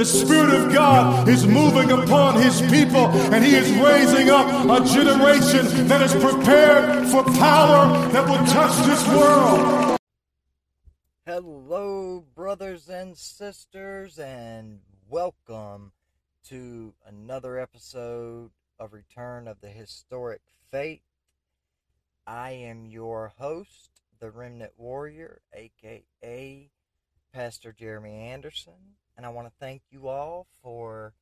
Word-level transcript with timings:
The 0.00 0.06
Spirit 0.06 0.54
of 0.54 0.72
God 0.72 1.28
is 1.28 1.46
moving 1.46 1.92
upon 1.92 2.40
His 2.40 2.62
people, 2.62 3.08
and 3.34 3.44
He 3.44 3.54
is 3.54 3.70
raising 3.72 4.30
up 4.30 4.46
a 4.48 4.82
generation 4.82 5.88
that 5.88 6.00
is 6.00 6.14
prepared 6.14 7.06
for 7.08 7.22
power 7.22 8.08
that 8.08 8.26
will 8.26 8.42
touch 8.46 8.74
this 8.86 9.06
world. 9.08 9.98
Hello, 11.26 12.24
brothers 12.34 12.88
and 12.88 13.14
sisters, 13.14 14.18
and 14.18 14.80
welcome 15.06 15.92
to 16.48 16.94
another 17.04 17.58
episode 17.58 18.52
of 18.78 18.94
Return 18.94 19.46
of 19.46 19.60
the 19.60 19.68
Historic 19.68 20.40
Faith. 20.70 21.02
I 22.26 22.52
am 22.52 22.86
your 22.86 23.34
host, 23.36 24.00
the 24.18 24.30
Remnant 24.30 24.72
Warrior, 24.78 25.42
aka 25.52 26.70
Pastor 27.34 27.72
Jeremy 27.78 28.14
Anderson, 28.14 28.96
and 29.20 29.26
I 29.26 29.28
want 29.28 29.48
to 29.48 29.52
thank 29.60 29.82
you 29.90 30.08
all 30.08 30.46
for 30.62 31.12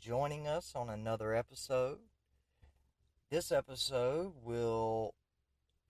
joining 0.00 0.46
us 0.46 0.74
on 0.76 0.88
another 0.88 1.34
episode. 1.34 1.98
This 3.28 3.50
episode 3.50 4.34
will 4.44 5.14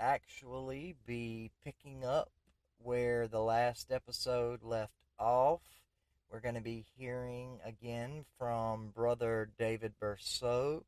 actually 0.01 0.97
be 1.05 1.51
picking 1.63 2.03
up 2.03 2.31
where 2.79 3.29
the 3.29 3.43
last 3.43 3.93
episode 3.93 4.63
left 4.63 4.95
off. 5.19 5.61
We're 6.31 6.41
going 6.41 6.55
to 6.55 6.63
be 6.63 6.87
hearing 6.97 7.61
again 7.63 8.25
from 8.39 8.89
Brother 8.97 9.51
David 9.59 9.93
Bercot. 10.01 10.85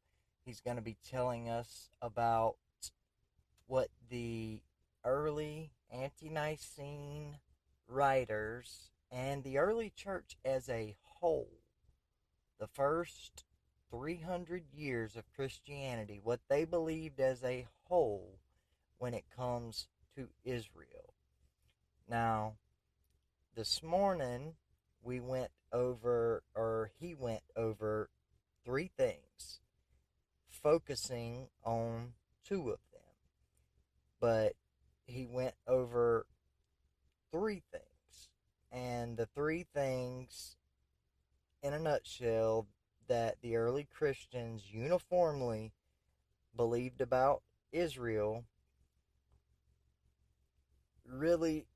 He's 0.47 0.63
going 0.63 0.77
to 0.77 0.83
be 0.83 0.97
telling 1.07 1.51
us 1.51 1.91
about 2.01 2.55
what 3.67 3.89
the 4.09 4.63
early 5.05 5.71
ante 5.93 6.31
Nicene 6.31 7.37
writers 7.87 8.92
and 9.13 9.45
the 9.45 9.59
early 9.59 9.93
church 9.95 10.37
as 10.43 10.69
a 10.71 10.97
whole, 11.21 11.61
the 12.59 12.67
first 12.67 13.45
300 13.91 14.65
years 14.73 15.17
of 15.17 15.31
Christianity, 15.37 16.19
what 16.23 16.41
they 16.49 16.65
believed 16.65 17.21
as 17.21 17.45
a 17.45 17.67
whole 17.85 18.39
when 18.97 19.13
it 19.13 19.25
comes 19.37 19.87
to 20.17 20.29
Israel. 20.45 21.15
Now, 22.09 22.55
this 23.55 23.83
morning 23.83 24.55
we 25.03 25.21
went 25.21 25.51
over, 25.73 26.43
or 26.55 26.91
he 26.99 27.15
went 27.15 27.43
over 27.55 28.09
three 28.65 28.91
things, 28.97 29.61
focusing 30.49 31.49
on 31.65 32.15
two 32.47 32.71
of 32.71 32.79
them. 32.93 33.03
But 34.21 34.55
he 35.05 35.27
went 35.27 35.55
over 35.67 36.27
three 37.31 37.63
things. 37.71 37.92
And 38.73 39.19
the 39.19 39.27
three 39.27 39.67
things, 39.75 40.57
in 41.63 41.75
a 41.75 41.79
nutshell, 41.79 42.67
that 43.07 43.37
the 43.43 43.57
early 43.57 43.87
Christians 43.95 44.63
uniformly 44.73 45.73
believed 46.57 47.03
about 47.03 47.43
Israel 47.71 48.45
really 51.07 51.67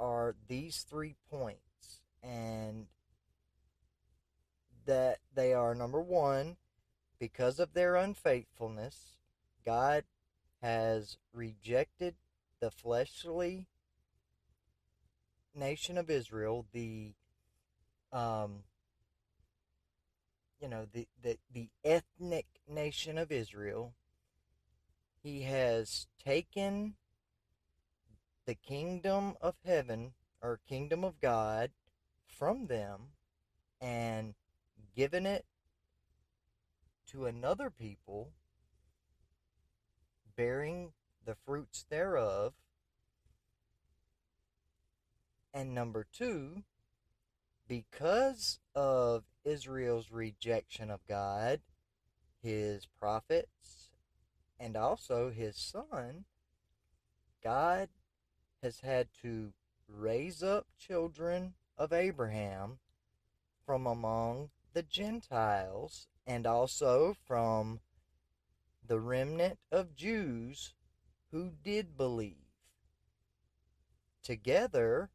are 0.00 0.34
these 0.48 0.84
three 0.88 1.14
points. 1.30 2.00
And 2.22 2.86
that 4.86 5.18
they 5.34 5.54
are 5.54 5.74
number 5.74 6.02
one, 6.02 6.56
because 7.20 7.60
of 7.60 7.74
their 7.74 7.94
unfaithfulness, 7.94 9.18
God 9.64 10.04
has 10.62 11.16
rejected 11.32 12.16
the 12.60 12.70
fleshly 12.70 13.66
nation 15.54 15.98
of 15.98 16.10
Israel, 16.10 16.66
the 16.72 17.14
um, 18.12 18.64
you 20.60 20.68
know, 20.68 20.86
the, 20.92 21.06
the, 21.22 21.38
the 21.52 21.68
ethnic 21.84 22.46
nation 22.68 23.16
of 23.16 23.32
Israel, 23.32 23.94
he 25.22 25.42
has 25.42 26.06
taken 26.22 26.94
the 28.46 28.54
kingdom 28.54 29.34
of 29.40 29.54
heaven 29.64 30.12
or 30.42 30.60
kingdom 30.68 31.04
of 31.04 31.20
God 31.20 31.70
from 32.26 32.66
them 32.66 33.12
and 33.80 34.34
given 34.94 35.24
it 35.24 35.46
to 37.10 37.26
another 37.26 37.70
people, 37.70 38.32
bearing 40.36 40.92
the 41.24 41.34
fruits 41.34 41.84
thereof. 41.88 42.52
And 45.52 45.74
number 45.74 46.06
two, 46.12 46.62
because 47.66 48.60
of 48.74 49.24
Israel's 49.44 50.10
rejection 50.10 50.90
of 50.90 51.06
God, 51.06 51.60
his 52.42 52.86
prophets, 52.86 53.90
and 54.58 54.76
also 54.76 55.30
his 55.30 55.56
son, 55.56 56.24
God 57.42 57.88
has 58.62 58.80
had 58.80 59.08
to 59.22 59.52
raise 59.88 60.42
up 60.42 60.66
children 60.78 61.54
of 61.76 61.92
Abraham 61.92 62.78
from 63.64 63.86
among 63.86 64.50
the 64.72 64.82
Gentiles 64.82 66.06
and 66.26 66.46
also 66.46 67.16
from 67.26 67.80
the 68.86 69.00
remnant 69.00 69.58
of 69.72 69.96
Jews 69.96 70.74
who 71.30 71.50
did 71.62 71.96
believe. 71.96 72.36
Together, 74.22 75.10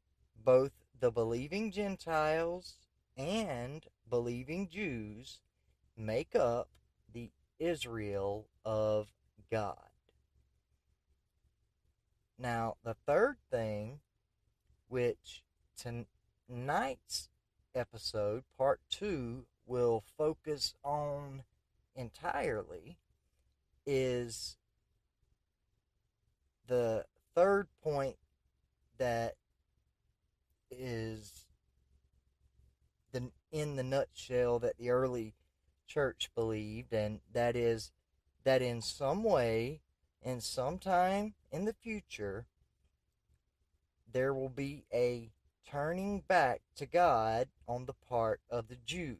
both 0.46 0.72
the 1.00 1.12
believing 1.12 1.72
Gentiles 1.72 2.78
and 3.18 3.86
believing 4.10 4.70
Jews 4.70 5.40
make 5.98 6.36
up 6.36 6.70
the 7.12 7.32
Israel 7.60 8.48
of 8.64 9.08
God. 9.52 9.78
Now, 12.38 12.76
the 12.84 12.96
third 13.06 13.38
thing, 13.50 14.00
which 14.88 15.44
tonight's 15.78 17.30
episode, 17.74 18.44
part 18.58 18.82
two, 18.90 19.46
will 19.66 20.04
focus 20.18 20.76
on 20.84 21.44
entirely, 21.96 22.98
is 23.86 24.58
the 26.68 27.06
third 27.34 27.68
point 27.82 28.18
that 28.98 29.36
is 30.78 31.46
the 33.12 33.32
in 33.52 33.76
the 33.76 33.84
nutshell 33.84 34.60
that 34.60 34.78
the 34.78 34.90
early 34.90 35.34
church 35.88 36.30
believed, 36.36 36.94
and 36.94 37.20
that 37.34 37.56
is 37.56 37.92
that 38.44 38.62
in 38.62 38.82
some 38.82 39.24
way, 39.24 39.82
in 40.22 40.42
some 40.42 40.78
time 40.78 41.34
in 41.52 41.66
the 41.66 41.74
future, 41.74 42.46
there 44.12 44.34
will 44.34 44.50
be 44.50 44.86
a 44.94 45.32
turning 45.70 46.22
back 46.28 46.62
to 46.76 46.86
God 46.86 47.48
on 47.68 47.86
the 47.86 47.94
part 48.08 48.42
of 48.50 48.68
the 48.68 48.78
Jews. 48.86 49.18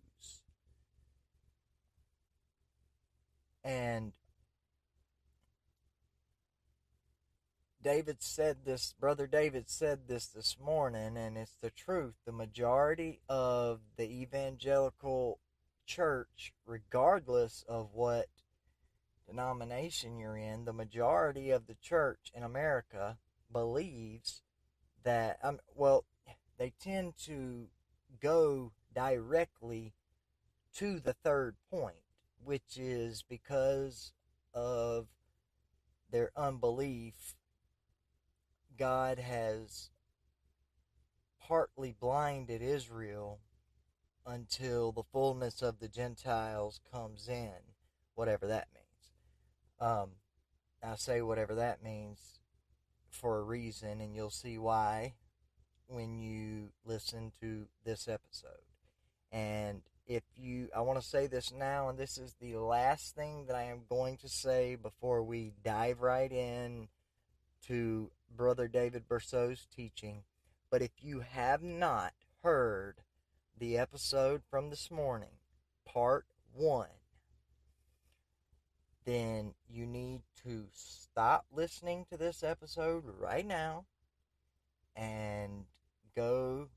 And 3.64 4.14
David 7.86 8.24
said 8.24 8.66
this, 8.66 8.96
Brother 9.00 9.28
David 9.28 9.70
said 9.70 10.08
this 10.08 10.26
this 10.26 10.58
morning, 10.60 11.16
and 11.18 11.38
it's 11.38 11.54
the 11.62 11.70
truth. 11.70 12.16
The 12.26 12.32
majority 12.32 13.20
of 13.30 13.80
the 13.96 14.06
evangelical 14.06 15.38
church, 15.86 16.52
regardless 16.66 17.64
of 17.70 17.90
what 17.94 18.26
denomination 19.28 20.18
you're 20.18 20.36
in, 20.36 20.66
the 20.66 20.74
majority 20.74 21.52
of 21.52 21.68
the 21.68 21.76
church 21.76 22.32
in 22.34 22.42
America 22.42 23.20
believes 23.54 24.42
that, 25.04 25.38
um, 25.44 25.60
well, 25.76 26.06
they 26.58 26.74
tend 26.82 27.14
to 27.26 27.68
go 28.20 28.72
directly 28.96 29.94
to 30.74 31.00
the 31.00 31.14
third 31.14 31.56
point, 31.70 32.02
which 32.44 32.78
is 32.78 33.24
because 33.30 34.12
of 34.56 35.06
their 36.10 36.32
unbelief 36.36 37.36
God 38.78 39.20
has 39.20 39.90
partly 41.40 41.96
blinded 42.00 42.62
Israel 42.62 43.40
until 44.26 44.92
the 44.92 45.04
fullness 45.04 45.62
of 45.62 45.80
the 45.80 45.88
Gentiles 45.88 46.80
comes 46.92 47.28
in, 47.28 47.54
whatever 48.16 48.48
that 48.48 48.68
means. 48.74 49.92
Um, 49.92 50.10
I 50.84 50.96
say 50.96 51.22
whatever 51.22 51.56
that 51.56 51.84
means 51.84 52.40
for 53.10 53.38
a 53.38 53.44
reason, 53.44 54.02
and 54.02 54.16
you'll 54.16 54.30
see 54.30 54.58
why 54.58 55.14
when 55.88 56.20
you 56.20 56.70
listen 56.86 57.32
to 57.42 57.68
this 57.86 58.08
episode. 58.08 58.50
And 59.32 59.82
if 60.08 60.24
you, 60.36 60.70
I 60.76 60.82
want 60.82 61.00
to 61.00 61.06
say 61.06 61.28
this 61.28 61.52
now, 61.52 61.90
and 61.90 61.98
this 61.98 62.18
is 62.18 62.36
the 62.40 62.56
last 62.56 63.16
thing 63.16 63.46
that 63.48 63.56
I 63.56 63.64
am 63.64 63.82
going 63.90 64.18
to 64.18 64.30
say 64.30 64.76
before 64.76 65.24
we 65.24 65.54
dive 65.64 66.02
right 66.02 66.32
in 66.32 66.88
to 67.68 68.12
Brother 68.36 68.68
David 68.68 69.08
Bercot's 69.08 69.68
teaching. 69.74 70.24
But 70.70 70.82
if 70.82 70.92
you 71.02 71.22
have 71.22 71.62
not 71.64 72.14
heard 72.44 72.96
the 73.58 73.78
episode 73.78 74.42
from 74.50 74.70
this 74.70 74.92
morning, 74.92 75.38
part 75.86 76.26
one, 76.54 76.88
then 79.06 79.54
you 79.70 79.86
need 79.86 80.22
to 80.44 80.66
stop 80.74 81.46
listening 81.52 82.06
to 82.10 82.18
this 82.18 82.44
episode 82.44 83.04
right 83.20 83.46
now 83.46 83.86
and 84.96 85.66
go 86.16 86.68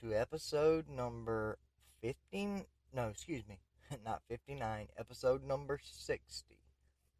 to 0.00 0.14
episode 0.14 0.88
number 0.88 1.58
15. 2.02 2.64
No, 2.94 3.08
excuse 3.08 3.42
me, 3.48 3.58
not 4.04 4.22
59, 4.28 4.88
episode 4.98 5.44
number 5.44 5.80
60. 5.82 6.58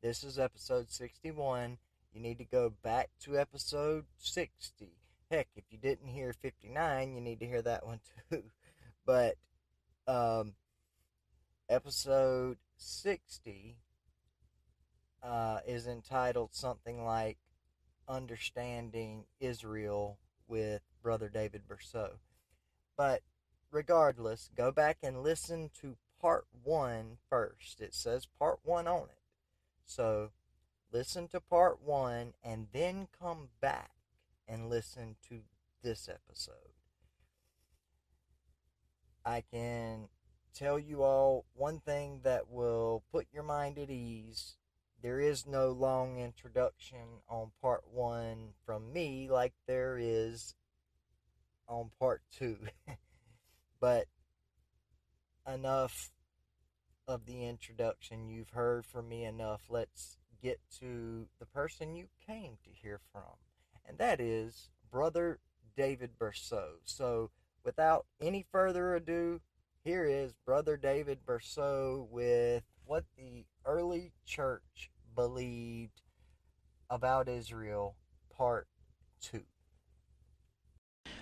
This 0.03 0.23
is 0.23 0.39
episode 0.39 0.91
61. 0.91 1.79
You 2.13 2.21
need 2.21 2.39
to 2.39 2.45
go 2.45 2.73
back 2.83 3.11
to 3.21 3.39
episode 3.39 4.07
60. 4.19 4.89
Heck, 5.31 5.49
if 5.57 5.65
you 5.71 5.79
didn't 5.79 6.09
hear 6.09 6.33
59, 6.33 7.15
you 7.15 7.21
need 7.21 7.41
to 7.41 7.47
hear 7.47 7.63
that 7.63 7.87
one 7.87 8.01
too. 8.31 8.45
But 9.07 9.37
um, 10.07 10.53
episode 11.71 12.59
60 12.77 13.77
uh, 15.23 15.61
is 15.67 15.87
entitled 15.87 16.51
something 16.53 17.03
like 17.05 17.39
Understanding 18.07 19.25
Israel 19.41 20.19
with 20.47 20.83
Brother 21.03 21.31
David 21.31 21.63
Bercot. 21.67 22.19
But 22.99 23.23
regardless, 23.71 24.51
go 24.57 24.73
back 24.73 24.99
and 25.03 25.23
listen 25.23 25.71
to 25.81 25.97
part 26.21 26.47
one 26.65 27.19
first. 27.29 27.81
It 27.81 27.95
says 27.95 28.27
part 28.39 28.59
one 28.63 28.87
on 28.87 29.05
it. 29.05 29.23
So 29.87 30.31
listen 30.93 31.29
to 31.29 31.41
part 31.41 31.83
one 31.83 32.35
and 32.43 32.69
then 32.73 33.09
come 33.21 33.49
back 33.61 33.91
and 34.47 34.71
listen 34.71 35.17
to 35.29 35.41
this 35.83 36.09
episode. 36.09 36.55
I 39.25 39.43
can 39.43 40.09
tell 40.55 40.79
you 40.79 41.03
all 41.03 41.45
one 41.55 41.81
thing 41.81 42.21
that 42.25 42.49
will 42.49 43.03
put 43.13 43.27
your 43.33 43.43
mind 43.43 43.79
at 43.79 43.91
ease. 43.91 44.57
There 45.03 45.21
is 45.21 45.47
no 45.47 45.71
long 45.71 46.19
introduction 46.19 47.23
on 47.29 47.53
part 47.61 47.85
one 47.93 48.55
from 48.65 48.93
me 48.93 49.29
like 49.31 49.53
there 49.67 49.99
is 50.01 50.55
on 51.69 51.91
part 51.99 52.23
two. 52.33 52.59
but 53.81 54.07
enough 55.47 56.11
of 57.07 57.27
the 57.27 57.47
introduction. 57.47 58.29
You've 58.29 58.51
heard 58.51 58.85
from 58.85 59.09
me 59.09 59.25
enough. 59.25 59.63
Let's 59.69 60.18
get 60.43 60.61
to 60.81 61.27
the 61.39 61.47
person 61.47 61.95
you 61.95 62.07
came 62.27 62.57
to 62.65 62.71
hear 62.71 63.01
from, 63.13 63.37
and 63.87 63.99
that 63.99 64.21
is 64.21 64.71
Brother 64.91 65.39
David 65.77 66.11
Bercot. 66.19 66.81
So, 66.85 67.31
without 67.65 68.07
any 68.21 68.47
further 68.51 68.95
ado, 68.95 69.41
here 69.85 70.05
is 70.05 70.35
Brother 70.45 70.77
David 70.77 71.19
Bercot 71.27 72.09
with 72.11 72.63
what 72.85 73.05
the 73.17 73.45
early 73.65 74.13
church 74.27 74.91
believed 75.15 76.03
about 76.91 77.29
Israel, 77.29 77.97
part 78.35 78.67
two. 79.21 79.43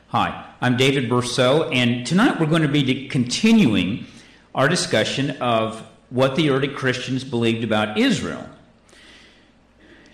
Hi, 0.09 0.55
I'm 0.61 0.77
David 0.77 1.09
Bercot, 1.11 1.75
and 1.75 2.07
tonight 2.07 2.39
we're 2.39 2.47
going 2.47 2.63
to 2.63 2.69
be 2.69 3.09
continuing 3.09 4.07
our 4.55 4.69
discussion 4.69 5.33
of 5.43 5.87
what 6.11 6.37
the 6.37 6.51
early 6.51 6.69
Christians 6.69 7.25
believed 7.25 7.65
about 7.65 7.99
Israel. 7.99 8.49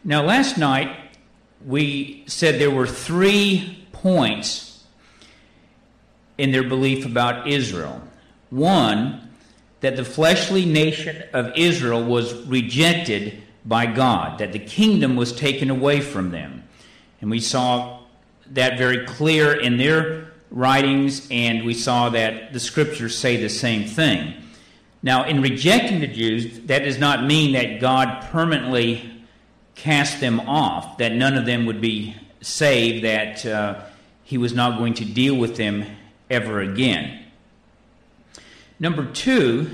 Now, 0.05 0.23
last 0.23 0.59
night 0.59 0.97
we 1.65 2.25
said 2.27 2.59
there 2.59 2.71
were 2.71 2.89
three 2.89 3.87
points 3.93 4.85
in 6.37 6.51
their 6.51 6.65
belief 6.65 7.07
about 7.07 7.47
Israel. 7.47 8.03
One, 8.51 9.31
that 9.81 9.97
the 9.97 10.05
fleshly 10.05 10.65
nation 10.65 11.23
of 11.33 11.53
Israel 11.57 12.05
was 12.05 12.35
rejected 12.47 13.43
by 13.65 13.87
God, 13.87 14.39
that 14.39 14.53
the 14.53 14.59
kingdom 14.59 15.15
was 15.15 15.33
taken 15.33 15.71
away 15.71 16.01
from 16.01 16.31
them. 16.31 16.65
And 17.21 17.31
we 17.31 17.41
saw 17.41 18.01
that 18.51 18.79
very 18.79 19.07
clear 19.07 19.53
in 19.55 19.77
their 19.77 20.33
writings, 20.51 21.29
and 21.31 21.65
we 21.65 21.75
saw 21.75 22.09
that 22.11 22.53
the 22.53 22.61
scriptures 22.61 23.17
say 23.17 23.37
the 23.37 23.49
same 23.49 23.87
thing. 23.87 24.35
Now, 25.03 25.25
in 25.25 25.41
rejecting 25.41 26.01
the 26.01 26.09
Jews, 26.09 26.61
that 26.67 26.81
does 26.81 26.99
not 26.99 27.25
mean 27.25 27.53
that 27.53 27.81
God 27.81 28.25
permanently 28.31 29.22
cast 29.75 30.21
them 30.21 30.41
off, 30.41 30.99
that 30.99 31.13
none 31.13 31.37
of 31.37 31.47
them 31.47 31.67
would 31.67 31.81
be 31.81 32.17
saved, 32.41 33.05
that 33.05 33.45
uh, 33.47 33.81
he 34.25 34.39
was 34.39 34.55
not 34.55 34.79
going 34.79 34.95
to 34.95 35.05
deal 35.05 35.35
with 35.35 35.57
them 35.57 35.85
ever 36.31 36.61
again. 36.61 37.25
Number 38.79 39.05
two, 39.05 39.71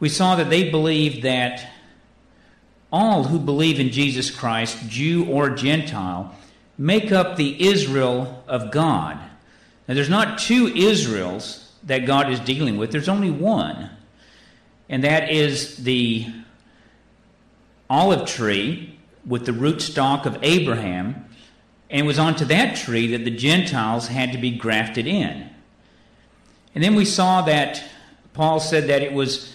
we 0.00 0.08
saw 0.08 0.36
that 0.36 0.50
they 0.50 0.70
believed 0.70 1.22
that 1.22 1.70
all 2.92 3.24
who 3.24 3.38
believe 3.38 3.80
in 3.80 3.90
Jesus 3.90 4.30
Christ, 4.30 4.88
Jew 4.88 5.26
or 5.26 5.50
Gentile, 5.50 6.34
make 6.78 7.10
up 7.10 7.36
the 7.36 7.66
Israel 7.66 8.44
of 8.46 8.70
God. 8.70 9.18
Now, 9.88 9.94
there's 9.94 10.08
not 10.08 10.38
two 10.38 10.68
Israels 10.68 11.72
that 11.82 12.06
God 12.06 12.30
is 12.30 12.40
dealing 12.40 12.76
with, 12.76 12.92
there's 12.92 13.08
only 13.08 13.30
one. 13.30 13.90
And 14.88 15.04
that 15.04 15.30
is 15.30 15.78
the 15.78 16.26
olive 17.88 18.28
tree 18.28 18.93
with 19.26 19.46
the 19.46 19.52
rootstock 19.52 20.26
of 20.26 20.38
Abraham. 20.42 21.24
And 21.90 22.00
it 22.00 22.06
was 22.06 22.18
onto 22.18 22.44
that 22.46 22.76
tree 22.76 23.08
that 23.08 23.24
the 23.24 23.30
Gentiles 23.30 24.08
had 24.08 24.32
to 24.32 24.38
be 24.38 24.50
grafted 24.50 25.06
in. 25.06 25.48
And 26.74 26.82
then 26.82 26.94
we 26.94 27.04
saw 27.04 27.42
that 27.42 27.82
Paul 28.32 28.58
said 28.58 28.88
that 28.88 29.02
it 29.02 29.12
was 29.12 29.54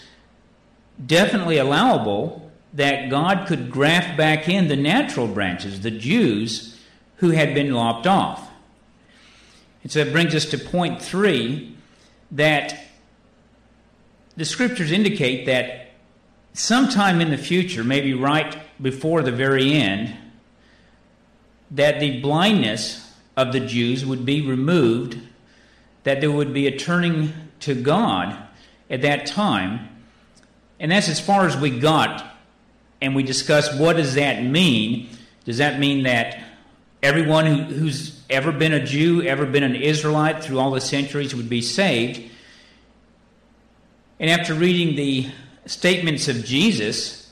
definitely 1.06 1.58
allowable 1.58 2.50
that 2.74 3.10
God 3.10 3.48
could 3.48 3.70
graft 3.70 4.18
back 4.18 4.48
in 4.48 4.68
the 4.68 4.76
natural 4.76 5.28
branches, 5.28 5.82
the 5.82 5.92
Jews, 5.92 6.80
who 7.18 7.32
had 7.32 7.54
been 7.54 7.74
lopped 7.74 8.08
off. 8.08 8.50
And 9.84 9.92
so 9.92 10.04
that 10.04 10.12
brings 10.12 10.36
us 10.36 10.46
to 10.46 10.58
point 10.58 11.02
three 11.02 11.76
that 12.32 12.80
the 14.38 14.46
scriptures 14.46 14.92
indicate 14.92 15.46
that 15.48 15.89
sometime 16.54 17.22
in 17.22 17.30
the 17.32 17.38
future, 17.38 17.84
maybe 17.84 18.14
right 18.14 18.58
before 18.82 19.22
the 19.22 19.32
very 19.32 19.74
end, 19.74 20.16
that 21.72 22.00
the 22.00 22.20
blindness 22.22 23.14
of 23.38 23.54
the 23.54 23.60
Jews 23.60 24.06
would 24.06 24.26
be 24.26 24.46
removed, 24.46 25.20
that 26.04 26.22
there 26.22 26.32
would 26.32 26.54
be 26.54 26.68
a 26.68 26.78
turning 26.78 27.34
to 27.62 27.76
God 27.76 28.38
at 28.90 29.02
that 29.02 29.26
time. 29.26 29.88
And 30.80 30.92
that's 30.92 31.10
as 31.10 31.20
far 31.20 31.46
as 31.46 31.56
we 31.56 31.80
got. 31.80 32.26
And 33.02 33.16
we 33.16 33.24
discussed 33.24 33.80
what 33.80 33.96
does 33.96 34.16
that 34.16 34.44
mean? 34.44 35.10
Does 35.46 35.60
that 35.60 35.80
mean 35.80 36.04
that 36.04 36.44
everyone 37.02 37.46
who, 37.46 37.64
who's 37.64 38.20
ever 38.30 38.52
been 38.52 38.74
a 38.74 38.84
Jew, 38.84 39.24
ever 39.24 39.46
been 39.46 39.64
an 39.64 39.76
Israelite 39.76 40.44
through 40.44 40.60
all 40.60 40.72
the 40.72 40.82
centuries 40.82 41.36
would 41.36 41.50
be 41.50 41.62
saved. 41.62 42.30
And 44.20 44.30
after 44.30 44.54
reading 44.54 44.96
the 44.96 45.30
statements 45.70 46.28
of 46.28 46.44
Jesus, 46.44 47.32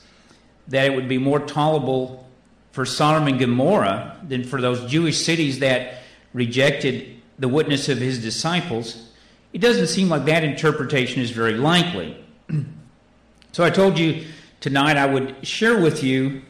that 0.68 0.86
it 0.86 0.94
would 0.94 1.08
be 1.08 1.18
more 1.18 1.40
tolerable 1.40 2.26
for 2.70 2.84
Sodom 2.84 3.26
and 3.26 3.38
Gomorrah 3.38 4.16
than 4.26 4.44
for 4.44 4.60
those 4.60 4.88
Jewish 4.90 5.24
cities 5.24 5.58
that 5.58 6.02
rejected 6.32 7.20
the 7.38 7.48
witness 7.48 7.88
of 7.88 7.98
his 7.98 8.22
disciples, 8.22 9.08
it 9.52 9.58
doesn't 9.58 9.88
seem 9.88 10.08
like 10.08 10.26
that 10.26 10.44
interpretation 10.44 11.20
is 11.20 11.30
very 11.30 11.54
likely. 11.54 12.16
so 13.52 13.64
I 13.64 13.70
told 13.70 13.98
you 13.98 14.24
tonight 14.60 14.96
I 14.96 15.06
would 15.06 15.46
share 15.46 15.80
with 15.80 16.04
you 16.04 16.42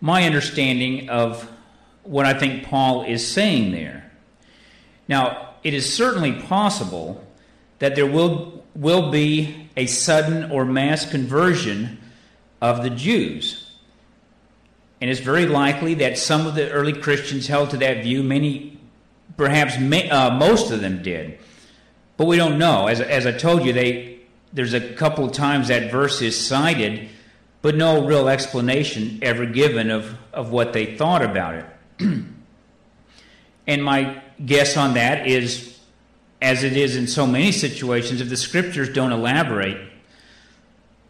my 0.00 0.24
understanding 0.24 1.08
of 1.08 1.48
what 2.02 2.26
I 2.26 2.34
think 2.34 2.64
Paul 2.64 3.04
is 3.04 3.26
saying 3.26 3.72
there. 3.72 4.10
Now, 5.06 5.50
it 5.62 5.74
is 5.74 5.92
certainly 5.92 6.32
possible 6.32 7.24
that 7.78 7.94
there 7.94 8.06
will, 8.06 8.63
will 8.74 9.10
be 9.10 9.68
a 9.76 9.86
sudden 9.86 10.50
or 10.50 10.64
mass 10.64 11.08
conversion 11.08 11.98
of 12.60 12.82
the 12.82 12.90
Jews. 12.90 13.72
And 15.00 15.10
it's 15.10 15.20
very 15.20 15.46
likely 15.46 15.94
that 15.94 16.18
some 16.18 16.46
of 16.46 16.54
the 16.54 16.70
early 16.70 16.92
Christians 16.92 17.46
held 17.46 17.70
to 17.70 17.76
that 17.78 18.02
view. 18.02 18.22
Many, 18.22 18.78
perhaps 19.36 19.78
may, 19.78 20.08
uh, 20.08 20.30
most 20.30 20.70
of 20.70 20.80
them 20.80 21.02
did. 21.02 21.38
But 22.16 22.26
we 22.26 22.36
don't 22.36 22.58
know. 22.58 22.86
As, 22.86 23.00
as 23.00 23.26
I 23.26 23.32
told 23.32 23.64
you, 23.64 23.72
they, 23.72 24.20
there's 24.52 24.72
a 24.72 24.94
couple 24.94 25.24
of 25.24 25.32
times 25.32 25.68
that 25.68 25.90
verse 25.90 26.22
is 26.22 26.40
cited, 26.40 27.08
but 27.60 27.74
no 27.74 28.06
real 28.06 28.28
explanation 28.28 29.18
ever 29.20 29.46
given 29.46 29.90
of, 29.90 30.16
of 30.32 30.50
what 30.50 30.72
they 30.72 30.96
thought 30.96 31.22
about 31.22 31.56
it. 31.56 31.66
and 33.66 33.84
my 33.84 34.22
guess 34.44 34.76
on 34.76 34.94
that 34.94 35.26
is, 35.26 35.73
as 36.44 36.62
it 36.62 36.76
is 36.76 36.94
in 36.94 37.06
so 37.06 37.26
many 37.26 37.50
situations, 37.50 38.20
if 38.20 38.28
the 38.28 38.36
scriptures 38.36 38.90
don't 38.90 39.12
elaborate, 39.12 39.78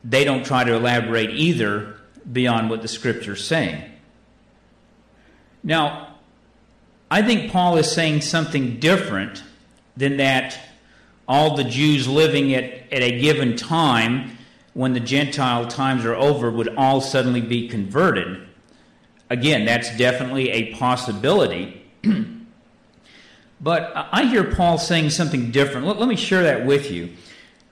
they 0.05 0.23
don't 0.23 0.47
try 0.47 0.63
to 0.63 0.75
elaborate 0.75 1.31
either 1.31 1.97
beyond 2.31 2.71
what 2.71 2.83
the 2.83 2.89
scriptures 2.89 3.45
say. 3.45 3.91
Now, 5.65 6.15
I 7.11 7.23
think 7.23 7.51
Paul 7.51 7.79
is 7.79 7.91
saying 7.91 8.21
something 8.21 8.79
different 8.79 9.43
than 9.97 10.19
that 10.19 10.57
all 11.27 11.57
the 11.57 11.65
Jews 11.65 12.07
living 12.07 12.55
at, 12.55 12.93
at 12.93 13.03
a 13.03 13.19
given 13.21 13.57
time, 13.57 14.39
when 14.73 14.93
the 14.93 15.01
Gentile 15.01 15.67
times 15.67 16.05
are 16.05 16.15
over, 16.15 16.49
would 16.49 16.77
all 16.77 17.01
suddenly 17.01 17.41
be 17.41 17.69
converted. 17.69 18.47
Again, 19.31 19.65
that's 19.65 19.97
definitely 19.97 20.51
a 20.51 20.75
possibility. 20.75 21.83
but 23.61 23.93
I 23.95 24.25
hear 24.25 24.45
Paul 24.45 24.79
saying 24.79 25.11
something 25.11 25.51
different. 25.51 25.87
Let, 25.87 25.99
let 25.99 26.09
me 26.09 26.17
share 26.17 26.43
that 26.43 26.67
with 26.67 26.91
you. 26.91 27.11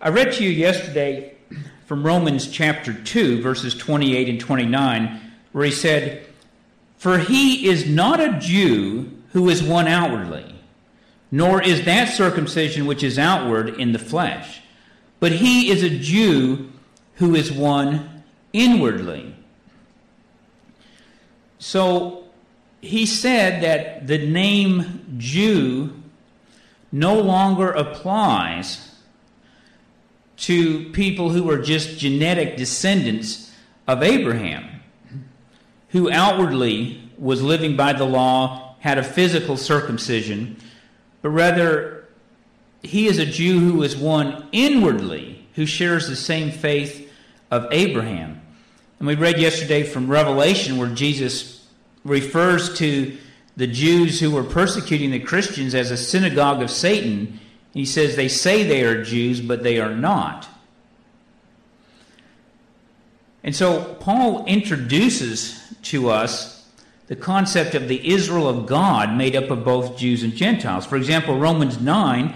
I 0.01 0.09
read 0.09 0.33
to 0.33 0.45
you 0.45 0.51
yesterday 0.51 1.35
from 1.87 2.05
Romans 2.05 2.49
chapter 2.49 2.93
2, 2.93 3.43
verses 3.43 3.75
28 3.75 4.29
and 4.29 4.41
29, 4.41 5.21
where 5.53 5.65
he 5.65 5.71
said, 5.71 6.27
For 6.97 7.19
he 7.19 7.69
is 7.69 7.87
not 7.87 8.21
a 8.21 8.39
Jew 8.39 9.11
who 9.33 9.49
is 9.49 9.63
one 9.63 9.87
outwardly, 9.87 10.55
nor 11.31 11.63
is 11.63 11.85
that 11.85 12.09
circumcision 12.09 12.87
which 12.87 13.03
is 13.03 13.19
outward 13.19 13.81
in 13.81 13.93
the 13.93 13.99
flesh, 13.99 14.63
but 15.21 15.33
he 15.33 15.71
is 15.71 15.83
a 15.83 15.91
Jew 15.91 16.71
who 17.17 17.35
is 17.35 17.53
one 17.53 18.25
inwardly. 18.53 19.35
So 21.59 22.25
he 22.81 23.07
said 23.07 23.63
that 23.63 24.07
the 24.07 24.19
name 24.19 25.02
Jew 25.23 25.93
no 26.91 27.19
longer 27.19 27.71
applies 27.71 28.91
to 30.39 30.91
people 30.91 31.31
who 31.31 31.49
are 31.49 31.59
just 31.59 31.99
genetic 31.99 32.57
descendants 32.57 33.55
of 33.87 34.03
Abraham, 34.03 34.81
who 35.91 36.11
outwardly 36.11 37.09
was 37.17 37.41
living 37.41 37.77
by 37.77 37.93
the 37.93 38.05
law, 38.05 38.75
had 38.81 38.99
a 38.99 39.05
physical 39.05 39.57
circumcision, 39.57 40.57
but 41.23 41.31
rather 41.31 42.09
he 42.83 43.07
is 43.07 43.19
a 43.19 43.27
Jew 43.27 43.61
who 43.61 43.83
is 43.85 43.97
one 43.97 44.49
inwardly, 44.51 45.47
who 45.55 45.67
shares 45.67 46.09
the 46.09 46.17
same 46.17 46.51
faith 46.51 47.13
of 47.49 47.69
Abraham. 47.71 48.41
And 48.99 49.07
we 49.07 49.15
read 49.15 49.39
yesterday 49.39 49.85
from 49.85 50.09
Revelation 50.09 50.79
where 50.79 50.89
Jesus 50.89 51.65
refers 52.05 52.77
to 52.79 53.17
the 53.57 53.67
Jews 53.67 54.21
who 54.21 54.31
were 54.31 54.45
persecuting 54.45 55.11
the 55.11 55.21
Christians 55.21 55.75
as 55.75 55.91
a 55.91 55.97
synagogue 55.97 56.63
of 56.63 56.71
Satan 56.71 57.41
he 57.73 57.87
says 57.87 58.17
they 58.17 58.29
say 58.29 58.63
they 58.63 58.83
are 58.83 59.03
Jews, 59.03 59.41
but 59.41 59.63
they 59.63 59.81
are 59.81 59.95
not. 59.95 60.49
And 63.43 63.57
so 63.57 63.95
Paul 63.95 64.45
introduces 64.45 65.61
to 65.85 66.11
us 66.11 66.69
the 67.09 67.17
concept 67.17 67.75
of 67.75 67.89
the 67.89 68.13
Israel 68.13 68.49
of 68.49 68.67
God 68.67 69.17
made 69.17 69.35
up 69.35 69.51
of 69.51 69.65
both 69.65 69.97
Jews 69.97 70.23
and 70.23 70.35
Gentiles. 70.35 70.87
For 70.87 70.97
example, 70.97 71.39
Romans 71.39 71.81
9, 71.81 72.35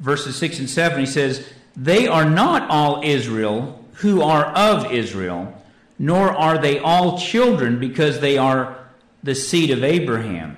verses 0.00 0.36
6 0.36 0.60
and 0.60 0.70
7, 0.70 0.98
he 0.98 1.06
says, 1.06 1.46
They 1.76 2.08
are 2.08 2.28
not 2.28 2.68
all 2.70 3.02
Israel 3.04 3.84
who 3.94 4.22
are 4.22 4.46
of 4.46 4.90
Israel, 4.90 5.54
nor 5.98 6.32
are 6.32 6.58
they 6.58 6.78
all 6.78 7.18
children 7.18 7.78
because 7.78 8.20
they 8.20 8.38
are 8.38 8.76
the 9.22 9.34
seed 9.34 9.70
of 9.70 9.84
Abraham. 9.84 10.57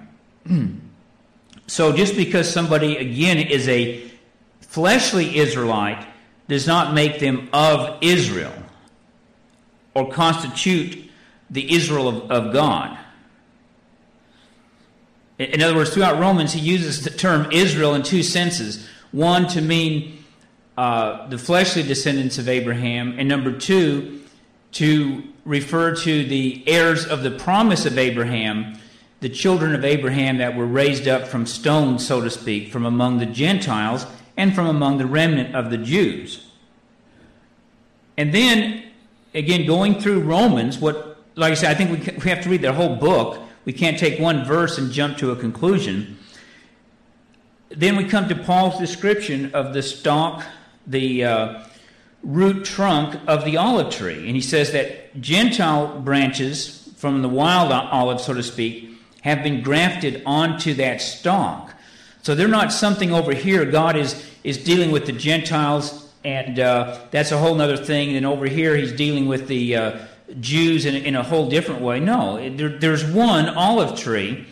So 1.66 1.92
just 1.92 2.16
because 2.16 2.50
somebody, 2.50 2.96
again, 2.96 3.38
is 3.38 3.68
a 3.68 4.10
fleshly 4.60 5.38
Israelite 5.38 6.06
does 6.48 6.66
not 6.66 6.94
make 6.94 7.20
them 7.20 7.48
of 7.52 7.98
Israel 8.00 8.54
or 9.94 10.10
constitute 10.10 11.10
the 11.50 11.74
Israel 11.74 12.08
of, 12.08 12.30
of 12.30 12.52
God. 12.52 12.96
In 15.38 15.62
other 15.62 15.74
words, 15.74 15.90
throughout 15.90 16.20
Romans, 16.20 16.52
he 16.52 16.60
uses 16.60 17.02
the 17.02 17.10
term 17.10 17.50
Israel 17.50 17.94
in 17.94 18.02
two 18.02 18.22
senses. 18.22 18.86
One, 19.10 19.48
to 19.48 19.60
mean 19.60 20.22
uh, 20.76 21.28
the 21.28 21.38
fleshly 21.38 21.82
descendants 21.82 22.38
of 22.38 22.48
Abraham, 22.48 23.18
and 23.18 23.28
number 23.28 23.52
two, 23.52 24.20
to 24.72 25.24
refer 25.44 25.94
to 25.96 26.24
the 26.24 26.62
heirs 26.66 27.06
of 27.06 27.22
the 27.22 27.30
promise 27.30 27.86
of 27.86 27.98
Abraham, 27.98 28.78
the 29.20 29.28
children 29.28 29.74
of 29.74 29.84
Abraham 29.84 30.38
that 30.38 30.56
were 30.56 30.66
raised 30.66 31.06
up 31.06 31.28
from 31.28 31.46
stone, 31.46 31.98
so 31.98 32.20
to 32.20 32.30
speak, 32.30 32.72
from 32.72 32.86
among 32.86 33.18
the 33.18 33.26
Gentiles 33.26 34.06
and 34.36 34.54
from 34.54 34.66
among 34.66 34.98
the 34.98 35.06
remnant 35.06 35.54
of 35.54 35.70
the 35.70 35.76
Jews. 35.76 36.46
And 38.16 38.34
then, 38.34 38.82
again, 39.34 39.66
going 39.66 40.00
through 40.00 40.20
Romans, 40.20 40.78
what, 40.78 41.22
like 41.36 41.52
I 41.52 41.54
said, 41.54 41.70
I 41.70 41.74
think 41.74 41.90
we, 41.90 41.96
we 42.22 42.30
have 42.30 42.42
to 42.44 42.48
read 42.48 42.62
the 42.62 42.72
whole 42.72 42.96
book. 42.96 43.42
We 43.66 43.74
can't 43.74 43.98
take 43.98 44.18
one 44.18 44.44
verse 44.44 44.78
and 44.78 44.90
jump 44.90 45.18
to 45.18 45.32
a 45.32 45.36
conclusion. 45.36 46.18
Then 47.68 47.96
we 47.96 48.04
come 48.04 48.28
to 48.28 48.34
Paul's 48.34 48.78
description 48.78 49.54
of 49.54 49.74
the 49.74 49.82
stalk, 49.82 50.44
the 50.86 51.24
uh, 51.24 51.64
root 52.22 52.64
trunk 52.64 53.20
of 53.26 53.44
the 53.44 53.58
olive 53.58 53.92
tree. 53.92 54.26
And 54.26 54.34
he 54.34 54.40
says 54.40 54.72
that 54.72 55.20
Gentile 55.20 56.00
branches 56.00 56.90
from 56.96 57.22
the 57.22 57.28
wild 57.28 57.70
olive, 57.70 58.20
so 58.20 58.34
to 58.34 58.42
speak, 58.42 58.89
have 59.22 59.42
been 59.42 59.62
grafted 59.62 60.22
onto 60.24 60.74
that 60.74 61.00
stalk. 61.00 61.74
So 62.22 62.34
they're 62.34 62.48
not 62.48 62.72
something 62.72 63.12
over 63.12 63.32
here. 63.32 63.64
God 63.64 63.96
is 63.96 64.26
is 64.42 64.58
dealing 64.58 64.90
with 64.90 65.06
the 65.06 65.12
Gentiles, 65.12 66.10
and 66.24 66.58
uh, 66.58 66.98
that's 67.10 67.30
a 67.30 67.38
whole 67.38 67.60
other 67.60 67.76
thing. 67.76 68.16
And 68.16 68.24
over 68.24 68.46
here, 68.46 68.76
he's 68.76 68.92
dealing 68.92 69.26
with 69.26 69.48
the 69.48 69.76
uh, 69.76 69.98
Jews 70.40 70.86
in, 70.86 70.94
in, 70.94 71.14
a 71.14 71.22
whole 71.22 71.50
different 71.50 71.82
way. 71.82 72.00
No, 72.00 72.36
there, 72.56 72.70
there's 72.70 73.04
one 73.04 73.48
olive 73.50 73.98
tree, 73.98 74.46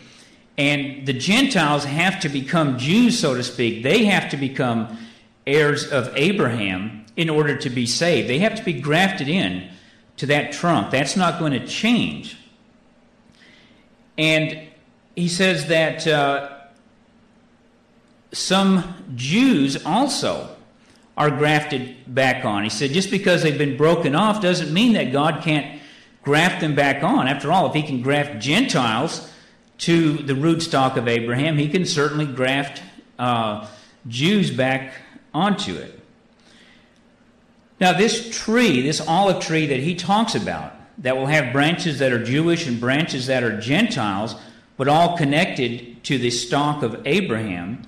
and 0.57 1.07
the 1.07 1.13
Gentiles 1.13 1.85
have 1.85 2.19
to 2.21 2.29
become 2.29 2.77
Jews, 2.77 3.17
so 3.17 3.33
to 3.33 3.43
speak. 3.43 3.81
They 3.83 4.05
have 4.05 4.29
to 4.29 4.37
become 4.37 4.97
heirs 5.47 5.91
of 5.91 6.11
Abraham 6.15 7.05
in 7.15 7.29
order 7.29 7.57
to 7.57 7.69
be 7.69 7.85
saved. 7.85 8.29
They 8.29 8.39
have 8.39 8.55
to 8.55 8.63
be 8.63 8.73
grafted 8.73 9.27
in 9.27 9.69
to 10.17 10.27
that 10.27 10.51
trunk. 10.51 10.91
That's 10.91 11.15
not 11.15 11.39
going 11.39 11.53
to 11.53 11.65
change. 11.65 12.37
And 14.19 14.67
he 15.15 15.27
says 15.27 15.65
that. 15.69 16.05
Uh, 16.05 16.57
some 18.31 18.95
Jews 19.15 19.83
also 19.85 20.55
are 21.17 21.29
grafted 21.29 21.95
back 22.07 22.45
on. 22.45 22.63
He 22.63 22.69
said, 22.69 22.91
just 22.91 23.11
because 23.11 23.43
they've 23.43 23.57
been 23.57 23.77
broken 23.77 24.15
off 24.15 24.41
doesn't 24.41 24.73
mean 24.73 24.93
that 24.93 25.11
God 25.11 25.41
can't 25.43 25.81
graft 26.23 26.61
them 26.61 26.75
back 26.75 27.03
on. 27.03 27.27
After 27.27 27.51
all, 27.51 27.67
if 27.67 27.73
he 27.73 27.83
can 27.83 28.01
graft 28.01 28.41
Gentiles 28.41 29.31
to 29.79 30.13
the 30.13 30.33
rootstock 30.33 30.95
of 30.95 31.07
Abraham, 31.07 31.57
he 31.57 31.69
can 31.69 31.85
certainly 31.85 32.25
graft 32.25 32.81
uh, 33.17 33.67
Jews 34.07 34.51
back 34.51 34.93
onto 35.33 35.75
it. 35.75 35.99
Now, 37.81 37.93
this 37.93 38.37
tree, 38.37 38.81
this 38.81 39.01
olive 39.01 39.41
tree 39.43 39.65
that 39.67 39.79
he 39.79 39.95
talks 39.95 40.35
about, 40.35 40.73
that 40.99 41.17
will 41.17 41.27
have 41.27 41.53
branches 41.53 41.99
that 41.99 42.11
are 42.11 42.23
Jewish 42.23 42.67
and 42.67 42.79
branches 42.79 43.27
that 43.27 43.43
are 43.43 43.59
Gentiles, 43.59 44.35
but 44.77 44.87
all 44.87 45.17
connected 45.17 46.03
to 46.03 46.17
the 46.17 46.29
stock 46.29 46.83
of 46.83 47.01
Abraham, 47.05 47.81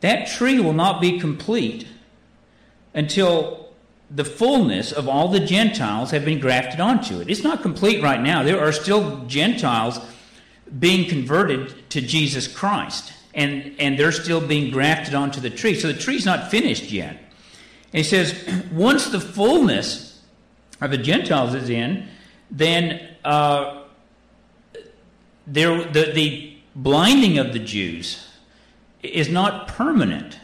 that 0.00 0.28
tree 0.28 0.58
will 0.58 0.72
not 0.72 1.00
be 1.00 1.18
complete 1.18 1.86
until 2.94 3.68
the 4.10 4.24
fullness 4.24 4.90
of 4.90 5.08
all 5.08 5.28
the 5.28 5.40
Gentiles 5.40 6.10
have 6.10 6.24
been 6.24 6.40
grafted 6.40 6.80
onto 6.80 7.20
it. 7.20 7.28
It's 7.28 7.42
not 7.42 7.60
complete 7.60 8.02
right 8.02 8.20
now. 8.20 8.42
There 8.42 8.60
are 8.60 8.72
still 8.72 9.24
Gentiles 9.26 10.00
being 10.78 11.08
converted 11.08 11.90
to 11.90 12.00
Jesus 12.00 12.48
Christ, 12.48 13.12
and, 13.34 13.74
and 13.78 13.98
they're 13.98 14.12
still 14.12 14.40
being 14.40 14.70
grafted 14.70 15.14
onto 15.14 15.40
the 15.40 15.50
tree. 15.50 15.74
So 15.74 15.88
the 15.88 15.98
tree's 15.98 16.24
not 16.24 16.50
finished 16.50 16.90
yet. 16.90 17.18
And 17.92 17.98
he 17.98 18.02
says, 18.02 18.34
once 18.72 19.08
the 19.08 19.20
fullness 19.20 20.22
of 20.80 20.90
the 20.90 20.98
Gentiles 20.98 21.54
is 21.54 21.68
in, 21.68 22.08
then 22.50 23.16
uh, 23.24 23.82
there, 25.46 25.84
the, 25.84 26.12
the 26.12 26.56
blinding 26.74 27.38
of 27.38 27.52
the 27.52 27.58
Jews 27.58 28.26
is 29.02 29.28
not 29.28 29.68
permanent. 29.68 30.38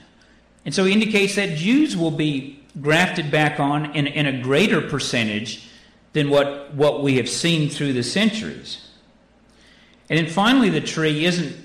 And 0.65 0.75
so 0.75 0.85
he 0.85 0.93
indicates 0.93 1.35
that 1.37 1.57
Jews 1.57 1.97
will 1.97 2.11
be 2.11 2.63
grafted 2.81 3.31
back 3.31 3.61
on 3.61 3.95
in, 3.95 4.07
in 4.07 4.27
a 4.27 4.43
greater 4.43 4.81
percentage 4.81 5.69
than 6.13 6.31
what, 6.31 6.73
what 6.75 7.03
we 7.03 7.17
have 7.17 7.29
seen 7.29 7.69
through 7.69 7.93
the 7.93 8.03
centuries. 8.03 8.89
And 10.09 10.19
then 10.19 10.29
finally, 10.29 10.71
the 10.71 10.81
tree 10.81 11.25
isn't 11.25 11.57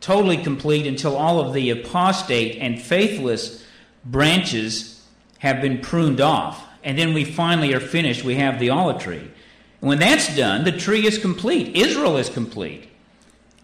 totally 0.00 0.36
complete 0.36 0.86
until 0.86 1.16
all 1.16 1.40
of 1.40 1.52
the 1.52 1.70
apostate 1.70 2.58
and 2.58 2.80
faithless 2.80 3.64
branches 4.04 5.04
have 5.38 5.60
been 5.60 5.80
pruned 5.80 6.20
off. 6.20 6.64
And 6.84 6.98
then 6.98 7.14
we 7.14 7.24
finally 7.24 7.74
are 7.74 7.80
finished. 7.80 8.24
We 8.24 8.36
have 8.36 8.58
the 8.58 8.70
olive 8.70 9.00
tree. 9.00 9.30
And 9.82 9.88
when 9.88 9.98
that's 9.98 10.34
done, 10.34 10.64
the 10.64 10.72
tree 10.72 11.06
is 11.06 11.18
complete. 11.18 11.76
Israel 11.76 12.16
is 12.16 12.30
complete 12.30 12.88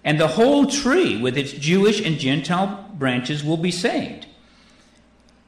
and 0.09 0.19
the 0.19 0.29
whole 0.29 0.67
tree 0.67 1.21
with 1.21 1.37
its 1.37 1.53
Jewish 1.53 2.01
and 2.01 2.19
Gentile 2.19 2.89
branches 2.95 3.45
will 3.45 3.59
be 3.59 3.71
saved. 3.71 4.27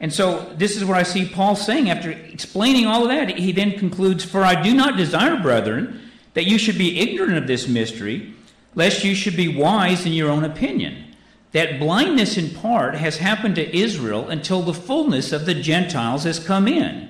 And 0.01 0.13
so 0.13 0.53
this 0.55 0.77
is 0.77 0.85
what 0.85 0.99
I 0.99 1.03
see 1.03 1.27
Paul 1.27 1.57
saying 1.57 1.89
after 1.89 2.11
explaining 2.11 2.87
all 2.87 3.03
of 3.03 3.09
that. 3.09 3.39
He 3.39 3.53
then 3.53 3.79
concludes, 3.79 4.23
For 4.23 4.45
I 4.45 4.61
do 4.61 4.75
not 4.75 4.99
desire, 4.99 5.41
brethren, 5.41 6.01
that 6.35 6.45
you 6.45 6.59
should 6.59 6.77
be 6.77 7.01
ignorant 7.01 7.39
of 7.39 7.47
this 7.47 7.69
mystery, 7.69 8.35
lest 8.75 9.03
you 9.03 9.15
should 9.15 9.35
be 9.35 9.49
wise 9.49 10.05
in 10.05 10.13
your 10.13 10.31
own 10.31 10.45
opinion, 10.45 11.15
that 11.53 11.79
blindness 11.79 12.37
in 12.37 12.51
part 12.51 12.95
has 12.95 13.17
happened 13.17 13.55
to 13.57 13.77
Israel 13.77 14.29
until 14.29 14.63
the 14.63 14.75
fullness 14.75 15.33
of 15.33 15.47
the 15.47 15.55
Gentiles 15.55 16.25
has 16.25 16.39
come 16.39 16.69
in. 16.69 17.09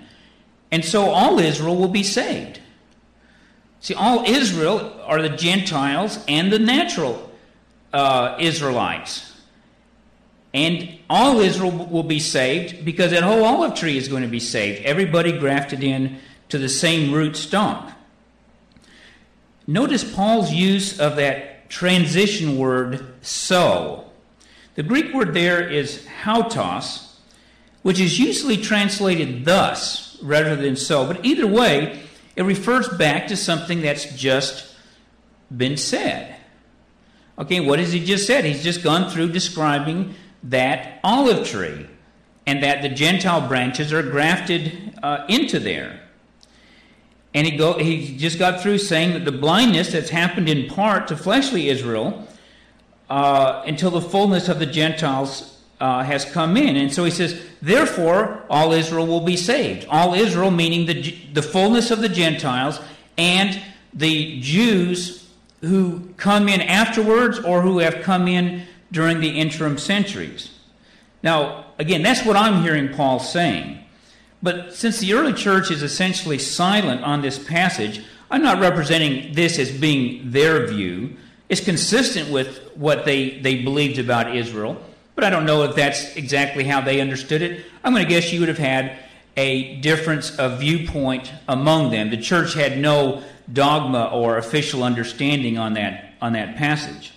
And 0.71 0.85
so 0.85 1.11
all 1.11 1.41
Israel 1.41 1.77
will 1.77 1.89
be 1.89 2.05
saved. 2.05 2.61
See, 3.81 3.95
all 3.95 4.25
Israel 4.25 5.01
are 5.05 5.23
the 5.23 5.31
Gentiles 5.31 6.23
and 6.29 6.53
the 6.53 6.59
natural 6.59 7.31
uh, 7.93 8.37
Israelites. 8.39 9.27
And 10.53 10.99
all 11.09 11.41
Israel 11.41 11.71
will 11.71 12.03
be 12.03 12.19
saved 12.19 12.85
because 12.85 13.13
that 13.13 13.23
whole 13.23 13.45
olive 13.45 13.75
tree 13.75 13.97
is 13.97 14.09
going 14.09 14.23
to 14.23 14.29
be 14.29 14.41
saved. 14.41 14.85
Everybody 14.85 15.33
grafted 15.33 15.83
in 15.83 16.19
to 16.49 16.59
the 16.59 16.69
same 16.69 17.13
root 17.13 17.37
stock. 17.37 17.93
Notice 19.67 20.03
Paul's 20.03 20.51
use 20.53 20.99
of 20.99 21.17
that 21.17 21.71
transition 21.71 22.59
word 22.59 23.15
so. 23.23 24.11
The 24.75 24.83
Greek 24.83 25.15
word 25.15 25.33
there 25.33 25.67
is 25.67 26.07
houtos, 26.23 27.15
which 27.83 28.01
is 28.01 28.19
usually 28.19 28.57
translated 28.57 29.45
thus 29.45 30.19
rather 30.23 30.57
than 30.57 30.75
so. 30.75 31.07
But 31.07 31.25
either 31.25 31.47
way, 31.47 32.03
it 32.41 32.45
refers 32.45 32.89
back 32.89 33.29
to 33.29 33.37
something 33.37 33.83
that's 33.83 34.17
just 34.17 34.75
been 35.55 35.77
said. 35.77 36.37
Okay, 37.39 37.61
what 37.61 37.79
has 37.79 37.93
he 37.93 38.03
just 38.03 38.27
said? 38.27 38.47
He's 38.47 38.63
just 38.63 38.83
gone 38.83 39.11
through 39.11 39.33
describing 39.33 40.15
that 40.45 41.01
olive 41.05 41.47
tree 41.47 41.87
and 42.47 42.63
that 42.63 42.81
the 42.81 42.89
Gentile 42.89 43.47
branches 43.47 43.93
are 43.93 44.03
grafted 44.03 44.99
uh, 45.03 45.27
into 45.29 45.59
there. 45.59 46.01
And 47.35 47.47
he, 47.47 47.59
go, 47.59 47.75
he 47.75 48.17
just 48.17 48.39
got 48.39 48.63
through 48.63 48.79
saying 48.79 49.13
that 49.13 49.27
the 49.27 49.39
blindness 49.39 49.93
that's 49.93 50.09
happened 50.09 50.49
in 50.49 50.67
part 50.67 51.09
to 51.09 51.19
fleshly 51.19 51.69
Israel 51.69 52.27
uh, 53.11 53.63
until 53.67 53.91
the 53.91 54.01
fullness 54.01 54.49
of 54.49 54.59
the 54.59 54.67
Gentiles 54.67 55.60
uh, 55.81 56.03
has 56.03 56.25
come 56.25 56.57
in. 56.57 56.77
And 56.77 56.93
so 56.93 57.05
he 57.05 57.11
says, 57.11 57.41
therefore, 57.63 58.45
all 58.51 58.73
Israel 58.73 59.07
will 59.07 59.23
be 59.23 59.37
saved. 59.37 59.87
All 59.89 60.15
Israel, 60.15 60.51
meaning 60.51 60.87
the, 60.87 61.17
the 61.33 61.43
fullness 61.43 61.91
of 61.91 62.01
the 62.01 62.09
Gentiles 62.09 62.81
and 63.17 63.61
the 63.95 64.41
Jews 64.41 65.29
who 65.63 66.09
come 66.17 66.49
in 66.49 66.61
afterwards 66.61 67.39
or 67.39 67.63
who 67.63 67.79
have 67.79 68.03
come 68.03 68.29
in 68.29 68.67
during 68.93 69.21
the 69.21 69.39
interim 69.39 69.79
centuries. 69.79 70.51
Now, 71.23 71.67
again, 71.79 72.03
that's 72.03 72.25
what 72.25 72.37
I'm 72.37 72.63
hearing 72.63 72.95
Paul 72.95 73.19
saying. 73.19 73.79
But 74.43 74.75
since 74.75 75.01
the 75.01 75.13
early 75.13 75.35
church 75.35 75.71
is 75.71 75.83
essentially 75.83 76.39
silent 76.39 77.03
on 77.05 77.21
this 77.21 77.39
passage, 77.39 78.03
I'm 78.31 78.43
not 78.43 78.61
representing 78.61 79.35
this 79.35 79.59
as 79.59 79.71
being 79.71 80.31
their 80.31 80.67
view. 80.67 81.17
It's 81.49 81.63
consistent 81.63 82.31
with 82.31 82.71
what 82.75 83.05
they, 83.05 83.41
they 83.41 83.63
believed 83.63 83.99
about 83.99 84.35
Israel, 84.35 84.83
but 85.21 85.27
I 85.27 85.31
don't 85.37 85.45
know 85.45 85.65
if 85.65 85.77
that's 85.77 86.17
exactly 86.17 86.65
how 86.65 86.81
they 86.81 86.99
understood 86.99 87.43
it. 87.43 87.67
I'm 87.85 87.93
going 87.93 88.03
to 88.03 88.09
guess 88.09 88.33
you 88.33 88.41
would 88.41 88.49
have 88.49 88.57
had 88.57 88.97
a 89.37 89.77
difference 89.83 90.35
of 90.39 90.61
viewpoint 90.61 91.31
among 91.47 91.91
them. 91.91 92.09
The 92.09 92.17
church 92.17 92.55
had 92.55 92.79
no 92.79 93.23
dogma 93.53 94.09
or 94.15 94.39
official 94.39 94.83
understanding 94.83 95.59
on 95.59 95.75
that, 95.75 96.15
on 96.23 96.33
that 96.33 96.57
passage. 96.57 97.13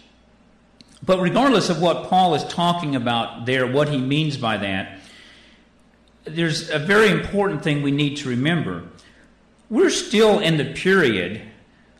But 1.02 1.22
regardless 1.22 1.70
of 1.70 1.82
what 1.82 2.10
Paul 2.10 2.36
is 2.36 2.44
talking 2.44 2.98
about 2.98 3.46
there, 3.46 3.66
what 3.66 3.88
he 3.88 3.98
means 3.98 4.36
by 4.36 4.58
that, 4.58 5.00
there's 6.26 6.70
a 6.70 6.80
very 6.80 7.10
important 7.10 7.64
thing 7.64 7.84
we 7.84 7.92
need 7.92 8.18
to 8.18 8.28
remember. 8.28 8.84
We're 9.70 9.90
still 9.90 10.40
in 10.40 10.58
the 10.58 10.74
period 10.74 11.42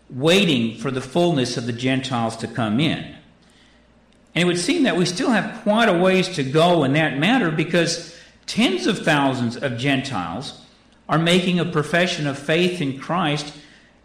waiting 0.10 0.78
for 0.80 0.92
the 0.92 1.00
fullness 1.00 1.56
of 1.56 1.66
the 1.66 1.72
Gentiles 1.72 2.36
to 2.38 2.48
come 2.48 2.82
in. 2.82 3.16
And 4.36 4.44
it 4.44 4.46
would 4.46 4.60
seem 4.60 4.84
that 4.84 4.98
we 4.98 5.06
still 5.06 5.30
have 5.30 5.62
quite 5.64 5.90
a 5.90 5.98
ways 5.98 6.30
to 6.36 6.44
go 6.44 6.84
in 6.84 6.94
that 6.94 7.18
matter 7.18 7.52
because 7.52 8.18
tens 8.46 8.88
of 8.88 9.00
thousands 9.00 9.56
of 9.58 9.78
Gentiles 9.78 10.62
are 11.08 11.20
making 11.20 11.60
a 11.60 11.66
profession 11.66 12.26
of 12.26 12.38
faith 12.38 12.82
in 12.82 13.00
Christ 13.00 13.54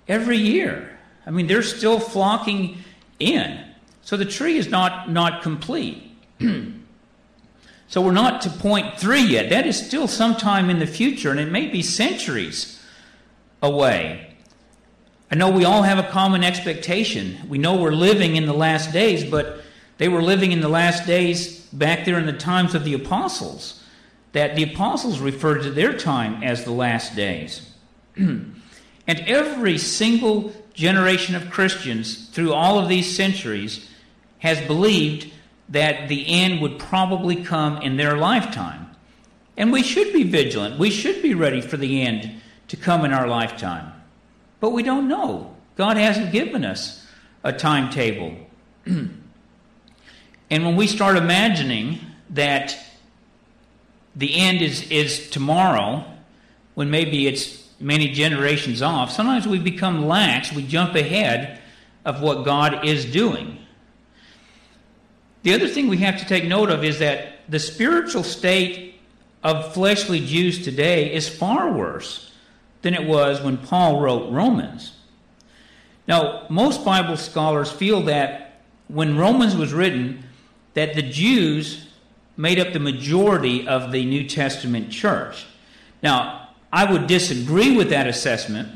every 0.07 0.37
year. 0.37 0.99
I 1.27 1.31
mean, 1.31 1.47
they're 1.47 1.63
still 1.63 1.99
flocking 1.99 2.79
in. 3.19 3.65
So 4.03 4.17
the 4.17 4.25
tree 4.25 4.57
is 4.57 4.69
not, 4.69 5.11
not 5.11 5.43
complete. 5.43 6.11
so 7.89 8.01
we're 8.01 8.13
not 8.13 8.43
to 8.43 8.51
point 8.51 8.99
three 8.99 9.23
yet. 9.23 9.51
That 9.51 9.67
is 9.67 9.87
still 9.87 10.09
sometime 10.09 10.71
in 10.71 10.79
the 10.79 10.87
future, 10.87 11.31
and 11.31 11.41
it 11.41 11.51
may 11.51 11.69
be 11.69 11.83
centuries 11.83 12.83
away. 13.63 14.35
I 15.31 15.35
know 15.35 15.51
we 15.51 15.65
all 15.65 15.83
have 15.83 15.99
a 15.99 16.09
common 16.09 16.43
expectation. 16.43 17.39
We 17.49 17.59
know 17.59 17.77
we're 17.77 17.93
living 17.93 18.37
in 18.37 18.47
the 18.47 18.55
last 18.55 18.93
days, 18.93 19.29
but 19.29 19.63
they 19.99 20.09
were 20.09 20.23
living 20.23 20.53
in 20.53 20.61
the 20.61 20.69
last 20.69 21.07
days 21.07 21.61
back 21.73 22.05
there 22.05 22.19
in 22.19 22.27
the 22.27 22.33
times 22.33 22.75
of 22.75 22.85
the 22.85 22.95
apostles, 22.95 23.83
that 24.33 24.57
the 24.57 24.63
apostles 24.63 25.21
referred 25.21 25.63
to 25.63 25.71
their 25.71 25.93
time 25.93 26.43
as 26.43 26.65
the 26.65 26.73
last 26.73 27.15
days. 27.15 27.71
and 28.17 28.55
every 29.07 29.77
single 29.77 30.53
generation 30.73 31.35
of 31.35 31.51
Christians 31.51 32.29
through 32.29 32.53
all 32.53 32.79
of 32.79 32.89
these 32.89 33.15
centuries 33.15 33.89
has 34.39 34.61
believed 34.67 35.33
that 35.69 36.09
the 36.09 36.27
end 36.29 36.61
would 36.61 36.79
probably 36.79 37.45
come 37.45 37.79
in 37.83 37.97
their 37.97 38.17
lifetime. 38.17 38.89
And 39.57 39.73
we 39.73 39.83
should 39.83 40.13
be 40.13 40.23
vigilant. 40.23 40.79
We 40.79 40.91
should 40.91 41.21
be 41.21 41.35
ready 41.35 41.61
for 41.61 41.77
the 41.77 42.03
end 42.03 42.41
to 42.69 42.77
come 42.77 43.05
in 43.05 43.13
our 43.13 43.27
lifetime. 43.27 43.93
But 44.61 44.71
we 44.71 44.85
don't 44.85 45.09
know. 45.09 45.57
God 45.77 45.97
hasn't 45.97 46.33
given 46.33 46.65
us 46.65 47.05
a 47.43 47.53
timetable. 47.53 48.37
and 50.51 50.65
when 50.65 50.77
we 50.77 50.87
start 50.87 51.17
imagining 51.17 52.01
that 52.31 52.77
the 54.17 54.37
end 54.37 54.63
is, 54.63 54.91
is 54.91 55.31
tomorrow, 55.31 56.05
when 56.75 56.91
maybe 56.91 57.27
it's 57.27 57.69
many 57.81 58.09
generations 58.09 58.83
off, 58.83 59.11
sometimes 59.11 59.47
we 59.47 59.59
become 59.59 60.07
lax. 60.07 60.53
We 60.53 60.67
jump 60.67 60.95
ahead 60.95 61.61
of 62.05 62.21
what 62.23 62.45
God 62.45 62.87
is 62.87 63.05
doing. 63.05 63.59
The 65.43 65.55
other 65.55 65.69
thing 65.69 65.89
we 65.89 65.99
have 65.99 66.19
to 66.19 66.27
take 66.27 66.45
note 66.45 66.71
of 66.71 66.83
is 66.83 66.99
that 66.99 67.41
the 67.49 67.59
spiritual 67.59 68.23
state 68.23 69.01
of 69.45 69.73
fleshly 69.73 70.25
Jews 70.25 70.65
today 70.65 71.13
is 71.13 71.29
far 71.29 71.71
worse 71.71 72.33
than 72.83 72.95
it 72.95 73.07
was 73.07 73.41
when 73.41 73.57
Paul 73.57 74.01
wrote 74.01 74.33
Romans. 74.33 74.93
Now, 76.07 76.47
most 76.49 76.85
Bible 76.85 77.17
scholars 77.17 77.71
feel 77.71 78.03
that 78.05 78.63
when 78.89 79.17
Romans 79.17 79.55
was 79.55 79.73
written, 79.73 80.25
that 80.79 80.95
the 80.95 81.03
Jews 81.03 81.89
made 82.37 82.61
up 82.61 82.73
the 82.73 82.79
majority 82.79 83.67
of 83.67 83.91
the 83.91 84.05
New 84.05 84.29
Testament 84.29 84.93
church. 84.93 85.45
Now, 86.05 86.51
I 86.73 86.91
would 86.91 87.09
disagree 87.09 87.77
with 87.77 87.91
that 87.91 88.07
assessment 88.07 88.69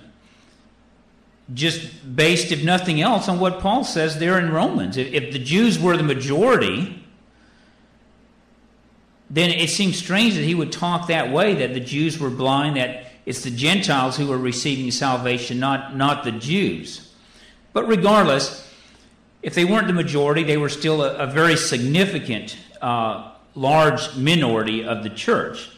just 1.55 2.17
based, 2.17 2.51
if 2.51 2.65
nothing 2.65 3.01
else, 3.01 3.29
on 3.29 3.39
what 3.39 3.61
Paul 3.61 3.85
says 3.85 4.19
there 4.19 4.37
in 4.41 4.51
Romans. 4.51 4.97
If, 4.97 5.13
if 5.13 5.33
the 5.33 5.39
Jews 5.39 5.79
were 5.79 5.97
the 5.97 6.03
majority, 6.03 7.05
then 9.31 9.51
it 9.51 9.71
seems 9.71 9.97
strange 9.97 10.35
that 10.35 10.43
he 10.43 10.57
would 10.57 10.73
talk 10.73 11.07
that 11.07 11.31
way 11.31 11.55
that 11.55 11.73
the 11.73 11.81
Jews 11.81 12.19
were 12.19 12.31
blind, 12.31 12.79
that 12.79 13.07
it's 13.27 13.45
the 13.45 13.51
Gentiles 13.51 14.17
who 14.17 14.33
are 14.33 14.39
receiving 14.39 14.91
salvation, 14.91 15.61
not, 15.61 15.97
not 15.97 16.25
the 16.25 16.33
Jews. 16.33 17.13
But 17.73 17.87
regardless, 17.87 18.72
if 19.43 19.55
they 19.55 19.65
weren't 19.65 19.89
the 19.89 19.93
majority, 19.93 20.45
they 20.45 20.57
were 20.57 20.69
still 20.69 21.03
a, 21.03 21.17
a 21.17 21.27
very 21.27 21.57
significant, 21.57 22.57
uh, 22.81 23.33
large 23.55 24.17
minority 24.17 24.85
of 24.85 25.03
the 25.03 25.11
church. 25.11 25.71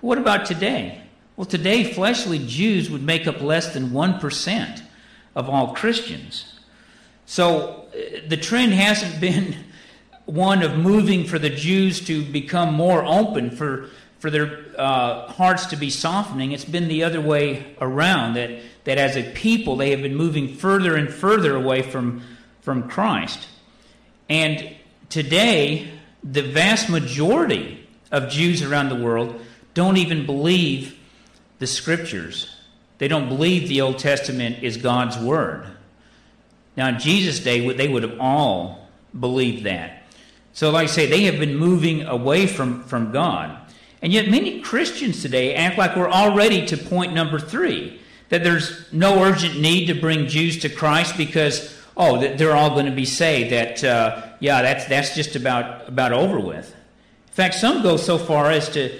What 0.00 0.18
about 0.18 0.46
today? 0.46 1.00
Well, 1.36 1.46
today, 1.46 1.84
fleshly 1.84 2.40
Jews 2.40 2.90
would 2.90 3.02
make 3.02 3.26
up 3.26 3.40
less 3.40 3.72
than 3.72 3.90
1% 3.90 4.82
of 5.34 5.48
all 5.48 5.74
Christians. 5.74 6.60
So 7.24 7.86
uh, 7.94 8.20
the 8.28 8.36
trend 8.36 8.72
hasn't 8.72 9.20
been 9.20 9.56
one 10.26 10.62
of 10.62 10.76
moving 10.76 11.24
for 11.24 11.38
the 11.38 11.50
Jews 11.50 12.04
to 12.06 12.24
become 12.24 12.74
more 12.74 13.04
open, 13.04 13.50
for, 13.50 13.88
for 14.18 14.30
their 14.30 14.64
uh, 14.76 15.26
hearts 15.32 15.66
to 15.66 15.76
be 15.76 15.90
softening. 15.90 16.52
It's 16.52 16.64
been 16.64 16.88
the 16.88 17.04
other 17.04 17.20
way 17.20 17.74
around, 17.80 18.34
that, 18.34 18.50
that 18.84 18.98
as 18.98 19.16
a 19.16 19.22
people 19.32 19.76
they 19.76 19.90
have 19.90 20.02
been 20.02 20.14
moving 20.14 20.54
further 20.54 20.96
and 20.96 21.12
further 21.12 21.56
away 21.56 21.82
from, 21.82 22.22
from 22.62 22.88
Christ. 22.88 23.46
And 24.28 24.74
today, 25.08 25.90
the 26.24 26.42
vast 26.42 26.88
majority 26.88 27.86
of 28.10 28.30
Jews 28.30 28.62
around 28.62 28.88
the 28.88 28.96
world 28.96 29.40
don't 29.74 29.98
even 29.98 30.26
believe 30.26 30.98
the 31.58 31.66
scriptures 31.66 32.56
they 33.02 33.08
don't 33.08 33.28
believe 33.28 33.68
the 33.68 33.80
Old 33.80 33.98
Testament 33.98 34.62
is 34.62 34.76
God's 34.76 35.18
Word. 35.18 35.66
Now, 36.76 36.86
in 36.86 37.00
Jesus' 37.00 37.40
day, 37.40 37.68
they 37.72 37.88
would 37.88 38.04
have 38.04 38.20
all 38.20 38.88
believed 39.18 39.64
that. 39.64 40.04
So, 40.52 40.70
like 40.70 40.84
I 40.84 40.86
say, 40.86 41.06
they 41.06 41.24
have 41.24 41.40
been 41.40 41.56
moving 41.56 42.04
away 42.04 42.46
from, 42.46 42.84
from 42.84 43.10
God. 43.10 43.58
And 44.02 44.12
yet, 44.12 44.30
many 44.30 44.60
Christians 44.60 45.20
today 45.20 45.56
act 45.56 45.78
like 45.78 45.96
we're 45.96 46.08
already 46.08 46.64
to 46.66 46.76
point 46.76 47.12
number 47.12 47.40
three 47.40 48.00
that 48.28 48.44
there's 48.44 48.86
no 48.92 49.20
urgent 49.20 49.58
need 49.58 49.86
to 49.86 49.94
bring 49.94 50.28
Jews 50.28 50.60
to 50.60 50.68
Christ 50.68 51.16
because 51.16 51.76
oh, 51.96 52.18
they're 52.18 52.56
all 52.56 52.70
going 52.70 52.86
to 52.86 52.92
be 52.92 53.04
saved. 53.04 53.52
That 53.52 53.84
uh, 53.84 54.22
yeah, 54.40 54.62
that's 54.62 54.86
that's 54.86 55.14
just 55.14 55.36
about 55.36 55.88
about 55.88 56.12
over 56.12 56.40
with. 56.40 56.70
In 56.70 57.34
fact, 57.34 57.54
some 57.54 57.82
go 57.82 57.96
so 57.96 58.18
far 58.18 58.50
as 58.50 58.68
to 58.70 58.98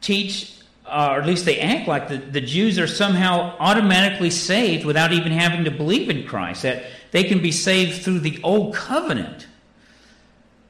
teach, 0.00 0.52
uh, 0.86 1.10
or 1.12 1.20
at 1.20 1.26
least 1.26 1.44
they 1.44 1.58
act 1.58 1.88
like 1.88 2.08
the, 2.08 2.18
the 2.18 2.40
Jews 2.40 2.78
are 2.78 2.86
somehow 2.86 3.56
automatically 3.58 4.30
saved 4.30 4.84
without 4.84 5.12
even 5.12 5.32
having 5.32 5.64
to 5.64 5.70
believe 5.70 6.08
in 6.08 6.26
Christ. 6.26 6.62
That 6.62 6.84
they 7.10 7.24
can 7.24 7.42
be 7.42 7.52
saved 7.52 8.02
through 8.02 8.20
the 8.20 8.40
old 8.42 8.74
covenant. 8.74 9.46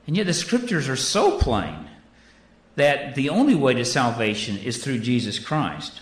And 0.07 0.17
yet 0.17 0.27
the 0.27 0.35
scriptures 0.35 0.89
are 0.89 0.97
so 0.97 1.39
plain 1.39 1.89
that 2.75 3.15
the 3.15 3.29
only 3.29 3.55
way 3.55 3.75
to 3.75 3.85
salvation 3.85 4.59
is 4.59 4.83
through 4.83 4.99
Jesus 4.99 5.39
Christ. 5.39 6.01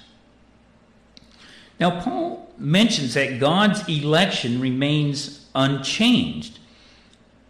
Now, 1.78 2.00
Paul 2.00 2.52
mentions 2.58 3.14
that 3.14 3.40
God's 3.40 3.86
election 3.88 4.60
remains 4.60 5.39
unchanged. 5.54 6.58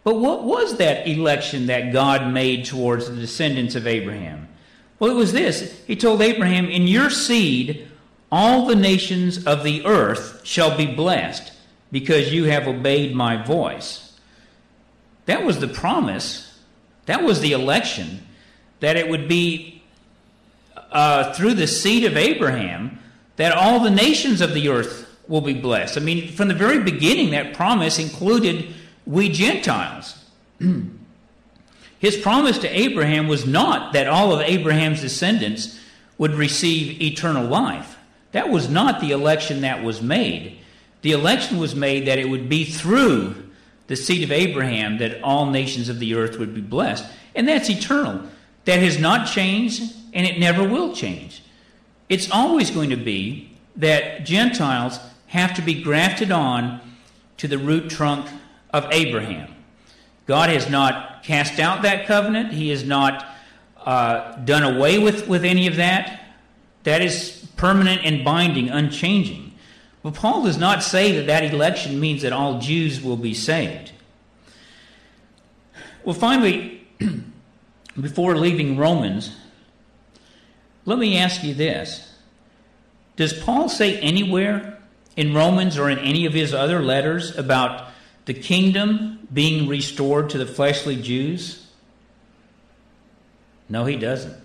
But 0.03 0.15
what 0.15 0.43
was 0.43 0.77
that 0.77 1.07
election 1.07 1.67
that 1.67 1.93
God 1.93 2.33
made 2.33 2.65
towards 2.65 3.09
the 3.09 3.15
descendants 3.15 3.75
of 3.75 3.85
Abraham? 3.85 4.47
Well, 4.99 5.11
it 5.11 5.15
was 5.15 5.33
this 5.33 5.83
He 5.85 5.95
told 5.95 6.21
Abraham, 6.21 6.65
In 6.67 6.87
your 6.87 7.09
seed, 7.09 7.87
all 8.31 8.65
the 8.65 8.75
nations 8.75 9.45
of 9.45 9.63
the 9.63 9.85
earth 9.85 10.41
shall 10.45 10.75
be 10.75 10.85
blessed, 10.85 11.51
because 11.91 12.33
you 12.33 12.45
have 12.45 12.67
obeyed 12.67 13.15
my 13.15 13.43
voice. 13.43 14.17
That 15.25 15.43
was 15.43 15.59
the 15.59 15.67
promise, 15.67 16.59
that 17.05 17.23
was 17.23 17.41
the 17.41 17.51
election, 17.51 18.25
that 18.79 18.95
it 18.95 19.09
would 19.09 19.27
be 19.27 19.83
uh, 20.91 21.33
through 21.33 21.53
the 21.53 21.67
seed 21.67 22.03
of 22.05 22.17
Abraham 22.17 22.99
that 23.37 23.53
all 23.53 23.79
the 23.79 23.91
nations 23.91 24.41
of 24.41 24.53
the 24.53 24.69
earth 24.69 25.07
will 25.31 25.41
be 25.41 25.53
blessed. 25.53 25.97
I 25.97 26.01
mean, 26.01 26.27
from 26.27 26.49
the 26.49 26.53
very 26.53 26.83
beginning, 26.83 27.31
that 27.31 27.53
promise 27.53 27.97
included 27.97 28.73
we 29.05 29.29
Gentiles. 29.29 30.25
His 31.99 32.17
promise 32.17 32.57
to 32.59 32.67
Abraham 32.67 33.29
was 33.29 33.47
not 33.47 33.93
that 33.93 34.07
all 34.07 34.33
of 34.33 34.41
Abraham's 34.41 34.99
descendants 34.99 35.79
would 36.17 36.33
receive 36.33 37.01
eternal 37.01 37.45
life. 37.45 37.97
That 38.33 38.49
was 38.49 38.69
not 38.69 38.99
the 38.99 39.11
election 39.11 39.61
that 39.61 39.83
was 39.83 40.01
made. 40.01 40.57
The 41.01 41.13
election 41.13 41.59
was 41.59 41.75
made 41.75 42.07
that 42.07 42.19
it 42.19 42.29
would 42.29 42.49
be 42.49 42.65
through 42.65 43.35
the 43.87 43.95
seed 43.95 44.23
of 44.23 44.31
Abraham 44.31 44.97
that 44.97 45.21
all 45.23 45.49
nations 45.49 45.87
of 45.87 45.99
the 45.99 46.15
earth 46.15 46.37
would 46.37 46.53
be 46.53 46.61
blessed. 46.61 47.05
And 47.35 47.47
that's 47.47 47.69
eternal. 47.69 48.21
That 48.65 48.79
has 48.79 48.99
not 48.99 49.27
changed, 49.27 49.95
and 50.13 50.27
it 50.27 50.39
never 50.39 50.67
will 50.67 50.93
change. 50.93 51.41
It's 52.09 52.29
always 52.29 52.69
going 52.69 52.89
to 52.89 52.97
be 52.97 53.51
that 53.77 54.25
Gentiles 54.25 54.99
have 55.31 55.53
to 55.53 55.61
be 55.61 55.81
grafted 55.81 56.29
on 56.29 56.81
to 57.37 57.47
the 57.47 57.57
root 57.57 57.89
trunk 57.89 58.27
of 58.73 58.85
Abraham. 58.91 59.55
God 60.25 60.49
has 60.49 60.69
not 60.69 61.23
cast 61.23 61.57
out 61.57 61.83
that 61.83 62.05
covenant, 62.05 62.51
He 62.51 62.69
has 62.69 62.83
not 62.83 63.25
uh, 63.77 64.35
done 64.43 64.75
away 64.75 64.99
with, 64.99 65.29
with 65.29 65.45
any 65.45 65.67
of 65.67 65.77
that. 65.77 66.21
That 66.83 67.01
is 67.01 67.47
permanent 67.55 68.01
and 68.03 68.25
binding, 68.25 68.69
unchanging. 68.69 69.53
But 70.03 70.15
Paul 70.15 70.43
does 70.43 70.57
not 70.57 70.83
say 70.83 71.13
that 71.13 71.27
that 71.27 71.45
election 71.53 71.97
means 71.97 72.23
that 72.23 72.33
all 72.33 72.59
Jews 72.59 73.01
will 73.01 73.15
be 73.15 73.33
saved. 73.33 73.93
Well, 76.03 76.15
finally, 76.15 76.85
before 78.01 78.35
leaving 78.35 78.75
Romans, 78.75 79.33
let 80.83 80.99
me 80.99 81.17
ask 81.17 81.41
you 81.41 81.53
this 81.53 82.15
Does 83.15 83.31
Paul 83.31 83.69
say 83.69 83.97
anywhere 83.99 84.80
in 85.21 85.35
Romans 85.35 85.77
or 85.77 85.87
in 85.87 85.99
any 85.99 86.25
of 86.25 86.33
his 86.33 86.51
other 86.51 86.81
letters 86.81 87.37
about 87.37 87.91
the 88.25 88.33
kingdom 88.33 89.27
being 89.31 89.67
restored 89.67 90.31
to 90.31 90.39
the 90.39 90.47
fleshly 90.47 90.99
Jews? 90.99 91.67
No, 93.69 93.85
he 93.85 93.97
doesn't. 93.97 94.35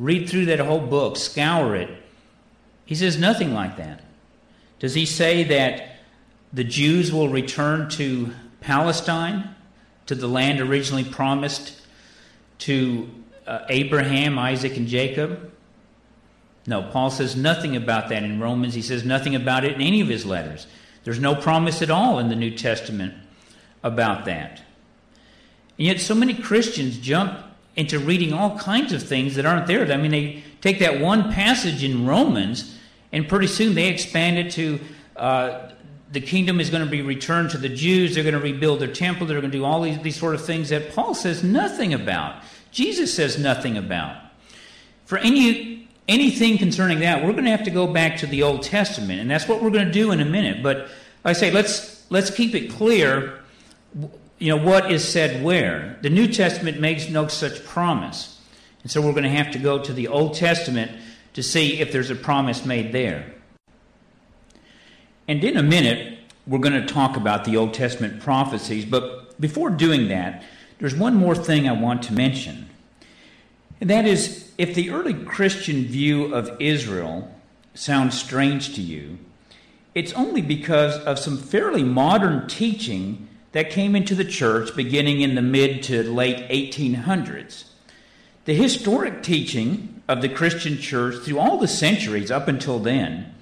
Read 0.00 0.28
through 0.28 0.46
that 0.46 0.58
whole 0.58 0.80
book, 0.80 1.16
scour 1.16 1.76
it. 1.76 1.90
He 2.84 2.96
says 2.96 3.18
nothing 3.18 3.54
like 3.54 3.76
that. 3.76 4.02
Does 4.80 4.94
he 4.94 5.06
say 5.06 5.44
that 5.44 6.00
the 6.52 6.64
Jews 6.64 7.12
will 7.12 7.28
return 7.28 7.88
to 7.90 8.32
Palestine, 8.60 9.54
to 10.06 10.16
the 10.16 10.26
land 10.26 10.58
originally 10.58 11.04
promised 11.04 11.80
to 12.58 13.08
uh, 13.46 13.60
Abraham, 13.68 14.40
Isaac, 14.40 14.76
and 14.76 14.88
Jacob? 14.88 15.52
No, 16.66 16.82
Paul 16.82 17.10
says 17.10 17.36
nothing 17.36 17.74
about 17.76 18.08
that 18.10 18.22
in 18.22 18.40
Romans. 18.40 18.74
He 18.74 18.82
says 18.82 19.04
nothing 19.04 19.34
about 19.34 19.64
it 19.64 19.74
in 19.74 19.80
any 19.80 20.00
of 20.00 20.08
his 20.08 20.26
letters. 20.26 20.66
There's 21.04 21.18
no 21.18 21.34
promise 21.34 21.82
at 21.82 21.90
all 21.90 22.18
in 22.18 22.28
the 22.28 22.36
New 22.36 22.50
Testament 22.50 23.14
about 23.82 24.26
that. 24.26 24.62
And 25.78 25.86
yet, 25.86 26.00
so 26.00 26.14
many 26.14 26.34
Christians 26.34 26.98
jump 26.98 27.38
into 27.76 27.98
reading 27.98 28.32
all 28.32 28.58
kinds 28.58 28.92
of 28.92 29.02
things 29.02 29.36
that 29.36 29.46
aren't 29.46 29.66
there. 29.66 29.90
I 29.90 29.96
mean, 29.96 30.10
they 30.10 30.42
take 30.60 30.80
that 30.80 31.00
one 31.00 31.32
passage 31.32 31.82
in 31.82 32.06
Romans, 32.06 32.78
and 33.12 33.26
pretty 33.28 33.46
soon 33.46 33.74
they 33.74 33.88
expand 33.88 34.38
it 34.38 34.50
to 34.52 34.80
uh, 35.16 35.70
the 36.12 36.20
kingdom 36.20 36.60
is 36.60 36.70
going 36.70 36.84
to 36.84 36.90
be 36.90 37.02
returned 37.02 37.50
to 37.50 37.58
the 37.58 37.68
Jews. 37.68 38.14
They're 38.14 38.24
going 38.24 38.34
to 38.34 38.40
rebuild 38.40 38.80
their 38.80 38.92
temple. 38.92 39.26
They're 39.26 39.40
going 39.40 39.50
to 39.50 39.58
do 39.58 39.64
all 39.64 39.82
these, 39.82 39.98
these 40.00 40.18
sort 40.18 40.34
of 40.34 40.44
things 40.44 40.70
that 40.70 40.92
Paul 40.94 41.14
says 41.14 41.44
nothing 41.44 41.94
about. 41.94 42.42
Jesus 42.72 43.14
says 43.14 43.38
nothing 43.38 43.76
about. 43.76 44.16
For 45.06 45.18
any 45.18 45.79
anything 46.10 46.58
concerning 46.58 47.00
that, 47.00 47.24
we're 47.24 47.32
going 47.32 47.44
to 47.44 47.50
have 47.50 47.64
to 47.64 47.70
go 47.70 47.86
back 47.86 48.18
to 48.18 48.26
the 48.26 48.42
Old 48.42 48.62
Testament, 48.62 49.20
and 49.20 49.30
that's 49.30 49.48
what 49.48 49.62
we're 49.62 49.70
going 49.70 49.86
to 49.86 49.92
do 49.92 50.10
in 50.10 50.20
a 50.20 50.24
minute. 50.24 50.62
But 50.62 50.88
I 51.24 51.32
say 51.32 51.50
let's 51.50 52.04
let's 52.10 52.30
keep 52.30 52.54
it 52.54 52.70
clear. 52.70 53.40
You 54.38 54.56
know 54.56 54.62
what 54.62 54.90
is 54.90 55.06
said 55.06 55.42
where. 55.44 55.98
The 56.02 56.10
New 56.10 56.26
Testament 56.26 56.80
makes 56.80 57.08
no 57.08 57.28
such 57.28 57.64
promise, 57.64 58.40
and 58.82 58.90
so 58.90 59.00
we're 59.00 59.12
going 59.12 59.24
to 59.24 59.30
have 59.30 59.52
to 59.52 59.58
go 59.58 59.82
to 59.82 59.92
the 59.92 60.08
Old 60.08 60.34
Testament 60.34 60.90
to 61.34 61.42
see 61.42 61.80
if 61.80 61.92
there's 61.92 62.10
a 62.10 62.16
promise 62.16 62.64
made 62.64 62.92
there. 62.92 63.32
And 65.28 65.44
in 65.44 65.56
a 65.56 65.62
minute, 65.62 66.18
we're 66.46 66.58
going 66.58 66.80
to 66.80 66.92
talk 66.92 67.16
about 67.16 67.44
the 67.44 67.56
Old 67.56 67.72
Testament 67.74 68.20
prophecies. 68.20 68.84
But 68.84 69.40
before 69.40 69.70
doing 69.70 70.08
that, 70.08 70.42
there's 70.78 70.94
one 70.94 71.14
more 71.14 71.36
thing 71.36 71.68
I 71.68 71.72
want 71.72 72.02
to 72.04 72.12
mention. 72.12 72.69
And 73.80 73.88
that 73.90 74.06
is 74.06 74.52
if 74.58 74.74
the 74.74 74.90
early 74.90 75.14
Christian 75.14 75.84
view 75.84 76.34
of 76.34 76.60
Israel 76.60 77.34
sounds 77.74 78.20
strange 78.20 78.74
to 78.74 78.82
you, 78.82 79.18
it's 79.94 80.12
only 80.12 80.42
because 80.42 80.96
of 80.98 81.18
some 81.18 81.38
fairly 81.38 81.82
modern 81.82 82.46
teaching 82.46 83.28
that 83.52 83.70
came 83.70 83.96
into 83.96 84.14
the 84.14 84.24
church 84.24 84.76
beginning 84.76 85.20
in 85.20 85.34
the 85.34 85.42
mid 85.42 85.82
to 85.84 86.02
late 86.02 86.48
1800s. 86.48 87.64
The 88.44 88.54
historic 88.54 89.22
teaching 89.22 90.02
of 90.08 90.22
the 90.22 90.28
Christian 90.28 90.78
church 90.78 91.16
through 91.22 91.38
all 91.38 91.58
the 91.58 91.68
centuries 91.68 92.30
up 92.30 92.48
until 92.48 92.78
then 92.78 93.34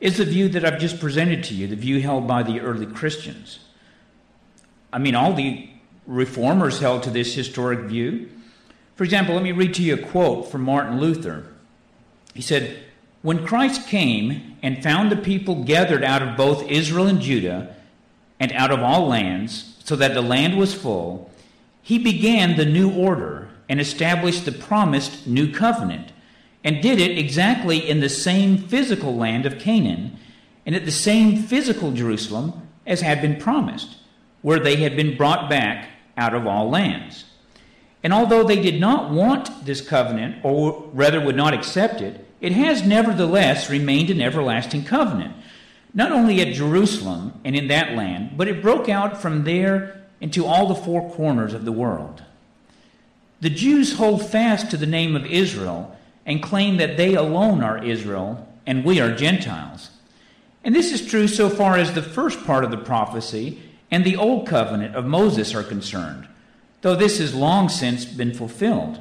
is 0.00 0.18
the 0.18 0.24
view 0.24 0.48
that 0.50 0.64
I've 0.64 0.78
just 0.78 1.00
presented 1.00 1.42
to 1.44 1.54
you, 1.54 1.66
the 1.66 1.76
view 1.76 2.00
held 2.00 2.26
by 2.28 2.42
the 2.42 2.60
early 2.60 2.86
Christians. 2.86 3.60
I 4.92 4.98
mean, 4.98 5.14
all 5.14 5.32
the 5.32 5.68
reformers 6.06 6.78
held 6.78 7.02
to 7.04 7.10
this 7.10 7.34
historic 7.34 7.80
view. 7.80 8.28
For 8.94 9.04
example, 9.04 9.34
let 9.34 9.42
me 9.42 9.52
read 9.52 9.74
to 9.74 9.82
you 9.82 9.94
a 9.94 9.98
quote 9.98 10.50
from 10.50 10.62
Martin 10.62 11.00
Luther. 11.00 11.46
He 12.32 12.42
said, 12.42 12.78
When 13.22 13.46
Christ 13.46 13.88
came 13.88 14.56
and 14.62 14.82
found 14.82 15.10
the 15.10 15.16
people 15.16 15.64
gathered 15.64 16.04
out 16.04 16.22
of 16.22 16.36
both 16.36 16.68
Israel 16.70 17.06
and 17.06 17.20
Judah 17.20 17.74
and 18.38 18.52
out 18.52 18.70
of 18.70 18.80
all 18.80 19.08
lands, 19.08 19.76
so 19.84 19.96
that 19.96 20.14
the 20.14 20.22
land 20.22 20.56
was 20.56 20.74
full, 20.74 21.30
he 21.82 21.98
began 21.98 22.56
the 22.56 22.64
new 22.64 22.90
order 22.90 23.48
and 23.68 23.80
established 23.80 24.44
the 24.44 24.52
promised 24.52 25.26
new 25.26 25.52
covenant, 25.52 26.12
and 26.62 26.80
did 26.82 26.98
it 26.98 27.18
exactly 27.18 27.78
in 27.78 28.00
the 28.00 28.08
same 28.08 28.56
physical 28.56 29.16
land 29.16 29.44
of 29.44 29.58
Canaan 29.58 30.16
and 30.64 30.74
at 30.74 30.84
the 30.84 30.92
same 30.92 31.42
physical 31.42 31.92
Jerusalem 31.92 32.68
as 32.86 33.00
had 33.00 33.20
been 33.20 33.36
promised, 33.36 33.96
where 34.40 34.58
they 34.58 34.76
had 34.76 34.96
been 34.96 35.16
brought 35.16 35.50
back 35.50 35.88
out 36.16 36.34
of 36.34 36.46
all 36.46 36.70
lands. 36.70 37.24
And 38.04 38.12
although 38.12 38.44
they 38.44 38.60
did 38.60 38.78
not 38.78 39.10
want 39.10 39.64
this 39.64 39.80
covenant, 39.80 40.44
or 40.44 40.90
rather 40.92 41.24
would 41.24 41.36
not 41.36 41.54
accept 41.54 42.02
it, 42.02 42.28
it 42.42 42.52
has 42.52 42.86
nevertheless 42.86 43.70
remained 43.70 44.10
an 44.10 44.20
everlasting 44.20 44.84
covenant, 44.84 45.34
not 45.94 46.12
only 46.12 46.42
at 46.42 46.52
Jerusalem 46.52 47.32
and 47.44 47.56
in 47.56 47.68
that 47.68 47.96
land, 47.96 48.36
but 48.36 48.46
it 48.46 48.60
broke 48.60 48.90
out 48.90 49.22
from 49.22 49.44
there 49.44 50.02
into 50.20 50.44
all 50.44 50.66
the 50.66 50.74
four 50.74 51.10
corners 51.12 51.54
of 51.54 51.64
the 51.64 51.72
world. 51.72 52.22
The 53.40 53.48
Jews 53.48 53.94
hold 53.94 54.28
fast 54.28 54.70
to 54.70 54.76
the 54.76 54.86
name 54.86 55.16
of 55.16 55.24
Israel 55.24 55.96
and 56.26 56.42
claim 56.42 56.76
that 56.76 56.98
they 56.98 57.14
alone 57.14 57.62
are 57.62 57.82
Israel 57.82 58.46
and 58.66 58.84
we 58.84 59.00
are 59.00 59.14
Gentiles. 59.14 59.90
And 60.62 60.74
this 60.74 60.92
is 60.92 61.06
true 61.06 61.26
so 61.26 61.48
far 61.48 61.78
as 61.78 61.94
the 61.94 62.02
first 62.02 62.44
part 62.44 62.64
of 62.64 62.70
the 62.70 62.76
prophecy 62.76 63.62
and 63.90 64.04
the 64.04 64.16
old 64.16 64.46
covenant 64.46 64.94
of 64.94 65.06
Moses 65.06 65.54
are 65.54 65.62
concerned 65.62 66.28
though 66.84 66.94
this 66.94 67.16
has 67.16 67.34
long 67.34 67.70
since 67.70 68.04
been 68.04 68.34
fulfilled. 68.34 69.00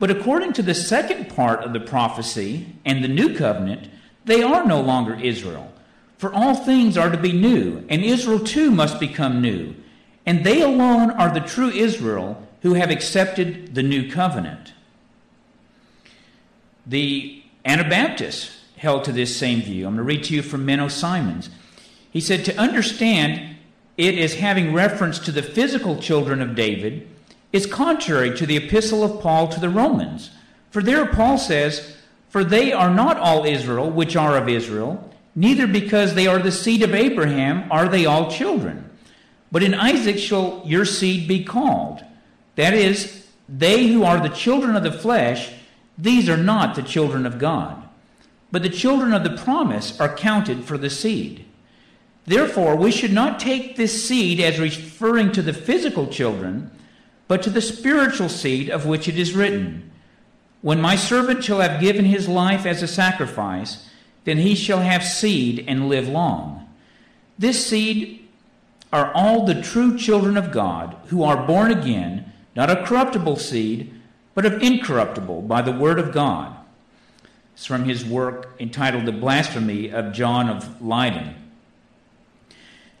But 0.00 0.10
according 0.10 0.52
to 0.54 0.62
the 0.62 0.74
second 0.74 1.28
part 1.28 1.62
of 1.62 1.72
the 1.72 1.78
prophecy 1.78 2.74
and 2.84 3.04
the 3.04 3.08
new 3.08 3.36
covenant, 3.36 3.88
they 4.24 4.42
are 4.42 4.66
no 4.66 4.80
longer 4.80 5.14
Israel, 5.14 5.72
For 6.18 6.34
all 6.34 6.56
things 6.56 6.98
are 6.98 7.10
to 7.10 7.16
be 7.16 7.32
new, 7.32 7.86
and 7.88 8.02
Israel 8.02 8.40
too 8.40 8.72
must 8.72 8.98
become 8.98 9.40
new. 9.40 9.76
And 10.26 10.42
they 10.42 10.60
alone 10.60 11.12
are 11.12 11.32
the 11.32 11.38
true 11.38 11.68
Israel 11.68 12.44
who 12.62 12.74
have 12.74 12.90
accepted 12.90 13.76
the 13.76 13.84
new 13.84 14.10
covenant. 14.10 14.72
The 16.84 17.44
Anabaptists 17.64 18.60
held 18.76 19.04
to 19.04 19.12
this 19.12 19.36
same 19.36 19.62
view. 19.62 19.86
I'm 19.86 19.94
going 19.94 19.98
to 19.98 20.02
read 20.02 20.24
to 20.24 20.34
you 20.34 20.42
from 20.42 20.66
Menno 20.66 20.90
Simons. 20.90 21.48
He 22.10 22.20
said, 22.20 22.44
To 22.44 22.56
understand 22.58 23.53
it 23.96 24.18
as 24.18 24.34
having 24.34 24.72
reference 24.72 25.18
to 25.20 25.32
the 25.32 25.42
physical 25.42 26.00
children 26.00 26.40
of 26.42 26.54
David 26.54 27.08
is 27.52 27.66
contrary 27.66 28.36
to 28.36 28.46
the 28.46 28.56
epistle 28.56 29.04
of 29.04 29.20
Paul 29.22 29.48
to 29.48 29.60
the 29.60 29.68
Romans. 29.68 30.30
For 30.70 30.82
there 30.82 31.06
Paul 31.06 31.38
says, 31.38 31.96
For 32.28 32.42
they 32.42 32.72
are 32.72 32.92
not 32.92 33.16
all 33.16 33.44
Israel 33.44 33.90
which 33.90 34.16
are 34.16 34.36
of 34.36 34.48
Israel, 34.48 35.08
neither 35.36 35.66
because 35.66 36.14
they 36.14 36.26
are 36.26 36.40
the 36.40 36.50
seed 36.50 36.82
of 36.82 36.94
Abraham 36.94 37.70
are 37.70 37.88
they 37.88 38.06
all 38.06 38.30
children. 38.30 38.90
But 39.52 39.62
in 39.62 39.74
Isaac 39.74 40.18
shall 40.18 40.62
your 40.64 40.84
seed 40.84 41.28
be 41.28 41.44
called. 41.44 42.04
That 42.56 42.74
is, 42.74 43.28
they 43.48 43.86
who 43.86 44.02
are 44.02 44.20
the 44.20 44.34
children 44.34 44.74
of 44.74 44.82
the 44.82 44.90
flesh, 44.90 45.52
these 45.96 46.28
are 46.28 46.36
not 46.36 46.74
the 46.74 46.82
children 46.82 47.24
of 47.24 47.38
God. 47.38 47.88
But 48.50 48.62
the 48.62 48.68
children 48.68 49.12
of 49.12 49.22
the 49.22 49.36
promise 49.42 50.00
are 50.00 50.16
counted 50.16 50.64
for 50.64 50.76
the 50.76 50.90
seed. 50.90 51.44
Therefore, 52.26 52.74
we 52.76 52.90
should 52.90 53.12
not 53.12 53.38
take 53.38 53.76
this 53.76 54.06
seed 54.06 54.40
as 54.40 54.58
referring 54.58 55.32
to 55.32 55.42
the 55.42 55.52
physical 55.52 56.06
children, 56.06 56.70
but 57.28 57.42
to 57.42 57.50
the 57.50 57.60
spiritual 57.60 58.28
seed 58.28 58.70
of 58.70 58.86
which 58.86 59.08
it 59.08 59.18
is 59.18 59.34
written 59.34 59.90
When 60.62 60.80
my 60.80 60.96
servant 60.96 61.44
shall 61.44 61.60
have 61.60 61.80
given 61.80 62.06
his 62.06 62.28
life 62.28 62.64
as 62.64 62.82
a 62.82 62.88
sacrifice, 62.88 63.88
then 64.24 64.38
he 64.38 64.54
shall 64.54 64.80
have 64.80 65.04
seed 65.04 65.64
and 65.68 65.88
live 65.88 66.08
long. 66.08 66.66
This 67.38 67.66
seed 67.66 68.26
are 68.92 69.12
all 69.12 69.44
the 69.44 69.60
true 69.60 69.98
children 69.98 70.36
of 70.36 70.52
God 70.52 70.96
who 71.08 71.22
are 71.22 71.46
born 71.46 71.70
again, 71.70 72.32
not 72.56 72.70
a 72.70 72.84
corruptible 72.86 73.36
seed, 73.36 73.92
but 74.34 74.46
of 74.46 74.62
incorruptible 74.62 75.42
by 75.42 75.60
the 75.60 75.72
word 75.72 75.98
of 75.98 76.12
God. 76.12 76.56
It's 77.54 77.66
from 77.66 77.84
his 77.84 78.04
work 78.04 78.54
entitled 78.58 79.04
The 79.04 79.12
Blasphemy 79.12 79.90
of 79.90 80.12
John 80.12 80.48
of 80.48 80.80
Leyden. 80.80 81.34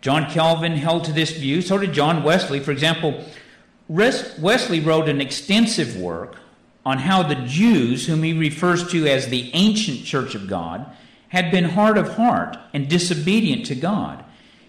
John 0.04 0.30
Calvin 0.30 0.76
held 0.76 1.04
to 1.04 1.12
this 1.12 1.30
view, 1.30 1.62
so 1.62 1.78
did 1.78 1.94
John 1.94 2.22
Wesley. 2.22 2.60
For 2.60 2.72
example, 2.72 3.24
Wesley 3.88 4.80
wrote 4.80 5.08
an 5.08 5.22
extensive 5.22 5.96
work 5.96 6.36
on 6.84 6.98
how 6.98 7.22
the 7.22 7.36
Jews, 7.36 8.06
whom 8.06 8.22
he 8.22 8.34
refers 8.34 8.86
to 8.90 9.06
as 9.06 9.28
the 9.28 9.50
ancient 9.54 10.04
church 10.04 10.34
of 10.34 10.46
God, 10.46 10.94
had 11.28 11.50
been 11.50 11.64
hard 11.64 11.96
of 11.96 12.16
heart 12.16 12.58
and 12.74 12.86
disobedient 12.86 13.64
to 13.64 13.74
God. 13.74 14.22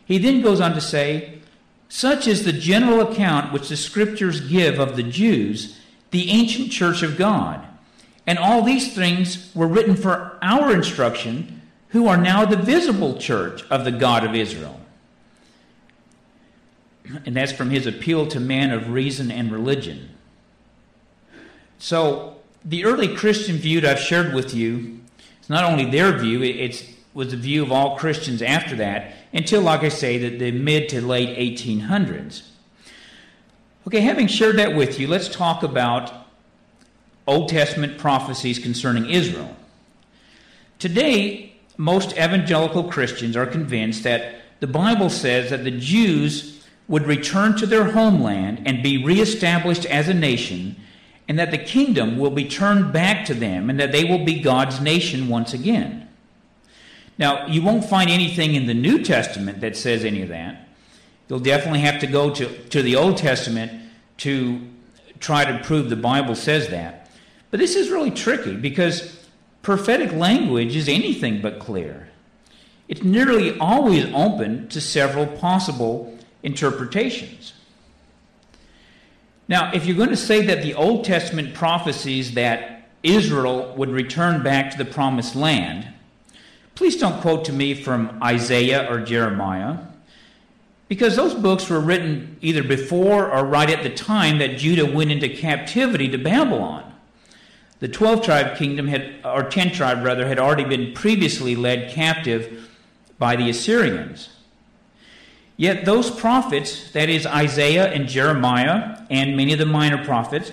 He 0.05 0.19
then 0.19 0.41
goes 0.41 0.61
on 0.61 0.71
to 0.71 0.79
say, 0.79 1.39
Such 1.89 2.27
is 2.27 2.45
the 2.45 2.53
general 2.53 3.01
account 3.01 3.51
which 3.51 3.67
the 3.67 3.75
scriptures 3.75 4.39
give 4.39 4.79
of 4.79 4.95
the 4.95 5.03
Jews, 5.03 5.81
the 6.11 6.29
ancient 6.29 6.71
church 6.71 7.03
of 7.03 7.17
God. 7.17 7.61
And 8.25 8.39
all 8.39 8.61
these 8.61 8.95
things 8.95 9.53
were 9.53 9.67
written 9.67 9.97
for 9.97 10.39
our 10.41 10.73
instruction, 10.73 11.61
who 11.89 12.07
are 12.07 12.15
now 12.15 12.45
the 12.45 12.55
visible 12.55 13.17
church 13.17 13.65
of 13.69 13.83
the 13.83 13.91
God 13.91 14.23
of 14.23 14.33
Israel. 14.33 14.79
And 17.25 17.35
that's 17.35 17.51
from 17.51 17.69
his 17.69 17.85
appeal 17.85 18.27
to 18.27 18.39
man 18.39 18.71
of 18.71 18.89
reason 18.89 19.31
and 19.31 19.51
religion. 19.51 20.09
So, 21.77 22.37
the 22.63 22.85
early 22.85 23.15
Christian 23.15 23.57
view 23.57 23.81
that 23.81 23.97
I've 23.97 24.03
shared 24.03 24.33
with 24.33 24.55
you 24.55 24.95
it's 25.45 25.49
not 25.51 25.63
only 25.63 25.85
their 25.85 26.11
view, 26.17 26.41
it 26.41 26.89
was 27.13 27.29
the 27.29 27.37
view 27.37 27.61
of 27.61 27.71
all 27.71 27.99
Christians 27.99 28.41
after 28.41 28.75
that, 28.77 29.13
until, 29.31 29.61
like 29.61 29.81
I 29.81 29.89
say, 29.89 30.17
the, 30.17 30.35
the 30.35 30.51
mid 30.51 30.89
to 30.89 31.05
late 31.05 31.37
1800s. 31.37 32.47
Okay, 33.85 33.99
having 33.99 34.25
shared 34.25 34.57
that 34.57 34.75
with 34.75 34.99
you, 34.99 35.07
let's 35.07 35.29
talk 35.29 35.61
about 35.61 36.11
Old 37.27 37.49
Testament 37.49 37.99
prophecies 37.99 38.57
concerning 38.57 39.07
Israel. 39.07 39.55
Today, 40.79 41.53
most 41.77 42.13
evangelical 42.13 42.85
Christians 42.85 43.37
are 43.37 43.45
convinced 43.45 44.01
that 44.01 44.41
the 44.61 44.67
Bible 44.67 45.11
says 45.11 45.51
that 45.51 45.63
the 45.63 45.69
Jews 45.69 46.54
would 46.87 47.07
return 47.07 47.55
to 47.57 47.65
their 47.65 47.91
homeland 47.91 48.61
and 48.65 48.83
be 48.83 49.03
reestablished 49.03 49.85
as 49.85 50.07
a 50.07 50.13
nation 50.13 50.75
and 51.27 51.39
that 51.39 51.51
the 51.51 51.57
kingdom 51.57 52.17
will 52.17 52.29
be 52.29 52.47
turned 52.47 52.93
back 52.93 53.25
to 53.25 53.33
them 53.33 53.69
and 53.69 53.79
that 53.79 53.91
they 53.91 54.03
will 54.03 54.23
be 54.23 54.39
God's 54.39 54.79
nation 54.79 55.27
once 55.27 55.53
again. 55.53 56.07
Now, 57.17 57.47
you 57.47 57.61
won't 57.63 57.85
find 57.85 58.09
anything 58.09 58.55
in 58.55 58.67
the 58.67 58.73
New 58.73 59.03
Testament 59.03 59.61
that 59.61 59.75
says 59.75 60.03
any 60.03 60.21
of 60.21 60.29
that. 60.29 60.67
You'll 61.27 61.39
definitely 61.39 61.79
have 61.79 62.01
to 62.01 62.07
go 62.07 62.29
to, 62.31 62.67
to 62.69 62.81
the 62.81 62.95
Old 62.95 63.17
Testament 63.17 63.71
to 64.17 64.61
try 65.19 65.45
to 65.45 65.63
prove 65.63 65.89
the 65.89 65.95
Bible 65.95 66.35
says 66.35 66.69
that. 66.69 67.09
But 67.49 67.59
this 67.59 67.75
is 67.75 67.89
really 67.89 68.11
tricky 68.11 68.55
because 68.55 69.25
prophetic 69.61 70.11
language 70.11 70.75
is 70.75 70.87
anything 70.87 71.41
but 71.41 71.57
clear. 71.59 72.09
It's 72.87 73.01
nearly 73.01 73.57
always 73.57 74.05
open 74.13 74.67
to 74.69 74.79
several 74.79 75.25
possible 75.25 76.14
interpretations. 76.45 77.53
Now, 79.47 79.71
if 79.73 79.85
you're 79.85 79.97
going 79.97 80.09
to 80.09 80.15
say 80.15 80.45
that 80.45 80.61
the 80.61 80.75
Old 80.75 81.03
Testament 81.03 81.53
prophecies 81.53 82.35
that 82.35 82.87
Israel 83.03 83.73
would 83.75 83.89
return 83.89 84.41
back 84.43 84.71
to 84.71 84.77
the 84.77 84.85
promised 84.85 85.35
land, 85.35 85.87
please 86.75 86.97
don't 86.97 87.19
quote 87.21 87.45
to 87.45 87.53
me 87.53 87.73
from 87.73 88.19
Isaiah 88.23 88.89
or 88.89 89.01
Jeremiah, 89.01 89.77
because 90.87 91.15
those 91.15 91.33
books 91.33 91.67
were 91.67 91.79
written 91.79 92.37
either 92.41 92.63
before 92.63 93.31
or 93.31 93.43
right 93.43 93.69
at 93.69 93.81
the 93.81 93.89
time 93.89 94.37
that 94.37 94.57
Judah 94.57 94.85
went 94.85 95.11
into 95.11 95.29
captivity 95.29 96.07
to 96.09 96.17
Babylon. 96.17 96.93
The 97.79 97.87
12 97.87 98.23
tribe 98.23 98.57
kingdom 98.57 98.87
had, 98.87 99.15
or 99.23 99.43
10 99.43 99.71
tribe 99.71 100.05
rather, 100.05 100.27
had 100.27 100.39
already 100.39 100.63
been 100.63 100.93
previously 100.93 101.55
led 101.55 101.91
captive 101.91 102.69
by 103.17 103.35
the 103.35 103.49
Assyrians. 103.49 104.29
Yet 105.57 105.85
those 105.85 106.11
prophets, 106.11 106.91
that 106.91 107.09
is 107.09 107.25
Isaiah 107.25 107.91
and 107.91 108.09
Jeremiah 108.09 108.97
and 109.09 109.37
many 109.37 109.53
of 109.53 109.59
the 109.59 109.65
minor 109.65 110.03
prophets, 110.03 110.51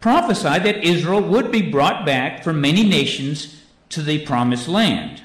prophesied 0.00 0.64
that 0.64 0.82
Israel 0.82 1.20
would 1.20 1.52
be 1.52 1.62
brought 1.62 2.06
back 2.06 2.42
from 2.42 2.60
many 2.60 2.88
nations 2.88 3.62
to 3.90 4.02
the 4.02 4.24
promised 4.24 4.66
land. 4.66 5.22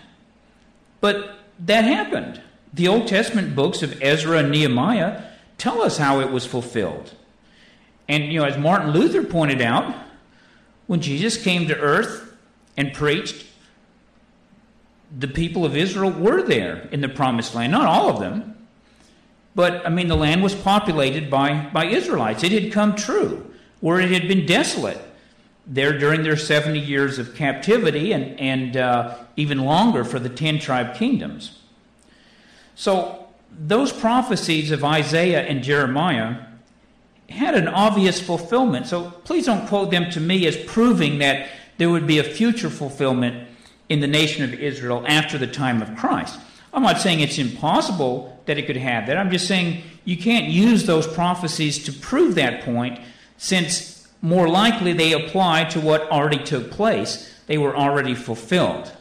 But 1.00 1.40
that 1.60 1.86
happened. 1.86 2.42
The 2.74 2.90
Old 2.90 3.08
Testament 3.08 3.56
books 3.56 3.82
of 3.82 4.02
Ezra 4.02 4.40
and 4.40 4.52
Nehemiah 4.52 5.24
tell 5.58 5.82
us 5.82 5.98
how 5.98 6.20
it 6.20 6.32
was 6.32 6.46
fulfilled. 6.46 7.14
And, 8.10 8.26
you 8.26 8.40
know, 8.40 8.46
as 8.46 8.58
Martin 8.58 8.92
Luther 8.92 9.24
pointed 9.24 9.62
out, 9.62 9.96
when 10.88 11.00
Jesus 11.00 11.42
came 11.42 11.68
to 11.68 11.78
earth 11.78 12.34
and 12.76 12.94
preached, 12.94 13.46
the 15.18 15.28
people 15.28 15.64
of 15.64 15.78
Israel 15.78 16.12
were 16.12 16.44
there 16.44 16.90
in 16.92 17.00
the 17.02 17.08
promised 17.08 17.56
land. 17.56 17.72
Not 17.72 17.88
all 17.88 18.10
of 18.10 18.20
them, 18.20 18.55
but, 19.56 19.86
I 19.86 19.90
mean, 19.90 20.10
the 20.10 20.18
land 20.18 20.44
was 20.44 20.54
populated 20.54 21.30
by, 21.30 21.70
by 21.74 21.86
Israelites. 21.86 22.44
It 22.44 22.52
had 22.52 22.74
come 22.74 22.96
true, 22.96 23.52
where 23.80 24.02
it 24.02 24.12
had 24.12 24.28
been 24.28 24.46
desolate 24.46 25.00
there 25.66 25.98
during 25.98 26.24
their 26.24 26.38
70 26.38 26.78
years 26.80 27.18
of 27.18 27.36
captivity 27.36 28.12
and, 28.12 28.40
and 28.40 28.78
uh, 28.78 29.18
even 29.36 29.60
longer 29.60 30.04
for 30.04 30.20
the 30.20 30.30
10 30.30 30.60
tribe 30.60 30.96
kingdoms. 30.96 31.60
So, 32.76 33.22
those 33.58 33.94
prophecies 33.94 34.72
of 34.72 34.84
Isaiah 34.84 35.42
and 35.44 35.64
Jeremiah 35.64 36.44
had 37.30 37.56
an 37.56 37.70
obvious 37.70 38.20
fulfillment. 38.20 38.86
So, 38.88 39.12
please 39.24 39.46
don't 39.46 39.68
quote 39.68 39.90
them 39.90 40.12
to 40.12 40.20
me 40.20 40.46
as 40.46 40.58
proving 40.58 41.20
that 41.20 41.48
there 41.78 41.90
would 41.90 42.06
be 42.06 42.20
a 42.20 42.24
future 42.24 42.70
fulfillment 42.70 43.48
in 43.88 44.02
the 44.02 44.08
nation 44.08 44.44
of 44.44 44.54
Israel 44.54 45.06
after 45.08 45.38
the 45.38 45.48
time 45.48 45.82
of 45.82 45.96
Christ. 45.96 46.40
I'm 46.74 46.84
not 46.84 47.00
saying 47.00 47.22
it's 47.22 47.38
impossible 47.38 48.35
that 48.46 48.58
it 48.58 48.68
could 48.68 48.78
have 48.78 49.08
that. 49.08 49.18
I'm 49.18 49.32
just 49.32 49.48
saying 49.48 49.84
you 50.04 50.18
can't 50.18 50.46
use 50.46 50.86
those 50.86 51.08
prophecies 51.08 51.84
to 51.86 51.94
prove 51.94 52.36
that 52.36 52.64
point 52.64 53.00
since 53.38 54.08
more 54.22 54.48
likely 54.48 54.94
they 54.94 55.14
apply 55.14 55.66
to 55.66 55.80
what 55.80 56.10
already 56.10 56.44
took 56.44 56.72
place. 56.72 57.34
They 57.48 57.58
were 57.58 57.76
already 57.76 58.16
fulfilled. 58.16 58.92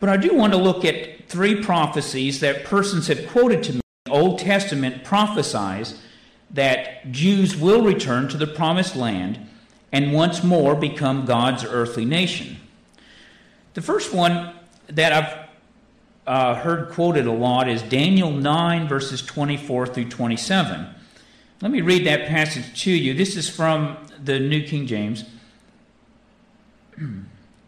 But 0.00 0.08
I 0.08 0.16
do 0.16 0.34
want 0.34 0.52
to 0.52 0.58
look 0.58 0.84
at 0.84 1.28
three 1.28 1.62
prophecies 1.62 2.40
that 2.40 2.64
persons 2.64 3.06
have 3.08 3.26
quoted 3.28 3.62
to 3.64 3.72
me. 3.74 3.80
Old 4.10 4.38
Testament 4.38 5.02
prophesies 5.02 6.00
that 6.50 7.10
Jews 7.10 7.56
will 7.56 7.82
return 7.82 8.28
to 8.28 8.36
the 8.36 8.46
promised 8.46 8.96
land 8.96 9.48
and 9.92 10.12
once 10.12 10.42
more 10.42 10.74
become 10.74 11.24
God's 11.24 11.64
earthly 11.64 12.04
nation. 12.04 12.58
The 13.74 13.82
first 13.82 14.12
one 14.12 14.54
that 14.88 15.12
I've 15.12 15.43
uh, 16.26 16.54
heard 16.54 16.90
quoted 16.90 17.26
a 17.26 17.32
lot 17.32 17.68
is 17.68 17.82
Daniel 17.82 18.30
9, 18.30 18.88
verses 18.88 19.22
24 19.22 19.86
through 19.88 20.08
27. 20.08 20.86
Let 21.60 21.70
me 21.70 21.80
read 21.80 22.06
that 22.06 22.28
passage 22.28 22.82
to 22.82 22.90
you. 22.90 23.14
This 23.14 23.36
is 23.36 23.48
from 23.48 23.96
the 24.22 24.38
New 24.38 24.66
King 24.66 24.86
James. 24.86 25.24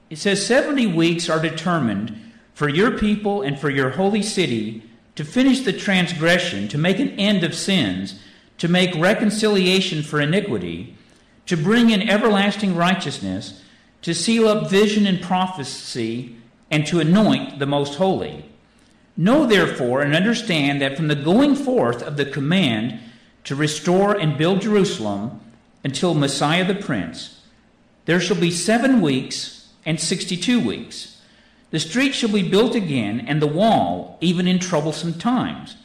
It 0.08 0.18
says, 0.18 0.46
70 0.46 0.86
weeks 0.86 1.28
are 1.28 1.42
determined 1.42 2.32
for 2.54 2.68
your 2.68 2.96
people 2.96 3.42
and 3.42 3.58
for 3.58 3.70
your 3.70 3.90
holy 3.90 4.22
city 4.22 4.84
to 5.16 5.24
finish 5.24 5.62
the 5.62 5.72
transgression, 5.72 6.68
to 6.68 6.78
make 6.78 7.00
an 7.00 7.10
end 7.18 7.42
of 7.42 7.54
sins, 7.54 8.20
to 8.58 8.68
make 8.68 8.94
reconciliation 8.94 10.02
for 10.02 10.20
iniquity, 10.20 10.96
to 11.46 11.56
bring 11.56 11.90
in 11.90 12.08
everlasting 12.08 12.76
righteousness, 12.76 13.62
to 14.02 14.14
seal 14.14 14.46
up 14.46 14.70
vision 14.70 15.06
and 15.06 15.20
prophecy, 15.20 16.36
and 16.70 16.86
to 16.86 17.00
anoint 17.00 17.58
the 17.58 17.66
most 17.66 17.94
holy. 17.94 18.44
Know 19.16 19.46
therefore 19.46 20.02
and 20.02 20.14
understand 20.14 20.80
that 20.82 20.96
from 20.96 21.08
the 21.08 21.14
going 21.14 21.54
forth 21.56 22.02
of 22.02 22.16
the 22.16 22.26
command 22.26 23.00
to 23.44 23.54
restore 23.54 24.14
and 24.14 24.36
build 24.36 24.60
Jerusalem 24.60 25.40
until 25.82 26.14
Messiah 26.14 26.64
the 26.64 26.74
Prince, 26.74 27.40
there 28.04 28.20
shall 28.20 28.38
be 28.38 28.50
seven 28.50 29.00
weeks 29.00 29.68
and 29.84 30.00
sixty 30.00 30.36
two 30.36 30.60
weeks. 30.60 31.20
The 31.70 31.80
street 31.80 32.14
shall 32.14 32.30
be 32.30 32.48
built 32.48 32.74
again, 32.74 33.24
and 33.26 33.42
the 33.42 33.46
wall, 33.46 34.18
even 34.20 34.46
in 34.46 34.58
troublesome 34.58 35.14
times. 35.14 35.76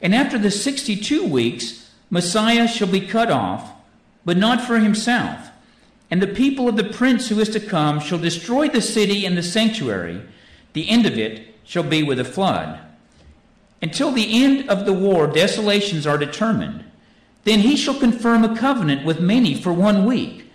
And 0.00 0.14
after 0.14 0.38
the 0.38 0.50
sixty 0.50 0.96
two 0.96 1.24
weeks, 1.26 1.90
Messiah 2.10 2.66
shall 2.66 2.88
be 2.88 3.00
cut 3.00 3.30
off, 3.30 3.72
but 4.24 4.36
not 4.36 4.60
for 4.60 4.78
himself. 4.78 5.50
And 6.12 6.20
the 6.20 6.26
people 6.26 6.68
of 6.68 6.76
the 6.76 6.84
prince 6.84 7.30
who 7.30 7.40
is 7.40 7.48
to 7.48 7.58
come 7.58 7.98
shall 7.98 8.18
destroy 8.18 8.68
the 8.68 8.82
city 8.82 9.24
and 9.24 9.34
the 9.34 9.42
sanctuary. 9.42 10.20
The 10.74 10.90
end 10.90 11.06
of 11.06 11.16
it 11.16 11.54
shall 11.64 11.84
be 11.84 12.02
with 12.02 12.20
a 12.20 12.24
flood. 12.24 12.78
Until 13.80 14.12
the 14.12 14.44
end 14.44 14.68
of 14.68 14.84
the 14.84 14.92
war, 14.92 15.26
desolations 15.26 16.06
are 16.06 16.18
determined. 16.18 16.84
Then 17.44 17.60
he 17.60 17.76
shall 17.76 17.98
confirm 17.98 18.44
a 18.44 18.54
covenant 18.54 19.06
with 19.06 19.20
many 19.20 19.54
for 19.54 19.72
one 19.72 20.04
week. 20.04 20.50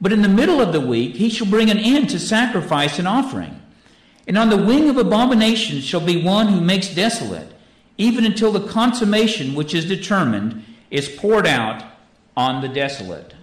But 0.00 0.12
in 0.12 0.22
the 0.22 0.28
middle 0.28 0.60
of 0.60 0.72
the 0.72 0.80
week, 0.80 1.16
he 1.16 1.28
shall 1.28 1.48
bring 1.48 1.70
an 1.70 1.78
end 1.80 2.08
to 2.10 2.20
sacrifice 2.20 3.00
and 3.00 3.08
offering. 3.08 3.60
And 4.28 4.38
on 4.38 4.48
the 4.48 4.64
wing 4.64 4.88
of 4.88 4.96
abominations 4.96 5.84
shall 5.84 6.06
be 6.06 6.22
one 6.22 6.46
who 6.46 6.60
makes 6.60 6.94
desolate, 6.94 7.52
even 7.98 8.24
until 8.24 8.52
the 8.52 8.68
consummation 8.68 9.56
which 9.56 9.74
is 9.74 9.86
determined 9.86 10.64
is 10.88 11.08
poured 11.08 11.48
out 11.48 11.82
on 12.36 12.62
the 12.62 12.68
desolate. 12.68 13.34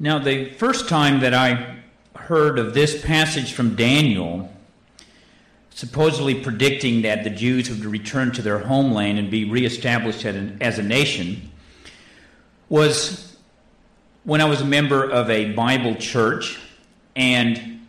Now, 0.00 0.20
the 0.20 0.50
first 0.50 0.88
time 0.88 1.20
that 1.20 1.34
I 1.34 1.76
heard 2.14 2.60
of 2.60 2.72
this 2.72 3.04
passage 3.04 3.52
from 3.52 3.74
Daniel, 3.74 4.48
supposedly 5.70 6.40
predicting 6.40 7.02
that 7.02 7.24
the 7.24 7.30
Jews 7.30 7.68
would 7.68 7.84
return 7.84 8.30
to 8.32 8.42
their 8.42 8.60
homeland 8.60 9.18
and 9.18 9.28
be 9.28 9.44
reestablished 9.44 10.24
as 10.24 10.78
a 10.78 10.82
nation, 10.84 11.50
was 12.68 13.36
when 14.22 14.40
I 14.40 14.44
was 14.44 14.60
a 14.60 14.64
member 14.64 15.02
of 15.02 15.30
a 15.30 15.52
Bible 15.54 15.96
church 15.96 16.60
and 17.16 17.80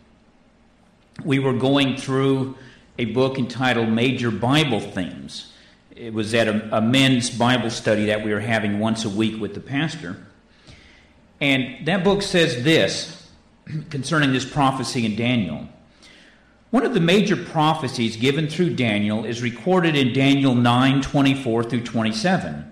we 1.24 1.38
were 1.38 1.52
going 1.52 1.96
through 1.96 2.56
a 2.98 3.04
book 3.04 3.38
entitled 3.38 3.88
Major 3.88 4.32
Bible 4.32 4.80
Themes. 4.80 5.52
It 5.94 6.12
was 6.12 6.34
at 6.34 6.48
a, 6.48 6.78
a 6.78 6.80
men's 6.80 7.30
Bible 7.30 7.70
study 7.70 8.06
that 8.06 8.24
we 8.24 8.32
were 8.32 8.40
having 8.40 8.80
once 8.80 9.04
a 9.04 9.08
week 9.08 9.40
with 9.40 9.54
the 9.54 9.60
pastor. 9.60 10.16
And 11.40 11.86
that 11.86 12.04
book 12.04 12.22
says 12.22 12.62
this 12.62 13.28
concerning 13.88 14.32
this 14.32 14.44
prophecy 14.44 15.06
in 15.06 15.16
Daniel. 15.16 15.68
One 16.70 16.84
of 16.84 16.94
the 16.94 17.00
major 17.00 17.36
prophecies 17.36 18.16
given 18.16 18.48
through 18.48 18.76
Daniel 18.76 19.24
is 19.24 19.42
recorded 19.42 19.96
in 19.96 20.12
Daniel 20.12 20.54
9 20.54 21.02
24 21.02 21.64
through 21.64 21.82
27. 21.82 22.70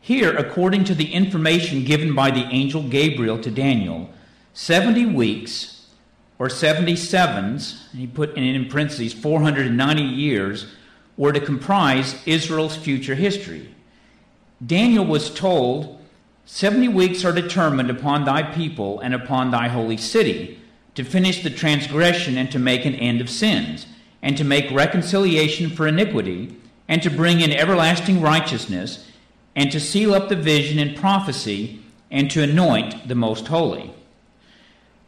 Here, 0.00 0.36
according 0.36 0.84
to 0.84 0.94
the 0.94 1.12
information 1.12 1.84
given 1.84 2.14
by 2.14 2.30
the 2.30 2.44
angel 2.50 2.82
Gabriel 2.82 3.38
to 3.40 3.50
Daniel, 3.50 4.10
70 4.52 5.06
weeks 5.06 5.86
or 6.38 6.48
77s, 6.48 7.90
he 7.92 8.06
put 8.06 8.36
in 8.36 8.68
parentheses 8.68 9.12
490 9.12 10.02
years, 10.02 10.66
were 11.16 11.32
to 11.32 11.40
comprise 11.40 12.20
Israel's 12.26 12.76
future 12.76 13.14
history. 13.14 13.74
Daniel 14.64 15.04
was 15.04 15.32
told 15.32 16.03
Seventy 16.46 16.88
weeks 16.88 17.24
are 17.24 17.32
determined 17.32 17.88
upon 17.88 18.24
thy 18.24 18.42
people 18.42 19.00
and 19.00 19.14
upon 19.14 19.50
thy 19.50 19.68
holy 19.68 19.96
city, 19.96 20.60
to 20.94 21.02
finish 21.02 21.42
the 21.42 21.50
transgression 21.50 22.36
and 22.36 22.50
to 22.52 22.58
make 22.58 22.84
an 22.84 22.94
end 22.94 23.22
of 23.22 23.30
sins, 23.30 23.86
and 24.22 24.36
to 24.36 24.44
make 24.44 24.70
reconciliation 24.70 25.70
for 25.70 25.86
iniquity, 25.86 26.54
and 26.86 27.02
to 27.02 27.10
bring 27.10 27.40
in 27.40 27.50
everlasting 27.50 28.20
righteousness, 28.20 29.10
and 29.56 29.72
to 29.72 29.80
seal 29.80 30.12
up 30.12 30.28
the 30.28 30.36
vision 30.36 30.78
and 30.78 30.96
prophecy, 30.96 31.82
and 32.10 32.30
to 32.30 32.42
anoint 32.42 33.08
the 33.08 33.14
most 33.14 33.48
holy. 33.48 33.94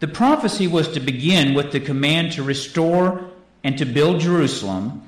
The 0.00 0.08
prophecy 0.08 0.66
was 0.66 0.88
to 0.88 1.00
begin 1.00 1.54
with 1.54 1.70
the 1.70 1.80
command 1.80 2.32
to 2.32 2.42
restore 2.42 3.30
and 3.62 3.76
to 3.76 3.84
build 3.84 4.20
Jerusalem, 4.20 5.02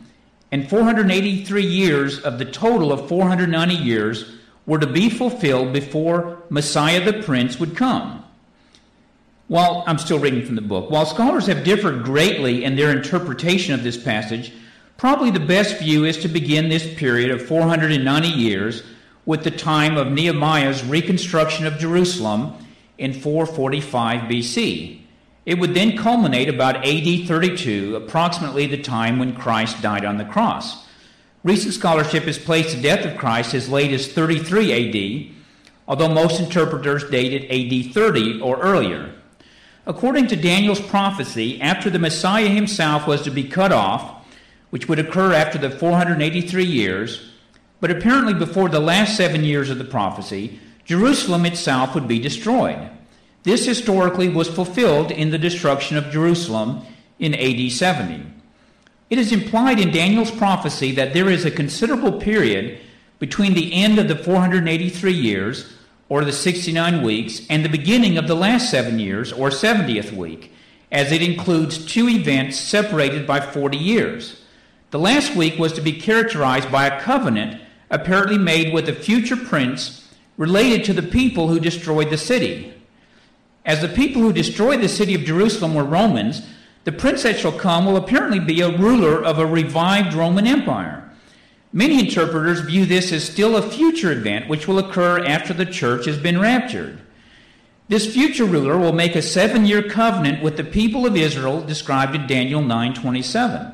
and 0.52 0.68
483 0.68 1.64
years 1.64 2.20
of 2.20 2.38
the 2.38 2.44
total 2.44 2.92
of 2.92 3.08
490 3.08 3.74
years 3.74 4.37
were 4.68 4.78
to 4.78 4.86
be 4.86 5.08
fulfilled 5.08 5.72
before 5.72 6.42
Messiah 6.50 7.02
the 7.02 7.22
Prince 7.22 7.58
would 7.58 7.74
come. 7.74 8.22
While 9.48 9.82
I'm 9.86 9.96
still 9.96 10.18
reading 10.18 10.44
from 10.44 10.56
the 10.56 10.60
book, 10.60 10.90
while 10.90 11.06
scholars 11.06 11.46
have 11.46 11.64
differed 11.64 12.04
greatly 12.04 12.64
in 12.64 12.76
their 12.76 12.90
interpretation 12.90 13.72
of 13.72 13.82
this 13.82 13.96
passage, 13.96 14.52
probably 14.98 15.30
the 15.30 15.40
best 15.40 15.78
view 15.78 16.04
is 16.04 16.18
to 16.18 16.28
begin 16.28 16.68
this 16.68 16.94
period 16.96 17.30
of 17.30 17.46
490 17.46 18.28
years 18.28 18.82
with 19.24 19.42
the 19.42 19.50
time 19.50 19.96
of 19.96 20.12
Nehemiah's 20.12 20.84
reconstruction 20.84 21.64
of 21.64 21.78
Jerusalem 21.78 22.52
in 22.98 23.14
445 23.14 24.28
BC. 24.28 25.00
It 25.46 25.58
would 25.58 25.72
then 25.72 25.96
culminate 25.96 26.50
about 26.50 26.86
AD 26.86 27.26
32, 27.26 27.96
approximately 27.96 28.66
the 28.66 28.82
time 28.82 29.18
when 29.18 29.34
Christ 29.34 29.80
died 29.80 30.04
on 30.04 30.18
the 30.18 30.26
cross. 30.26 30.87
Recent 31.48 31.72
scholarship 31.72 32.24
has 32.24 32.36
placed 32.36 32.76
the 32.76 32.82
death 32.82 33.06
of 33.06 33.16
Christ 33.16 33.54
as 33.54 33.70
late 33.70 33.90
as 33.90 34.12
33 34.12 35.30
AD, 35.30 35.34
although 35.88 36.12
most 36.12 36.40
interpreters 36.40 37.08
date 37.08 37.32
it 37.32 37.48
AD 37.50 37.94
30 37.94 38.42
or 38.42 38.60
earlier. 38.60 39.14
According 39.86 40.26
to 40.26 40.36
Daniel's 40.36 40.78
prophecy, 40.78 41.58
after 41.62 41.88
the 41.88 41.98
Messiah 41.98 42.48
himself 42.48 43.06
was 43.06 43.22
to 43.22 43.30
be 43.30 43.44
cut 43.44 43.72
off, 43.72 44.26
which 44.68 44.90
would 44.90 44.98
occur 44.98 45.32
after 45.32 45.56
the 45.56 45.70
483 45.70 46.66
years, 46.66 47.30
but 47.80 47.90
apparently 47.90 48.34
before 48.34 48.68
the 48.68 48.78
last 48.78 49.16
seven 49.16 49.42
years 49.42 49.70
of 49.70 49.78
the 49.78 49.84
prophecy, 49.84 50.60
Jerusalem 50.84 51.46
itself 51.46 51.94
would 51.94 52.06
be 52.06 52.18
destroyed. 52.18 52.90
This 53.44 53.64
historically 53.64 54.28
was 54.28 54.50
fulfilled 54.50 55.10
in 55.10 55.30
the 55.30 55.38
destruction 55.38 55.96
of 55.96 56.10
Jerusalem 56.10 56.82
in 57.18 57.34
AD 57.34 57.72
70. 57.72 58.37
It 59.10 59.18
is 59.18 59.32
implied 59.32 59.80
in 59.80 59.90
Daniel's 59.90 60.30
prophecy 60.30 60.92
that 60.92 61.14
there 61.14 61.30
is 61.30 61.44
a 61.44 61.50
considerable 61.50 62.20
period 62.20 62.80
between 63.18 63.54
the 63.54 63.72
end 63.72 63.98
of 63.98 64.06
the 64.06 64.16
483 64.16 65.12
years, 65.12 65.72
or 66.08 66.24
the 66.24 66.32
69 66.32 67.02
weeks, 67.02 67.42
and 67.50 67.64
the 67.64 67.68
beginning 67.68 68.16
of 68.16 68.28
the 68.28 68.34
last 68.34 68.70
seven 68.70 68.98
years, 68.98 69.32
or 69.32 69.48
70th 69.50 70.12
week, 70.12 70.52
as 70.92 71.10
it 71.10 71.22
includes 71.22 71.84
two 71.84 72.08
events 72.08 72.58
separated 72.58 73.26
by 73.26 73.40
40 73.40 73.76
years. 73.76 74.42
The 74.90 74.98
last 74.98 75.34
week 75.34 75.58
was 75.58 75.72
to 75.74 75.82
be 75.82 75.92
characterized 75.92 76.70
by 76.70 76.86
a 76.86 77.00
covenant 77.00 77.60
apparently 77.90 78.38
made 78.38 78.72
with 78.72 78.88
a 78.88 78.94
future 78.94 79.36
prince 79.36 80.08
related 80.36 80.84
to 80.84 80.92
the 80.92 81.02
people 81.02 81.48
who 81.48 81.60
destroyed 81.60 82.10
the 82.10 82.16
city. 82.16 82.72
As 83.66 83.82
the 83.82 83.88
people 83.88 84.22
who 84.22 84.32
destroyed 84.32 84.80
the 84.80 84.88
city 84.88 85.14
of 85.14 85.24
Jerusalem 85.24 85.74
were 85.74 85.84
Romans, 85.84 86.42
the 86.84 86.92
prince 86.92 87.22
that 87.22 87.38
shall 87.38 87.52
come 87.52 87.86
will 87.86 87.96
apparently 87.96 88.40
be 88.40 88.60
a 88.60 88.76
ruler 88.76 89.22
of 89.22 89.38
a 89.38 89.46
revived 89.46 90.14
Roman 90.14 90.46
Empire. 90.46 91.08
Many 91.72 92.00
interpreters 92.00 92.60
view 92.60 92.86
this 92.86 93.12
as 93.12 93.24
still 93.24 93.56
a 93.56 93.62
future 93.70 94.12
event 94.12 94.48
which 94.48 94.66
will 94.66 94.78
occur 94.78 95.22
after 95.24 95.52
the 95.52 95.66
church 95.66 96.06
has 96.06 96.18
been 96.18 96.40
raptured. 96.40 97.00
This 97.88 98.12
future 98.12 98.44
ruler 98.44 98.78
will 98.78 98.92
make 98.92 99.16
a 99.16 99.22
seven 99.22 99.64
year 99.66 99.82
covenant 99.82 100.42
with 100.42 100.56
the 100.56 100.64
people 100.64 101.06
of 101.06 101.16
Israel 101.16 101.62
described 101.62 102.14
in 102.14 102.26
Daniel 102.26 102.62
9:27. 102.62 103.72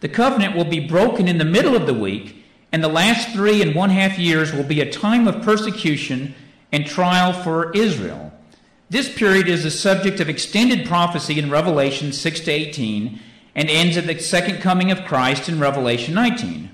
The 0.00 0.08
covenant 0.08 0.56
will 0.56 0.64
be 0.64 0.80
broken 0.80 1.28
in 1.28 1.38
the 1.38 1.44
middle 1.44 1.76
of 1.76 1.86
the 1.86 1.94
week, 1.94 2.44
and 2.72 2.82
the 2.82 2.88
last 2.88 3.30
three 3.30 3.60
and 3.60 3.74
one 3.74 3.90
half 3.90 4.18
years 4.18 4.52
will 4.52 4.64
be 4.64 4.80
a 4.80 4.90
time 4.90 5.28
of 5.28 5.42
persecution 5.42 6.34
and 6.72 6.86
trial 6.86 7.32
for 7.32 7.70
Israel. 7.72 8.29
This 8.90 9.08
period 9.08 9.48
is 9.48 9.62
the 9.62 9.70
subject 9.70 10.18
of 10.18 10.28
extended 10.28 10.84
prophecy 10.84 11.38
in 11.38 11.48
Revelation 11.48 12.12
6 12.12 12.40
to 12.40 12.50
18 12.50 13.20
and 13.54 13.70
ends 13.70 13.96
at 13.96 14.08
the 14.08 14.18
second 14.18 14.60
coming 14.60 14.90
of 14.90 15.04
Christ 15.04 15.48
in 15.48 15.60
Revelation 15.60 16.12
19. 16.12 16.68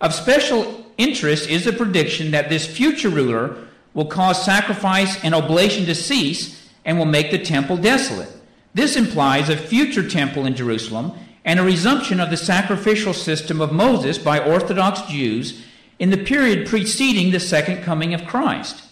Of 0.00 0.12
special 0.12 0.84
interest 0.98 1.48
is 1.48 1.64
the 1.64 1.72
prediction 1.72 2.32
that 2.32 2.48
this 2.48 2.66
future 2.66 3.08
ruler 3.08 3.56
will 3.94 4.06
cause 4.06 4.44
sacrifice 4.44 5.22
and 5.22 5.32
oblation 5.32 5.86
to 5.86 5.94
cease 5.94 6.68
and 6.84 6.98
will 6.98 7.06
make 7.06 7.30
the 7.30 7.38
temple 7.38 7.76
desolate. 7.76 8.32
This 8.74 8.96
implies 8.96 9.48
a 9.48 9.56
future 9.56 10.08
temple 10.08 10.46
in 10.46 10.56
Jerusalem 10.56 11.12
and 11.44 11.60
a 11.60 11.64
resumption 11.64 12.18
of 12.18 12.30
the 12.30 12.36
sacrificial 12.36 13.14
system 13.14 13.60
of 13.60 13.70
Moses 13.70 14.18
by 14.18 14.40
Orthodox 14.40 15.02
Jews 15.02 15.62
in 16.00 16.10
the 16.10 16.18
period 16.18 16.66
preceding 16.66 17.30
the 17.30 17.38
second 17.38 17.84
coming 17.84 18.12
of 18.12 18.26
Christ. 18.26 18.83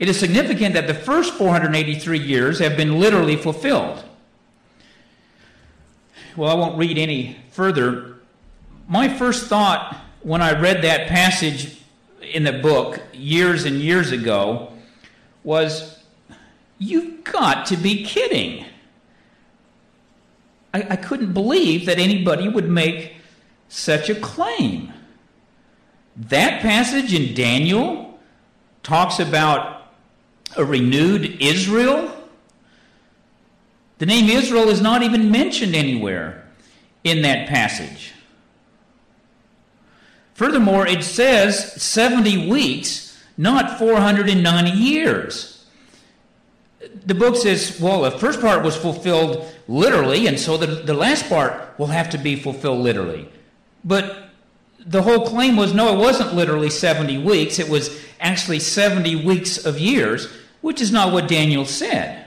It 0.00 0.08
is 0.08 0.18
significant 0.18 0.74
that 0.74 0.86
the 0.86 0.94
first 0.94 1.34
483 1.34 2.18
years 2.18 2.58
have 2.58 2.74
been 2.74 2.98
literally 2.98 3.36
fulfilled. 3.36 4.02
well, 6.36 6.50
I 6.50 6.54
won't 6.54 6.78
read 6.78 6.96
any 6.96 7.36
further. 7.50 8.16
My 8.88 9.08
first 9.08 9.46
thought 9.46 9.98
when 10.22 10.40
I 10.40 10.58
read 10.58 10.82
that 10.82 11.08
passage 11.08 11.78
in 12.22 12.44
the 12.44 12.52
book 12.52 13.02
years 13.12 13.66
and 13.66 13.76
years 13.76 14.10
ago 14.10 14.72
was, 15.44 15.98
You've 16.78 17.22
got 17.24 17.66
to 17.66 17.76
be 17.76 18.02
kidding. 18.02 18.64
I, 20.72 20.86
I 20.90 20.96
couldn't 20.96 21.34
believe 21.34 21.84
that 21.84 21.98
anybody 21.98 22.48
would 22.48 22.70
make 22.70 23.16
such 23.68 24.08
a 24.08 24.14
claim. 24.14 24.94
That 26.16 26.62
passage 26.62 27.12
in 27.12 27.34
Daniel 27.34 28.18
talks 28.82 29.18
about 29.20 29.79
a 30.56 30.64
renewed 30.64 31.40
Israel. 31.40 32.14
The 33.98 34.06
name 34.06 34.28
Israel 34.28 34.68
is 34.68 34.80
not 34.80 35.02
even 35.02 35.30
mentioned 35.30 35.74
anywhere 35.74 36.48
in 37.04 37.22
that 37.22 37.48
passage. 37.48 38.12
Furthermore, 40.34 40.86
it 40.86 41.04
says 41.04 41.74
70 41.82 42.48
weeks, 42.48 43.22
not 43.36 43.78
490 43.78 44.70
years. 44.70 45.66
The 47.04 47.14
book 47.14 47.36
says, 47.36 47.78
well, 47.78 48.02
the 48.02 48.12
first 48.12 48.40
part 48.40 48.64
was 48.64 48.74
fulfilled 48.74 49.52
literally, 49.68 50.26
and 50.26 50.40
so 50.40 50.56
the, 50.56 50.66
the 50.66 50.94
last 50.94 51.28
part 51.28 51.78
will 51.78 51.88
have 51.88 52.08
to 52.10 52.18
be 52.18 52.36
fulfilled 52.36 52.80
literally. 52.80 53.28
But 53.84 54.30
the 54.78 55.02
whole 55.02 55.26
claim 55.26 55.56
was 55.56 55.74
no, 55.74 55.94
it 55.94 55.98
wasn't 55.98 56.34
literally 56.34 56.70
70 56.70 57.18
weeks, 57.18 57.58
it 57.58 57.68
was 57.68 58.02
actually 58.20 58.60
70 58.60 59.24
weeks 59.24 59.64
of 59.64 59.78
years, 59.78 60.28
which 60.60 60.80
is 60.80 60.92
not 60.92 61.12
what 61.12 61.28
Daniel 61.28 61.64
said. 61.64 62.26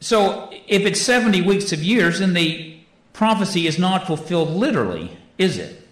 So 0.00 0.50
if 0.66 0.82
it's 0.82 1.00
70 1.00 1.42
weeks 1.42 1.72
of 1.72 1.82
years, 1.82 2.18
then 2.18 2.34
the 2.34 2.76
prophecy 3.12 3.66
is 3.66 3.78
not 3.78 4.06
fulfilled 4.06 4.50
literally, 4.50 5.16
is 5.38 5.58
it? 5.58 5.86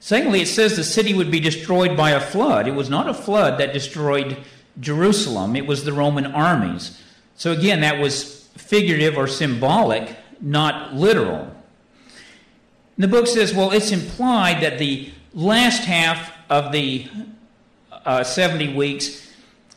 Secondly, 0.00 0.40
it 0.40 0.48
says 0.48 0.76
the 0.76 0.82
city 0.82 1.14
would 1.14 1.30
be 1.30 1.38
destroyed 1.38 1.96
by 1.96 2.10
a 2.10 2.20
flood. 2.20 2.66
It 2.66 2.74
was 2.74 2.90
not 2.90 3.08
a 3.08 3.14
flood 3.14 3.60
that 3.60 3.72
destroyed 3.72 4.38
Jerusalem, 4.80 5.54
it 5.54 5.66
was 5.66 5.84
the 5.84 5.92
Roman 5.92 6.26
armies. 6.26 7.00
So 7.36 7.52
again, 7.52 7.82
that 7.82 8.00
was 8.00 8.48
figurative 8.56 9.18
or 9.18 9.26
symbolic, 9.26 10.16
not 10.40 10.94
literal. 10.94 11.54
The 12.96 13.08
book 13.08 13.26
says, 13.26 13.54
well, 13.54 13.70
it's 13.70 13.92
implied 13.92 14.62
that 14.62 14.78
the 14.78 15.12
last 15.34 15.84
half 15.84 16.31
of 16.52 16.70
the 16.70 17.08
uh, 17.90 18.22
70 18.22 18.74
weeks, 18.74 19.26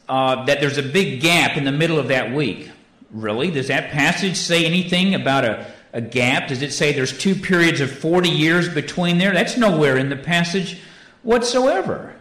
uh, 0.09 0.43
that 0.43 0.59
there's 0.59 0.77
a 0.77 0.83
big 0.83 1.21
gap 1.21 1.55
in 1.55 1.63
the 1.63 1.71
middle 1.71 1.97
of 1.97 2.09
that 2.09 2.33
week. 2.33 2.69
Really? 3.11 3.49
Does 3.49 3.69
that 3.69 3.91
passage 3.91 4.35
say 4.35 4.65
anything 4.65 5.15
about 5.15 5.45
a, 5.45 5.71
a 5.93 6.01
gap? 6.01 6.49
Does 6.49 6.61
it 6.61 6.73
say 6.73 6.91
there's 6.91 7.17
two 7.17 7.33
periods 7.33 7.79
of 7.79 7.89
40 7.89 8.27
years 8.27 8.67
between 8.67 9.19
there? 9.19 9.33
That's 9.33 9.55
nowhere 9.55 9.95
in 9.95 10.09
the 10.09 10.17
passage 10.17 10.81
whatsoever. 11.23 12.13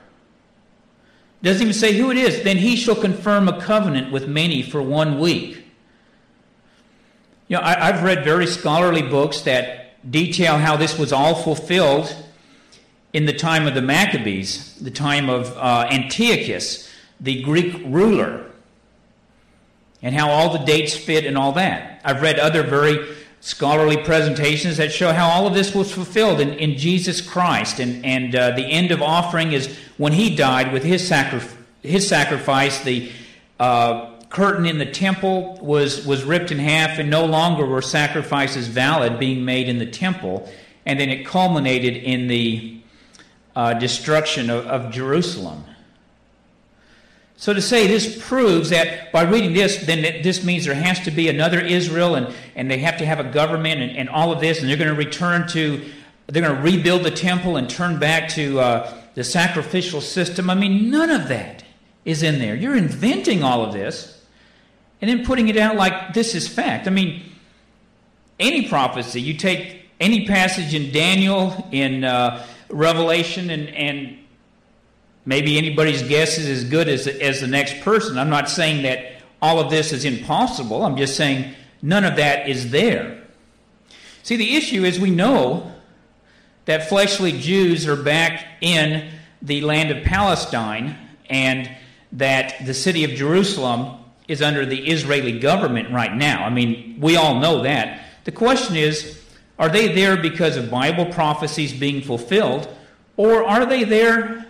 Doesn't 1.43 1.61
even 1.61 1.75
say 1.75 1.95
who 1.95 2.13
it 2.13 2.17
is. 2.17 2.45
Then 2.45 2.57
he 2.57 2.77
shall 2.77 2.95
confirm 2.95 3.49
a 3.49 3.61
covenant 3.61 4.13
with 4.13 4.29
many 4.29 4.63
for 4.63 4.81
one 4.81 5.19
week. 5.19 5.65
You 7.49 7.57
know, 7.57 7.63
I, 7.63 7.91
have 7.91 8.05
read 8.05 8.23
very 8.23 8.47
scholarly 8.47 9.03
books 9.03 9.41
that 9.43 10.11
detail 10.11 10.59
how 10.59 10.77
this 10.77 10.97
was 10.97 11.13
all 11.13 11.35
fulfilled 11.35 12.24
in 13.15 13.27
the 13.27 13.33
time 13.33 13.67
of 13.69 13.75
the 13.75 13.81
Maccabees, 13.81 14.75
the 14.81 14.91
time 14.91 15.31
of 15.31 15.57
uh, 15.57 15.89
Antiochus, 15.91 16.93
the 17.21 17.43
Greek 17.43 17.81
ruler, 17.87 18.45
and 20.03 20.15
how 20.15 20.29
all 20.29 20.53
the 20.53 20.65
dates 20.65 20.97
fit 20.97 21.25
and 21.25 21.39
all 21.39 21.53
that. 21.53 22.01
I've 22.05 22.21
read 22.21 22.41
other 22.41 22.65
very 22.65 23.15
scholarly 23.41 23.99
presentations 23.99 24.79
that 24.79 24.91
show 24.91 25.13
how 25.13 25.29
all 25.29 25.47
of 25.47 25.55
this 25.55 25.75
was 25.75 25.93
fulfilled 25.93 26.41
in, 26.41 26.55
in 26.55 26.77
Jesus 26.77 27.21
Christ, 27.21 27.79
and, 27.79 28.05
and 28.05 28.35
uh, 28.35 28.51
the 28.51 28.65
end 28.65 28.91
of 28.91 29.01
offering 29.01 29.53
is 29.53 29.75
when 29.97 30.13
he 30.13 30.35
died 30.35 30.73
with 30.73 30.83
his, 30.83 31.07
sacri- 31.07 31.49
his 31.83 32.09
sacrifice, 32.09 32.83
the 32.83 33.13
uh, 33.61 34.11
curtain 34.29 34.67
in 34.67 34.79
the 34.79 34.91
temple 34.91 35.57
was, 35.63 36.05
was 36.05 36.25
ripped 36.25 36.51
in 36.51 36.59
half, 36.59 36.99
and 36.99 37.09
no 37.09 37.25
longer 37.25 37.65
were 37.65 37.81
sacrifices 37.81 38.67
valid 38.67 39.21
being 39.21 39.45
made 39.45 39.69
in 39.69 39.79
the 39.79 39.87
temple. 39.87 40.51
And 40.85 40.99
then 40.99 41.09
it 41.09 41.25
culminated 41.25 41.97
in 41.97 42.27
the 42.27 42.74
uh, 43.57 43.75
destruction 43.75 44.51
of, 44.51 44.67
of 44.67 44.93
Jerusalem. 44.93 45.65
So 47.37 47.53
to 47.53 47.61
say 47.61 47.87
this 47.87 48.25
proves 48.27 48.71
that 48.71 49.13
by 49.13 49.23
reading 49.23 49.53
this, 49.53 49.85
then 49.85 50.23
this 50.23 50.45
means 50.45 50.65
there 50.65 50.75
has 50.75 51.01
to 51.01 51.11
be 51.11 51.29
another 51.29 51.61
Israel 51.61 52.15
and, 52.15 52.33
and 52.55 52.71
they 52.71 52.79
have 52.79 52.97
to 52.99 53.07
have 53.07 53.19
a 53.19 53.25
government 53.25 53.81
and, 53.81 53.97
and 53.97 54.09
all 54.09 54.33
of 54.33 54.41
this, 54.41 54.61
and 54.61 54.69
they're 54.69 54.77
going 54.77 54.89
to 54.89 54.97
return 54.97 55.47
to, 55.49 55.85
they're 56.29 56.43
going 56.43 56.57
to 56.57 56.63
rebuild 56.63 57.03
the 57.03 57.11
temple 57.11 57.57
and 57.57 57.69
turn 57.69 57.99
back 57.99 58.29
to 58.31 58.61
uh, 58.61 58.95
the 59.15 59.25
sacrificial 59.25 60.01
system. 60.01 60.49
I 60.49 60.55
mean, 60.55 60.91
none 60.91 61.11
of 61.11 61.29
that 61.29 61.65
is 62.05 62.23
in 62.23 62.39
there. 62.39 62.55
You're 62.55 62.77
inventing 62.77 63.43
all 63.43 63.65
of 63.65 63.73
this 63.73 64.23
and 65.01 65.11
then 65.11 65.27
putting 65.27 65.49
it 65.49 65.57
out 65.57 65.77
like 65.77 66.15
this 66.15 66.35
is 66.35 66.49
fact. 66.49 66.87
I 66.87 66.91
mean, 66.91 67.23
any 68.39 68.69
prophecy, 68.69 69.21
you 69.21 69.35
take 69.35 69.83
any 70.01 70.27
passage 70.27 70.73
in 70.75 70.93
Daniel, 70.93 71.69
in 71.73 72.05
uh, 72.05 72.47
Revelation, 72.75 73.51
and, 73.51 73.69
and 73.69 74.19
maybe 75.25 75.57
anybody's 75.57 76.03
guess 76.03 76.39
is 76.39 76.49
as 76.49 76.69
good 76.69 76.89
as, 76.89 77.07
as 77.07 77.41
the 77.41 77.47
next 77.47 77.81
person. 77.81 78.19
I'm 78.19 78.31
not 78.31 78.51
saying 78.51 78.83
that 78.83 79.23
all 79.41 79.61
of 79.61 79.71
this 79.71 79.93
is 79.93 80.05
impossible, 80.05 80.85
I'm 80.85 80.97
just 80.97 81.17
saying 81.17 81.55
none 81.83 82.05
of 82.05 82.17
that 82.17 82.49
is 82.49 82.71
there. 82.71 83.23
See, 84.23 84.37
the 84.37 84.57
issue 84.57 84.85
is 84.85 84.99
we 84.99 85.11
know 85.11 85.73
that 86.65 86.89
fleshly 86.89 87.33
Jews 87.33 87.87
are 87.87 87.97
back 87.97 88.47
in 88.61 89.11
the 89.43 89.61
land 89.61 89.91
of 89.91 90.03
Palestine 90.05 90.97
and 91.29 91.71
that 92.13 92.55
the 92.65 92.73
city 92.73 93.05
of 93.05 93.11
Jerusalem 93.11 93.99
is 94.29 94.41
under 94.41 94.65
the 94.65 94.89
Israeli 94.89 95.39
government 95.39 95.91
right 95.91 96.15
now. 96.15 96.45
I 96.45 96.51
mean, 96.51 96.99
we 97.01 97.17
all 97.17 97.41
know 97.41 97.63
that. 97.63 98.07
The 98.25 98.33
question 98.33 98.77
is 98.77 99.23
are 99.59 99.69
they 99.69 99.95
there 99.95 100.17
because 100.17 100.57
of 100.57 100.71
Bible 100.71 101.07
prophecies 101.07 101.73
being 101.73 102.03
fulfilled, 102.03 102.69
or 103.17 103.45
are 103.45 103.67
they 103.67 103.85
there 103.85 104.47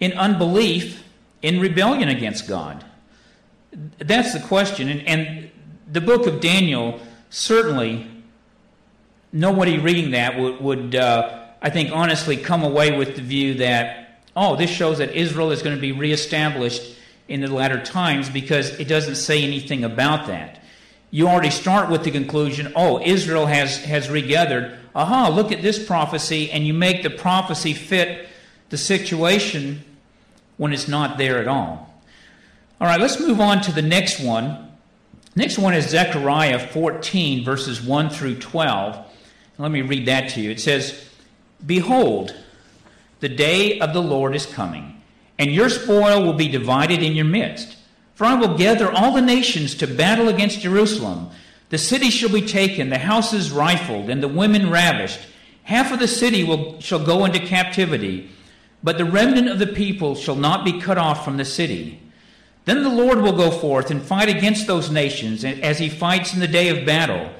in 0.00 0.12
unbelief, 0.12 1.02
in 1.42 1.60
rebellion 1.60 2.08
against 2.08 2.48
God? 2.48 2.84
That's 3.98 4.32
the 4.32 4.40
question. 4.40 4.88
And, 4.88 5.06
and 5.08 5.50
the 5.90 6.00
book 6.00 6.26
of 6.26 6.40
Daniel 6.40 7.00
certainly, 7.30 8.06
nobody 9.32 9.78
reading 9.78 10.12
that 10.12 10.38
would, 10.38 10.60
would 10.60 10.94
uh, 10.94 11.46
I 11.60 11.70
think, 11.70 11.90
honestly 11.92 12.36
come 12.36 12.62
away 12.62 12.96
with 12.96 13.16
the 13.16 13.22
view 13.22 13.54
that, 13.54 14.20
oh, 14.36 14.54
this 14.54 14.70
shows 14.70 14.98
that 14.98 15.12
Israel 15.12 15.50
is 15.50 15.62
going 15.62 15.74
to 15.74 15.80
be 15.80 15.92
reestablished 15.92 16.96
in 17.26 17.40
the 17.40 17.48
latter 17.48 17.82
times 17.82 18.30
because 18.30 18.78
it 18.78 18.86
doesn't 18.86 19.16
say 19.16 19.42
anything 19.42 19.82
about 19.82 20.28
that. 20.28 20.62
You 21.14 21.28
already 21.28 21.50
start 21.50 21.90
with 21.90 22.02
the 22.02 22.10
conclusion, 22.10 22.72
oh, 22.74 23.00
Israel 23.00 23.46
has, 23.46 23.76
has 23.84 24.10
regathered. 24.10 24.76
Aha, 24.96 25.28
look 25.28 25.52
at 25.52 25.62
this 25.62 25.80
prophecy, 25.86 26.50
and 26.50 26.66
you 26.66 26.74
make 26.74 27.04
the 27.04 27.10
prophecy 27.10 27.72
fit 27.72 28.28
the 28.70 28.76
situation 28.76 29.84
when 30.56 30.72
it's 30.72 30.88
not 30.88 31.16
there 31.16 31.38
at 31.38 31.46
all. 31.46 32.02
All 32.80 32.88
right, 32.88 33.00
let's 33.00 33.20
move 33.20 33.40
on 33.40 33.60
to 33.60 33.70
the 33.70 33.80
next 33.80 34.18
one. 34.18 34.72
Next 35.36 35.56
one 35.56 35.72
is 35.72 35.88
Zechariah 35.88 36.58
14, 36.58 37.44
verses 37.44 37.80
1 37.80 38.10
through 38.10 38.40
12. 38.40 39.06
Let 39.58 39.70
me 39.70 39.82
read 39.82 40.06
that 40.06 40.30
to 40.30 40.40
you. 40.40 40.50
It 40.50 40.60
says, 40.60 41.08
Behold, 41.64 42.34
the 43.20 43.28
day 43.28 43.78
of 43.78 43.92
the 43.92 44.02
Lord 44.02 44.34
is 44.34 44.46
coming 44.46 45.00
and 45.38 45.52
your 45.52 45.68
spoil 45.68 46.24
will 46.24 46.32
be 46.32 46.48
divided 46.48 47.04
in 47.04 47.14
your 47.14 47.24
midst. 47.24 47.76
For 48.14 48.24
I 48.24 48.34
will 48.34 48.56
gather 48.56 48.90
all 48.90 49.12
the 49.12 49.20
nations 49.20 49.74
to 49.76 49.86
battle 49.86 50.28
against 50.28 50.60
Jerusalem. 50.60 51.30
The 51.70 51.78
city 51.78 52.10
shall 52.10 52.30
be 52.30 52.42
taken, 52.42 52.90
the 52.90 52.98
houses 52.98 53.50
rifled, 53.50 54.08
and 54.08 54.22
the 54.22 54.28
women 54.28 54.70
ravished. 54.70 55.20
Half 55.64 55.92
of 55.92 55.98
the 55.98 56.08
city 56.08 56.44
will, 56.44 56.80
shall 56.80 57.04
go 57.04 57.24
into 57.24 57.40
captivity, 57.40 58.30
but 58.82 58.98
the 58.98 59.04
remnant 59.04 59.48
of 59.48 59.58
the 59.58 59.66
people 59.66 60.14
shall 60.14 60.36
not 60.36 60.64
be 60.64 60.80
cut 60.80 60.98
off 60.98 61.24
from 61.24 61.38
the 61.38 61.44
city. 61.44 62.00
Then 62.66 62.82
the 62.82 62.90
Lord 62.90 63.20
will 63.20 63.36
go 63.36 63.50
forth 63.50 63.90
and 63.90 64.02
fight 64.02 64.28
against 64.28 64.66
those 64.66 64.90
nations 64.90 65.44
as 65.44 65.78
he 65.78 65.88
fights 65.88 66.32
in 66.32 66.40
the 66.40 66.48
day 66.48 66.68
of 66.68 66.86
battle. 66.86 67.30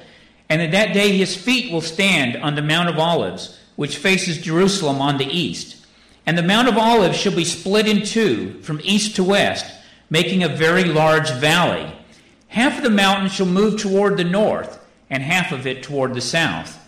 And 0.49 0.61
in 0.61 0.71
that 0.71 0.93
day 0.93 1.17
his 1.17 1.35
feet 1.35 1.71
will 1.71 1.81
stand 1.81 2.35
on 2.37 2.55
the 2.55 2.61
Mount 2.61 2.89
of 2.89 2.99
Olives, 2.99 3.59
which 3.75 3.97
faces 3.97 4.37
Jerusalem 4.37 5.01
on 5.01 5.17
the 5.17 5.25
east. 5.25 5.85
And 6.25 6.37
the 6.37 6.43
Mount 6.43 6.67
of 6.67 6.77
Olives 6.77 7.17
shall 7.17 7.35
be 7.35 7.45
split 7.45 7.87
in 7.87 8.03
two 8.03 8.59
from 8.61 8.81
east 8.83 9.15
to 9.15 9.23
west, 9.23 9.65
making 10.09 10.43
a 10.43 10.49
very 10.49 10.83
large 10.83 11.31
valley. 11.31 11.91
Half 12.47 12.77
of 12.77 12.83
the 12.83 12.89
mountain 12.89 13.29
shall 13.29 13.45
move 13.45 13.79
toward 13.79 14.17
the 14.17 14.23
north, 14.23 14.79
and 15.09 15.21
half 15.21 15.51
of 15.51 15.67
it 15.67 15.83
toward 15.83 16.13
the 16.13 16.21
south. 16.21 16.79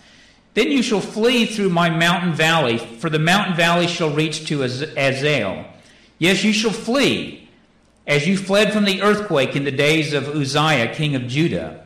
Then 0.54 0.70
you 0.72 0.82
shall 0.82 1.00
flee 1.00 1.46
through 1.46 1.68
my 1.68 1.90
mountain 1.90 2.32
valley, 2.32 2.78
for 2.78 3.10
the 3.10 3.18
mountain 3.18 3.54
valley 3.54 3.86
shall 3.86 4.10
reach 4.10 4.46
to 4.48 4.64
Azel. 4.64 5.64
Yes, 6.18 6.42
you 6.42 6.52
shall 6.52 6.72
flee, 6.72 7.48
as 8.06 8.26
you 8.26 8.36
fled 8.36 8.72
from 8.72 8.84
the 8.84 9.02
earthquake 9.02 9.54
in 9.54 9.64
the 9.64 9.70
days 9.70 10.12
of 10.12 10.28
Uzziah, 10.28 10.94
king 10.94 11.14
of 11.14 11.28
Judah. 11.28 11.84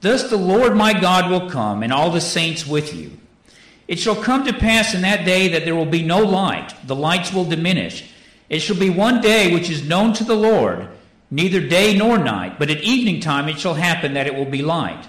Thus 0.00 0.28
the 0.28 0.36
Lord 0.36 0.76
my 0.76 0.92
God 0.92 1.30
will 1.30 1.48
come, 1.48 1.82
and 1.82 1.92
all 1.92 2.10
the 2.10 2.20
saints 2.20 2.66
with 2.66 2.94
you. 2.94 3.18
It 3.88 3.98
shall 3.98 4.16
come 4.16 4.44
to 4.44 4.52
pass 4.52 4.94
in 4.94 5.02
that 5.02 5.24
day 5.24 5.48
that 5.48 5.64
there 5.64 5.74
will 5.74 5.86
be 5.86 6.02
no 6.02 6.22
light, 6.22 6.74
the 6.86 6.96
lights 6.96 7.32
will 7.32 7.44
diminish. 7.44 8.11
It 8.52 8.60
shall 8.60 8.76
be 8.76 8.90
one 8.90 9.22
day 9.22 9.50
which 9.50 9.70
is 9.70 9.88
known 9.88 10.12
to 10.12 10.24
the 10.24 10.36
Lord, 10.36 10.86
neither 11.30 11.58
day 11.58 11.96
nor 11.96 12.18
night, 12.18 12.58
but 12.58 12.68
at 12.68 12.82
evening 12.82 13.18
time 13.18 13.48
it 13.48 13.58
shall 13.58 13.72
happen 13.72 14.12
that 14.12 14.26
it 14.26 14.34
will 14.34 14.44
be 14.44 14.60
light. 14.60 15.08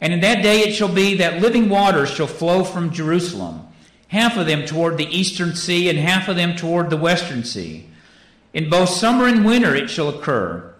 And 0.00 0.10
in 0.14 0.20
that 0.20 0.42
day 0.42 0.60
it 0.60 0.72
shall 0.72 0.88
be 0.88 1.18
that 1.18 1.42
living 1.42 1.68
waters 1.68 2.08
shall 2.08 2.26
flow 2.26 2.64
from 2.64 2.90
Jerusalem, 2.90 3.68
half 4.08 4.38
of 4.38 4.46
them 4.46 4.64
toward 4.64 4.96
the 4.96 5.06
eastern 5.06 5.54
sea, 5.54 5.90
and 5.90 5.98
half 5.98 6.28
of 6.28 6.36
them 6.36 6.56
toward 6.56 6.88
the 6.88 6.96
western 6.96 7.44
sea. 7.44 7.90
In 8.54 8.70
both 8.70 8.88
summer 8.88 9.26
and 9.26 9.44
winter 9.44 9.76
it 9.76 9.90
shall 9.90 10.08
occur. 10.08 10.72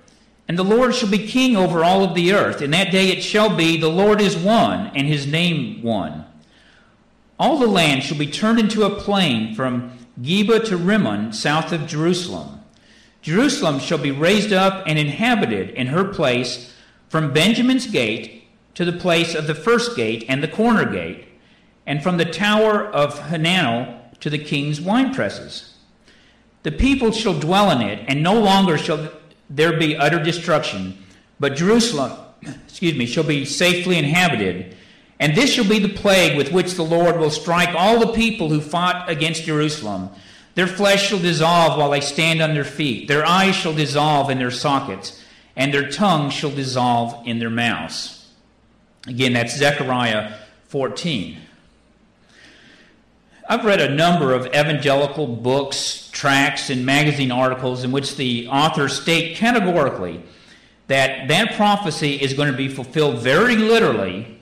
And 0.48 0.58
the 0.58 0.64
Lord 0.64 0.94
shall 0.94 1.10
be 1.10 1.26
king 1.26 1.58
over 1.58 1.84
all 1.84 2.04
of 2.04 2.14
the 2.14 2.32
earth. 2.32 2.62
In 2.62 2.70
that 2.70 2.90
day 2.90 3.08
it 3.08 3.22
shall 3.22 3.54
be, 3.54 3.76
the 3.76 3.90
Lord 3.90 4.22
is 4.22 4.34
one, 4.34 4.90
and 4.94 5.06
his 5.06 5.26
name 5.26 5.82
one. 5.82 6.24
All 7.38 7.58
the 7.58 7.66
land 7.66 8.02
shall 8.02 8.18
be 8.18 8.30
turned 8.30 8.58
into 8.58 8.84
a 8.84 8.98
plain 8.98 9.54
from 9.54 9.98
Geba 10.20 10.64
to 10.66 10.76
Rimmon, 10.76 11.32
south 11.32 11.72
of 11.72 11.86
Jerusalem. 11.86 12.60
Jerusalem 13.22 13.78
shall 13.78 13.98
be 13.98 14.10
raised 14.10 14.52
up 14.52 14.84
and 14.86 14.98
inhabited 14.98 15.70
in 15.70 15.88
her 15.88 16.04
place 16.04 16.72
from 17.08 17.32
Benjamin's 17.32 17.86
gate 17.86 18.44
to 18.74 18.84
the 18.84 18.92
place 18.92 19.34
of 19.34 19.46
the 19.46 19.54
first 19.54 19.96
gate 19.96 20.24
and 20.28 20.42
the 20.42 20.48
corner 20.48 20.90
gate, 20.90 21.28
and 21.86 22.02
from 22.02 22.16
the 22.16 22.24
tower 22.24 22.86
of 22.86 23.18
Hananel 23.18 24.18
to 24.20 24.30
the 24.30 24.38
king's 24.38 24.80
winepresses. 24.80 25.70
The 26.62 26.72
people 26.72 27.10
shall 27.12 27.38
dwell 27.38 27.70
in 27.70 27.80
it, 27.80 28.04
and 28.08 28.22
no 28.22 28.40
longer 28.40 28.78
shall 28.78 29.10
there 29.50 29.78
be 29.78 29.96
utter 29.96 30.22
destruction, 30.22 30.96
but 31.38 31.56
Jerusalem, 31.56 32.12
excuse 32.42 32.96
me, 32.96 33.06
shall 33.06 33.24
be 33.24 33.44
safely 33.44 33.98
inhabited. 33.98 34.76
And 35.20 35.36
this 35.36 35.52
shall 35.52 35.68
be 35.68 35.78
the 35.78 35.88
plague 35.88 36.36
with 36.36 36.52
which 36.52 36.74
the 36.74 36.84
Lord 36.84 37.18
will 37.18 37.30
strike 37.30 37.74
all 37.76 38.00
the 38.00 38.12
people 38.12 38.48
who 38.48 38.60
fought 38.60 39.08
against 39.08 39.44
Jerusalem. 39.44 40.10
Their 40.54 40.66
flesh 40.66 41.08
shall 41.08 41.18
dissolve 41.18 41.78
while 41.78 41.90
they 41.90 42.00
stand 42.00 42.42
on 42.42 42.54
their 42.54 42.64
feet. 42.64 43.08
Their 43.08 43.24
eyes 43.24 43.54
shall 43.54 43.74
dissolve 43.74 44.30
in 44.30 44.38
their 44.38 44.50
sockets, 44.50 45.22
and 45.56 45.72
their 45.72 45.88
tongues 45.88 46.34
shall 46.34 46.50
dissolve 46.50 47.26
in 47.26 47.38
their 47.38 47.50
mouths. 47.50 48.28
Again, 49.06 49.32
that's 49.32 49.56
Zechariah 49.56 50.34
14. 50.68 51.38
I've 53.48 53.64
read 53.64 53.80
a 53.80 53.94
number 53.94 54.32
of 54.32 54.46
evangelical 54.46 55.26
books, 55.26 56.08
tracts, 56.12 56.70
and 56.70 56.86
magazine 56.86 57.32
articles 57.32 57.84
in 57.84 57.92
which 57.92 58.16
the 58.16 58.48
authors 58.48 59.00
state 59.00 59.36
categorically 59.36 60.22
that 60.86 61.28
that 61.28 61.54
prophecy 61.54 62.14
is 62.14 62.34
going 62.34 62.50
to 62.50 62.56
be 62.56 62.68
fulfilled 62.68 63.18
very 63.18 63.56
literally, 63.56 64.38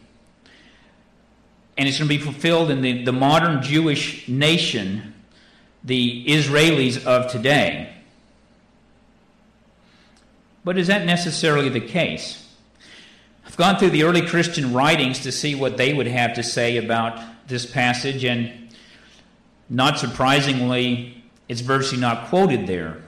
and 1.81 1.89
it's 1.89 1.97
going 1.97 2.11
to 2.11 2.15
be 2.15 2.23
fulfilled 2.23 2.71
in 2.71 2.83
the, 2.83 3.05
the 3.05 3.13
modern 3.13 3.63
Jewish 3.63 4.29
nation, 4.29 5.15
the 5.83 6.27
Israelis 6.27 7.03
of 7.07 7.33
today. 7.33 7.91
But 10.63 10.77
is 10.77 10.89
that 10.89 11.07
necessarily 11.07 11.71
the 11.71 11.81
case? 11.81 12.47
I've 13.47 13.57
gone 13.57 13.79
through 13.79 13.91
the 13.91 14.03
early 14.03 14.21
Christian 14.27 14.75
writings 14.75 15.21
to 15.21 15.33
see 15.33 15.55
what 15.55 15.79
they 15.79 15.95
would 15.95 16.07
have 16.07 16.35
to 16.35 16.43
say 16.43 16.77
about 16.77 17.19
this 17.47 17.65
passage, 17.65 18.25
and 18.25 18.69
not 19.71 19.99
surprisingly, 19.99 21.25
it's 21.49 21.63
virtually 21.63 21.99
not 21.99 22.29
quoted 22.29 22.67
there. 22.67 23.03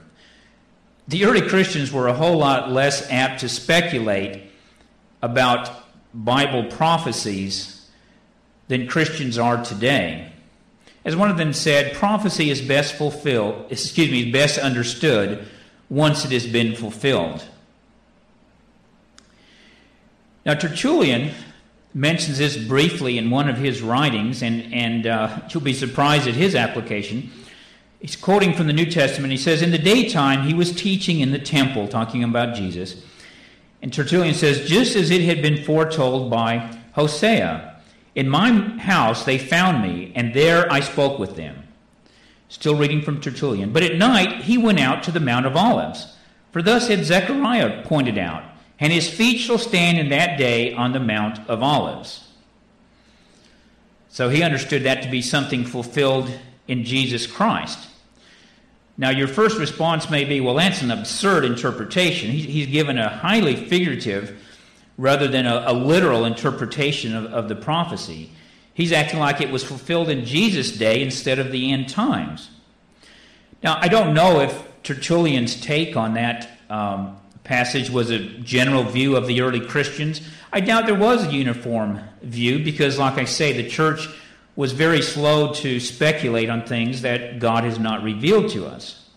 The 1.09 1.27
early 1.27 1.47
Christians 1.47 1.93
were 1.93 2.09
a 2.09 2.15
whole 2.15 2.39
lot 2.39 2.73
less 2.73 3.07
apt 3.11 3.41
to 3.41 3.51
speculate 3.51 4.45
about 5.21 5.71
Bible 6.15 6.71
prophecies 6.71 7.72
than 8.69 8.87
Christians 8.87 9.39
are 9.39 9.63
today. 9.65 10.33
As 11.05 11.17
one 11.17 11.31
of 11.31 11.37
them 11.37 11.53
said, 11.53 11.95
prophecy 11.95 12.51
is 12.51 12.63
best 12.63 12.95
fulfilled, 12.95 13.67
excuse 13.71 14.11
me, 14.11 14.31
best 14.31 14.59
understood 14.59 15.47
once 15.91 16.25
it 16.25 16.31
has 16.33 16.47
been 16.47 16.75
fulfilled. 16.77 17.45
Now, 20.47 20.55
Tertullian 20.55 21.33
mentions 21.95 22.39
this 22.39 22.57
briefly 22.57 23.19
in 23.19 23.31
one 23.31 23.49
of 23.49 23.59
his 23.59 23.83
writings, 23.83 24.43
and, 24.43 24.73
and 24.73 25.07
uh, 25.07 25.41
you'll 25.51 25.63
be 25.63 25.75
surprised 25.75 26.27
at 26.27 26.35
his 26.35 26.55
application. 26.55 27.31
He's 28.01 28.17
quoting 28.17 28.55
from 28.55 28.67
the 28.67 28.73
New 28.73 28.91
Testament. 28.91 29.31
He 29.31 29.37
says, 29.37 29.63
In 29.63 29.71
the 29.71 29.79
daytime, 29.79 30.47
he 30.47 30.55
was 30.55 30.75
teaching 30.75 31.21
in 31.21 31.31
the 31.31 31.39
temple, 31.39 31.87
talking 31.87 32.25
about 32.25 32.57
Jesus. 32.57 33.05
And 33.81 33.93
Tertullian 33.93 34.35
says, 34.35 34.69
Just 34.69 34.97
as 34.97 35.11
it 35.11 35.23
had 35.23 35.43
been 35.43 35.63
foretold 35.63 36.31
by 36.31 36.77
Hosea, 36.95 37.72
in 38.15 38.29
my 38.29 38.51
house 38.79 39.25
they 39.25 39.39
found 39.39 39.83
me, 39.83 40.13
and 40.15 40.35
there 40.35 40.71
I 40.71 40.81
spoke 40.81 41.19
with 41.19 41.37
them. 41.37 41.63
Still 42.49 42.77
reading 42.77 43.03
from 43.03 43.21
Tertullian. 43.21 43.73
But 43.73 43.83
at 43.83 43.97
night 43.97 44.43
he 44.43 44.59
went 44.59 44.81
out 44.81 45.03
to 45.05 45.11
the 45.13 45.21
Mount 45.21 45.47
of 45.47 45.57
Olives. 45.57 46.15
For 46.51 46.63
thus 46.63 46.89
had 46.89 47.05
Zechariah 47.05 47.83
pointed 47.85 48.19
out 48.19 48.45
and 48.83 48.93
his 48.93 49.09
feet 49.09 49.39
shall 49.39 49.59
stand 49.59 49.97
in 49.97 50.09
that 50.09 50.37
day 50.37 50.75
on 50.75 50.91
the 50.91 50.99
Mount 50.99 51.39
of 51.49 51.63
Olives. 51.63 52.27
So 54.09 54.29
he 54.29 54.43
understood 54.43 54.83
that 54.83 55.05
to 55.05 55.09
be 55.09 55.23
something 55.23 55.65
fulfilled 55.65 56.29
in 56.67 56.83
Jesus 56.83 57.25
Christ. 57.25 57.79
Now, 58.99 59.11
your 59.11 59.29
first 59.29 59.57
response 59.57 60.11
may 60.11 60.25
be, 60.25 60.41
well, 60.41 60.57
that's 60.57 60.83
an 60.83 60.91
absurd 60.91 61.45
interpretation. 61.45 62.33
He's 62.33 62.67
given 62.67 62.99
a 62.99 63.09
highly 63.09 63.55
figurative 63.55 64.42
rather 64.97 65.29
than 65.29 65.47
a, 65.47 65.65
a 65.67 65.73
literal 65.73 66.25
interpretation 66.25 67.15
of, 67.15 67.27
of 67.27 67.49
the 67.49 67.57
prophecy. 67.57 68.31
He's 68.75 68.93
acting 68.93 69.19
like 69.19 69.41
it 69.41 69.51
was 69.51 69.65
fulfilled 69.65 70.09
in 70.09 70.25
Jesus' 70.25 70.73
day 70.73 71.03
instead 71.03 71.39
of 71.39 71.53
the 71.53 71.73
end 71.73 71.89
times. 71.89 72.51
Now, 73.63 73.79
I 73.81 73.89
don't 73.89 74.15
know 74.15 74.41
if 74.41 74.67
Tertullian's 74.83 75.61
take 75.61 75.97
on 75.97 76.15
that 76.15 76.49
um, 76.69 77.17
passage 77.45 77.91
was 77.91 78.11
a 78.11 78.19
general 78.19 78.85
view 78.85 79.17
of 79.17 79.27
the 79.27 79.41
early 79.41 79.61
Christians. 79.61 80.21
I 80.53 80.61
doubt 80.61 80.87
there 80.87 80.95
was 80.95 81.27
a 81.27 81.33
uniform 81.33 82.01
view 82.23 82.65
because, 82.65 82.99
like 82.99 83.19
I 83.19 83.25
say, 83.25 83.53
the 83.53 83.69
church 83.69 84.09
was 84.57 84.73
very 84.73 85.01
slow 85.01 85.53
to 85.55 85.81
speculate 85.81 86.51
on 86.51 86.65
things 86.65 87.03
that 87.03 87.39
God 87.39 87.65
has 87.65 87.79
not 87.79 88.03
revealed 88.03 88.51
to 88.51 88.67
us. 88.67 89.09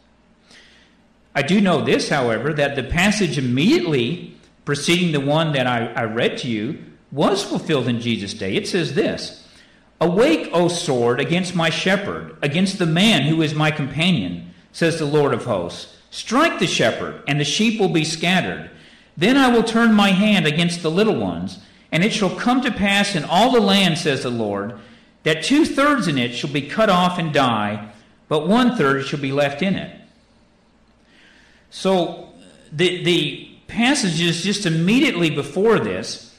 I 1.34 1.42
do 1.42 1.60
know 1.60 1.84
this, 1.84 2.08
however, 2.08 2.54
that 2.54 2.76
the 2.76 2.84
passage 2.84 3.38
immediately 3.38 4.35
preceding 4.66 5.12
the 5.12 5.26
one 5.26 5.54
that 5.54 5.68
I, 5.68 5.86
I 5.94 6.04
read 6.04 6.38
to 6.40 6.48
you 6.48 6.84
was 7.12 7.44
fulfilled 7.44 7.88
in 7.88 8.02
Jesus' 8.02 8.34
day. 8.34 8.56
It 8.56 8.68
says 8.68 8.94
this 8.94 9.46
Awake, 10.02 10.50
O 10.52 10.68
sword, 10.68 11.20
against 11.20 11.56
my 11.56 11.70
shepherd, 11.70 12.36
against 12.42 12.80
the 12.80 12.86
man 12.86 13.24
who 13.24 13.42
is 13.42 13.54
my 13.56 13.72
companion, 13.72 14.54
says 14.72 15.00
the 15.00 15.06
Lord 15.06 15.34
of 15.34 15.46
hosts. 15.46 15.96
Strike 16.10 16.60
the 16.60 16.68
shepherd, 16.68 17.24
and 17.28 17.40
the 17.40 17.46
sheep 17.46 17.80
will 17.80 17.90
be 17.90 18.04
scattered. 18.04 18.70
Then 19.18 19.38
I 19.38 19.50
will 19.50 19.64
turn 19.64 19.94
my 19.94 20.10
hand 20.10 20.46
against 20.46 20.82
the 20.82 20.92
little 20.92 21.16
ones, 21.16 21.60
and 21.92 22.04
it 22.04 22.12
shall 22.12 22.36
come 22.36 22.62
to 22.62 22.72
pass 22.72 23.16
in 23.16 23.24
all 23.24 23.52
the 23.52 23.62
land, 23.62 23.98
says 23.98 24.24
the 24.24 24.30
Lord, 24.30 24.78
that 25.24 25.44
two 25.44 25.66
thirds 25.66 26.08
in 26.08 26.18
it 26.18 26.36
shall 26.36 26.52
be 26.52 26.62
cut 26.62 26.90
off 26.90 27.18
and 27.18 27.34
die, 27.34 27.92
but 28.28 28.48
one 28.48 28.76
third 28.76 29.06
shall 29.06 29.20
be 29.20 29.32
left 29.32 29.62
in 29.62 29.76
it. 29.76 30.00
So 31.70 32.30
the, 32.72 33.04
the 33.04 33.55
passages 33.68 34.44
just 34.44 34.66
immediately 34.66 35.30
before 35.30 35.80
this, 35.80 36.34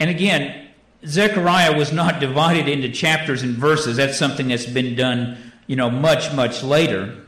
and 0.00 0.10
again, 0.10 0.68
Zechariah 1.06 1.76
was 1.76 1.92
not 1.92 2.20
divided 2.20 2.68
into 2.68 2.88
chapters 2.88 3.42
and 3.42 3.54
verses. 3.54 3.96
That's 3.96 4.16
something 4.16 4.48
that's 4.48 4.66
been 4.66 4.94
done, 4.94 5.52
you 5.66 5.76
know, 5.76 5.90
much, 5.90 6.32
much 6.32 6.62
later. 6.62 7.24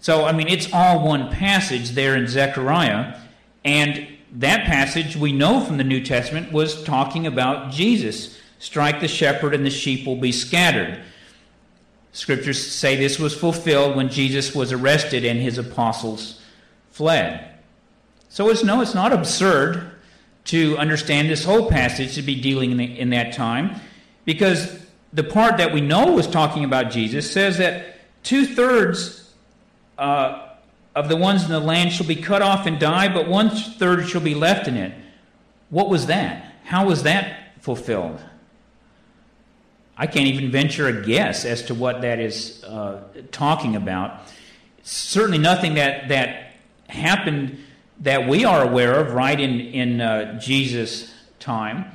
So, 0.00 0.24
I 0.24 0.32
mean, 0.32 0.48
it's 0.48 0.72
all 0.72 1.06
one 1.06 1.30
passage 1.30 1.90
there 1.90 2.16
in 2.16 2.26
Zechariah. 2.26 3.16
And 3.64 4.08
that 4.32 4.66
passage, 4.66 5.16
we 5.16 5.32
know 5.32 5.60
from 5.60 5.76
the 5.76 5.84
New 5.84 6.02
Testament, 6.02 6.52
was 6.52 6.82
talking 6.84 7.26
about 7.26 7.70
Jesus. 7.70 8.38
Strike 8.58 9.00
the 9.00 9.08
shepherd, 9.08 9.54
and 9.54 9.64
the 9.64 9.70
sheep 9.70 10.06
will 10.06 10.16
be 10.16 10.32
scattered. 10.32 11.02
Scriptures 12.12 12.66
say 12.66 12.96
this 12.96 13.18
was 13.18 13.34
fulfilled 13.34 13.96
when 13.96 14.08
Jesus 14.08 14.54
was 14.54 14.72
arrested 14.72 15.24
and 15.24 15.40
his 15.40 15.56
apostles 15.56 16.40
fled. 16.90 17.51
So 18.32 18.48
it's 18.48 18.64
no, 18.64 18.80
it's 18.80 18.94
not 18.94 19.12
absurd 19.12 19.90
to 20.44 20.78
understand 20.78 21.28
this 21.28 21.44
whole 21.44 21.68
passage 21.68 22.14
to 22.14 22.22
be 22.22 22.40
dealing 22.40 22.70
in, 22.70 22.76
the, 22.78 22.98
in 22.98 23.10
that 23.10 23.34
time, 23.34 23.78
because 24.24 24.78
the 25.12 25.22
part 25.22 25.58
that 25.58 25.74
we 25.74 25.82
know 25.82 26.12
was 26.12 26.26
talking 26.26 26.64
about 26.64 26.90
Jesus 26.90 27.30
says 27.30 27.58
that 27.58 27.98
two 28.22 28.46
thirds 28.46 29.34
uh, 29.98 30.48
of 30.94 31.10
the 31.10 31.16
ones 31.16 31.44
in 31.44 31.50
the 31.50 31.60
land 31.60 31.92
shall 31.92 32.06
be 32.06 32.16
cut 32.16 32.40
off 32.40 32.64
and 32.64 32.80
die, 32.80 33.12
but 33.12 33.28
one 33.28 33.50
third 33.50 34.08
shall 34.08 34.22
be 34.22 34.34
left 34.34 34.66
in 34.66 34.78
it. 34.78 34.94
What 35.68 35.90
was 35.90 36.06
that? 36.06 36.54
How 36.64 36.86
was 36.86 37.02
that 37.02 37.52
fulfilled? 37.60 38.18
I 39.94 40.06
can't 40.06 40.28
even 40.28 40.50
venture 40.50 40.86
a 40.86 41.04
guess 41.04 41.44
as 41.44 41.64
to 41.64 41.74
what 41.74 42.00
that 42.00 42.18
is 42.18 42.64
uh, 42.64 43.02
talking 43.30 43.76
about. 43.76 44.22
Certainly 44.84 45.36
nothing 45.36 45.74
that, 45.74 46.08
that 46.08 46.54
happened 46.88 47.58
that 48.02 48.28
we 48.28 48.44
are 48.44 48.62
aware 48.62 48.94
of 48.98 49.14
right 49.14 49.38
in, 49.38 49.60
in 49.60 50.00
uh, 50.00 50.38
Jesus' 50.38 51.12
time. 51.38 51.86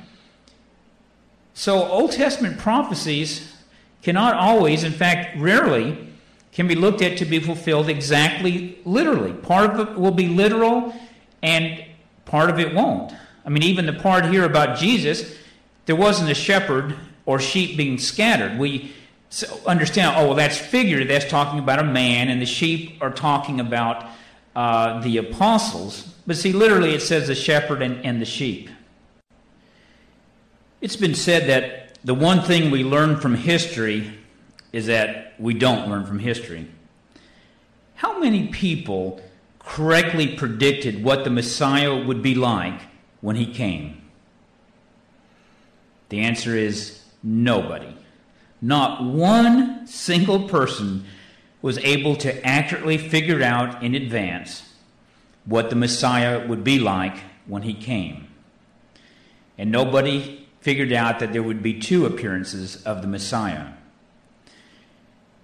So, 1.54 1.86
Old 1.86 2.12
Testament 2.12 2.58
prophecies 2.58 3.54
cannot 4.02 4.34
always, 4.34 4.84
in 4.84 4.92
fact, 4.92 5.36
rarely, 5.38 6.08
can 6.52 6.66
be 6.66 6.74
looked 6.74 7.02
at 7.02 7.18
to 7.18 7.24
be 7.24 7.40
fulfilled 7.40 7.88
exactly 7.88 8.78
literally. 8.84 9.32
Part 9.32 9.70
of 9.70 9.88
it 9.88 9.98
will 9.98 10.12
be 10.12 10.28
literal, 10.28 10.94
and 11.42 11.84
part 12.24 12.48
of 12.48 12.58
it 12.58 12.74
won't. 12.74 13.12
I 13.44 13.50
mean, 13.50 13.62
even 13.62 13.86
the 13.86 13.92
part 13.92 14.24
here 14.26 14.44
about 14.44 14.78
Jesus, 14.78 15.36
there 15.86 15.96
wasn't 15.96 16.30
a 16.30 16.34
shepherd 16.34 16.96
or 17.26 17.38
sheep 17.38 17.76
being 17.76 17.98
scattered. 17.98 18.58
We 18.58 18.94
understand, 19.66 20.16
oh, 20.16 20.28
well, 20.28 20.34
that's 20.34 20.56
figurative. 20.56 21.08
That's 21.08 21.30
talking 21.30 21.58
about 21.58 21.80
a 21.80 21.84
man, 21.84 22.28
and 22.28 22.40
the 22.40 22.46
sheep 22.46 22.96
are 23.02 23.10
talking 23.10 23.60
about 23.60 24.06
uh, 24.58 25.00
the 25.02 25.18
apostles. 25.18 26.02
But 26.26 26.36
see, 26.36 26.52
literally, 26.52 26.92
it 26.92 27.00
says 27.00 27.28
the 27.28 27.36
shepherd 27.36 27.80
and, 27.80 28.04
and 28.04 28.20
the 28.20 28.24
sheep. 28.24 28.68
It's 30.80 30.96
been 30.96 31.14
said 31.14 31.48
that 31.48 31.96
the 32.02 32.12
one 32.12 32.42
thing 32.42 32.72
we 32.72 32.82
learn 32.82 33.18
from 33.20 33.36
history 33.36 34.18
is 34.72 34.86
that 34.86 35.34
we 35.38 35.54
don't 35.54 35.88
learn 35.88 36.06
from 36.06 36.18
history. 36.18 36.66
How 37.94 38.18
many 38.18 38.48
people 38.48 39.20
correctly 39.60 40.34
predicted 40.34 41.04
what 41.04 41.22
the 41.22 41.30
Messiah 41.30 41.94
would 41.94 42.20
be 42.20 42.34
like 42.34 42.80
when 43.20 43.36
he 43.36 43.46
came? 43.46 44.02
The 46.08 46.22
answer 46.22 46.56
is 46.56 47.04
nobody. 47.22 47.94
Not 48.60 49.04
one 49.04 49.86
single 49.86 50.48
person 50.48 51.04
was 51.60 51.78
able 51.78 52.16
to 52.16 52.46
accurately 52.46 52.98
figure 52.98 53.42
out 53.42 53.82
in 53.82 53.94
advance 53.94 54.72
what 55.44 55.70
the 55.70 55.76
Messiah 55.76 56.46
would 56.46 56.62
be 56.62 56.78
like 56.78 57.16
when 57.46 57.62
he 57.62 57.74
came. 57.74 58.28
And 59.56 59.72
nobody 59.72 60.46
figured 60.60 60.92
out 60.92 61.18
that 61.18 61.32
there 61.32 61.42
would 61.42 61.62
be 61.62 61.80
two 61.80 62.06
appearances 62.06 62.82
of 62.84 63.02
the 63.02 63.08
Messiah. 63.08 63.72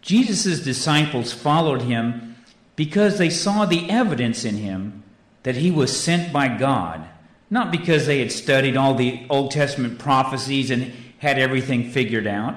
Jesus' 0.03 0.61
disciples 0.61 1.33
followed 1.33 1.83
him 1.83 2.37
because 2.77 3.19
they 3.19 3.31
saw 3.31 3.65
the 3.65 3.89
evidence 3.89 4.45
in 4.45 4.57
him 4.57 5.03
that 5.43 5.57
he 5.57 5.71
was 5.71 5.99
sent 5.99 6.33
by 6.33 6.49
God, 6.49 7.09
not 7.49 7.71
because 7.71 8.07
they 8.07 8.19
had 8.19 8.33
studied 8.33 8.77
all 8.77 8.95
the 8.95 9.25
Old 9.31 9.51
Testament 9.51 9.99
prophecies 9.99 10.71
and 10.71 10.93
had 11.19 11.39
everything 11.39 11.91
figured 11.91 12.27
out. 12.27 12.55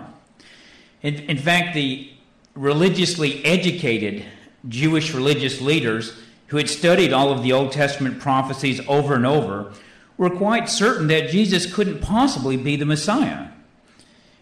In, 1.02 1.16
in 1.16 1.38
fact, 1.38 1.74
the 1.74 2.12
religiously 2.58 3.44
educated 3.46 4.26
Jewish 4.68 5.14
religious 5.14 5.62
leaders 5.62 6.18
who 6.48 6.58
had 6.58 6.70
studied 6.70 7.14
all 7.14 7.32
of 7.32 7.44
the 7.44 7.54
Old 7.54 7.72
Testament 7.72 8.20
prophecies 8.20 8.82
over 8.88 9.14
and 9.14 9.26
over 9.26 9.74
were 10.18 10.30
quite 10.30 10.68
certain 10.68 11.08
that 11.08 11.30
Jesus 11.30 11.72
couldn't 11.72 12.02
possibly 12.02 12.58
be 12.58 12.76
the 12.76 12.86
Messiah. 12.86 13.50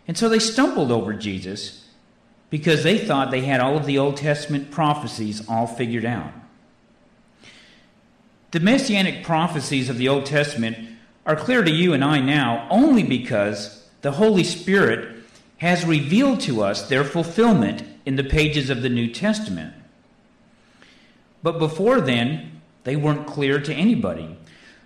And 0.08 0.18
so 0.18 0.30
they 0.30 0.40
stumbled 0.40 0.92
over 0.92 1.14
Jesus 1.14 1.86
because 2.50 2.84
they 2.84 2.98
thought 2.98 3.32
they 3.32 3.42
had 3.42 3.60
all 3.60 3.76
of 3.76 3.86
the 3.86 3.98
Old 3.98 4.18
Testament 4.18 4.72
prophecies 4.72 5.48
all 5.50 5.68
figured 5.68 6.06
out. 6.06 6.32
The 8.52 8.60
messianic 8.62 9.26
prophecies 9.26 9.90
of 9.90 9.98
the 9.98 10.08
Old 10.08 10.26
Testament 10.26 10.78
are 11.26 11.36
clear 11.36 11.64
to 11.64 11.72
you 11.72 11.92
and 11.94 12.04
I 12.04 12.22
now 12.22 12.68
only 12.70 13.04
because 13.04 13.86
the 14.02 14.12
Holy 14.12 14.44
Spirit 14.44 15.18
has 15.58 15.86
revealed 15.86 16.40
to 16.42 16.62
us 16.62 16.88
their 16.88 17.04
fulfillment 17.04 17.84
in 18.06 18.16
the 18.16 18.24
pages 18.24 18.70
of 18.70 18.82
the 18.82 18.90
New 18.90 19.12
Testament. 19.12 19.74
But 21.44 21.60
before 21.60 22.02
then, 22.02 22.62
they 22.84 22.96
weren't 22.96 23.28
clear 23.28 23.60
to 23.60 23.74
anybody. 23.74 24.38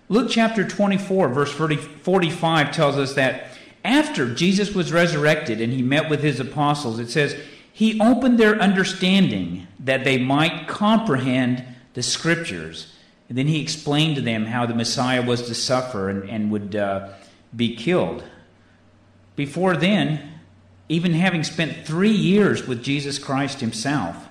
Luke 0.08 0.30
chapter 0.30 0.66
24, 0.66 1.28
verse 1.28 1.52
40, 1.52 1.76
45 1.76 2.72
tells 2.72 2.96
us 2.96 3.14
that 3.14 3.46
after 3.84 4.34
Jesus 4.34 4.74
was 4.74 4.92
resurrected 4.92 5.60
and 5.60 5.72
he 5.72 5.82
met 5.82 6.10
with 6.10 6.22
his 6.22 6.40
apostles, 6.40 6.98
it 6.98 7.10
says, 7.10 7.36
He 7.72 8.00
opened 8.00 8.38
their 8.38 8.56
understanding 8.56 9.66
that 9.78 10.04
they 10.04 10.18
might 10.18 10.66
comprehend 10.66 11.64
the 11.94 12.02
scriptures. 12.02 12.94
And 13.28 13.38
then 13.38 13.46
he 13.46 13.62
explained 13.62 14.16
to 14.16 14.22
them 14.22 14.46
how 14.46 14.66
the 14.66 14.74
Messiah 14.74 15.24
was 15.24 15.42
to 15.42 15.54
suffer 15.54 16.08
and, 16.08 16.28
and 16.28 16.50
would 16.50 16.74
uh, 16.74 17.10
be 17.54 17.76
killed. 17.76 18.24
Before 19.36 19.76
then, 19.76 20.39
even 20.90 21.14
having 21.14 21.44
spent 21.44 21.86
three 21.86 22.10
years 22.10 22.66
with 22.66 22.82
Jesus 22.82 23.16
Christ 23.16 23.60
himself, 23.60 24.28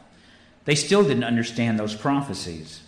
they 0.65 0.75
still 0.75 1.03
didn't 1.03 1.23
understand 1.23 1.79
those 1.79 1.95
prophecies. 1.95 2.81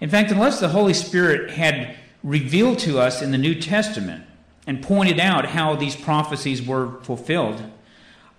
In 0.00 0.10
fact, 0.10 0.32
unless 0.32 0.58
the 0.58 0.70
Holy 0.70 0.92
Spirit 0.92 1.52
had 1.52 1.96
revealed 2.24 2.80
to 2.80 2.98
us 2.98 3.22
in 3.22 3.30
the 3.30 3.38
New 3.38 3.54
Testament 3.54 4.24
and 4.66 4.82
pointed 4.82 5.20
out 5.20 5.46
how 5.46 5.76
these 5.76 5.94
prophecies 5.94 6.60
were 6.60 7.00
fulfilled, 7.02 7.62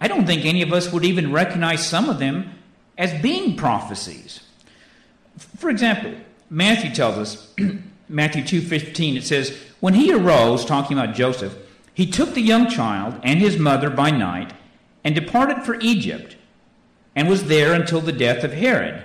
I 0.01 0.09
don't 0.09 0.27
think 0.27 0.43
any 0.43 0.61
of 0.61 0.73
us 0.73 0.91
would 0.91 1.05
even 1.05 1.31
recognize 1.31 1.87
some 1.87 2.09
of 2.09 2.19
them 2.19 2.51
as 2.97 3.21
being 3.21 3.55
prophecies. 3.55 4.41
For 5.55 5.69
example, 5.69 6.13
Matthew 6.49 6.93
tells 6.93 7.17
us, 7.17 7.53
Matthew 8.09 8.43
2:15 8.43 9.15
it 9.15 9.23
says, 9.23 9.57
"When 9.79 9.93
he 9.93 10.11
arose, 10.11 10.65
talking 10.65 10.97
about 10.97 11.15
Joseph, 11.15 11.55
he 11.97 12.05
took 12.05 12.35
the 12.35 12.41
young 12.41 12.69
child 12.69 13.19
and 13.23 13.39
his 13.39 13.57
mother 13.57 13.89
by 13.89 14.11
night 14.11 14.53
and 15.03 15.15
departed 15.15 15.63
for 15.63 15.79
Egypt 15.81 16.35
and 17.15 17.27
was 17.27 17.45
there 17.45 17.73
until 17.73 18.01
the 18.01 18.11
death 18.11 18.43
of 18.43 18.53
Herod, 18.53 19.03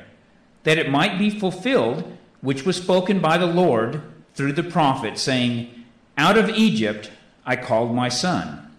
that 0.65 0.77
it 0.77 0.91
might 0.91 1.19
be 1.19 1.31
fulfilled 1.31 2.19
which 2.43 2.67
was 2.67 2.77
spoken 2.77 3.19
by 3.19 3.39
the 3.39 3.47
Lord 3.47 4.03
through 4.35 4.53
the 4.53 4.63
prophet, 4.63 5.17
saying, 5.17 5.71
Out 6.19 6.37
of 6.37 6.51
Egypt 6.51 7.11
I 7.47 7.57
called 7.57 7.95
my 7.95 8.11
son. 8.11 8.71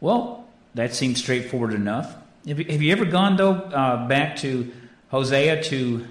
Well, 0.00 0.48
that 0.74 0.94
seems 0.94 1.18
straightforward 1.18 1.74
enough. 1.74 2.16
Have 2.48 2.58
you, 2.58 2.90
ever 2.90 3.04
gone, 3.04 3.36
though, 3.36 3.52
uh, 3.52 4.08
back 4.08 4.36
to 4.36 4.72
Hosea 5.10 5.62
to 5.64 6.06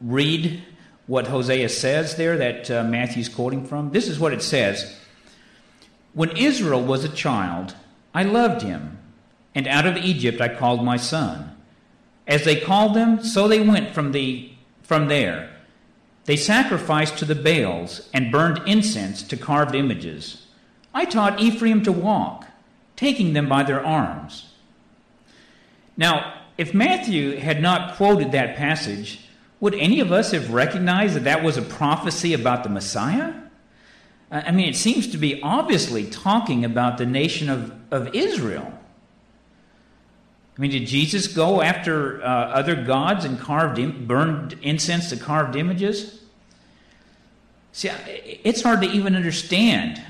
read 0.00 0.64
what 1.06 1.28
Hosea 1.28 1.68
says 1.68 2.16
there 2.16 2.36
that 2.38 2.68
uh, 2.68 2.82
Matthew's 2.82 3.28
quoting 3.28 3.64
from? 3.64 3.92
This 3.92 4.08
is 4.08 4.18
what 4.18 4.32
it 4.32 4.42
says 4.42 4.99
when 6.12 6.36
Israel 6.36 6.82
was 6.82 7.04
a 7.04 7.08
child, 7.08 7.74
I 8.14 8.22
loved 8.22 8.62
him, 8.62 8.98
and 9.54 9.66
out 9.66 9.86
of 9.86 9.96
Egypt 9.96 10.40
I 10.40 10.54
called 10.54 10.84
my 10.84 10.96
son. 10.96 11.56
As 12.26 12.44
they 12.44 12.60
called 12.60 12.94
them, 12.94 13.22
so 13.22 13.46
they 13.46 13.60
went 13.60 13.94
from, 13.94 14.12
the, 14.12 14.52
from 14.82 15.08
there. 15.08 15.50
They 16.24 16.36
sacrificed 16.36 17.18
to 17.18 17.24
the 17.24 17.34
Baals 17.34 18.08
and 18.12 18.32
burned 18.32 18.60
incense 18.66 19.22
to 19.24 19.36
carved 19.36 19.74
images. 19.74 20.46
I 20.92 21.04
taught 21.04 21.40
Ephraim 21.40 21.82
to 21.84 21.92
walk, 21.92 22.46
taking 22.96 23.32
them 23.32 23.48
by 23.48 23.62
their 23.62 23.84
arms. 23.84 24.52
Now, 25.96 26.34
if 26.58 26.74
Matthew 26.74 27.36
had 27.36 27.62
not 27.62 27.96
quoted 27.96 28.32
that 28.32 28.56
passage, 28.56 29.28
would 29.60 29.74
any 29.74 30.00
of 30.00 30.12
us 30.12 30.32
have 30.32 30.52
recognized 30.52 31.14
that 31.14 31.24
that 31.24 31.42
was 31.42 31.56
a 31.56 31.62
prophecy 31.62 32.32
about 32.32 32.64
the 32.64 32.68
Messiah? 32.68 33.34
I 34.30 34.52
mean, 34.52 34.68
it 34.68 34.76
seems 34.76 35.08
to 35.08 35.18
be 35.18 35.42
obviously 35.42 36.04
talking 36.04 36.64
about 36.64 36.98
the 36.98 37.06
nation 37.06 37.48
of, 37.48 37.72
of 37.90 38.14
Israel. 38.14 38.72
I 40.56 40.60
mean, 40.60 40.70
did 40.70 40.86
Jesus 40.86 41.26
go 41.26 41.62
after 41.62 42.22
uh, 42.22 42.26
other 42.26 42.76
gods 42.76 43.24
and 43.24 43.40
carved, 43.40 43.78
in, 43.78 44.06
burned 44.06 44.56
incense 44.62 45.10
to 45.10 45.16
carved 45.16 45.56
images? 45.56 46.20
See, 47.72 47.88
it's 48.44 48.62
hard 48.62 48.82
to 48.82 48.88
even 48.88 49.16
understand 49.16 50.02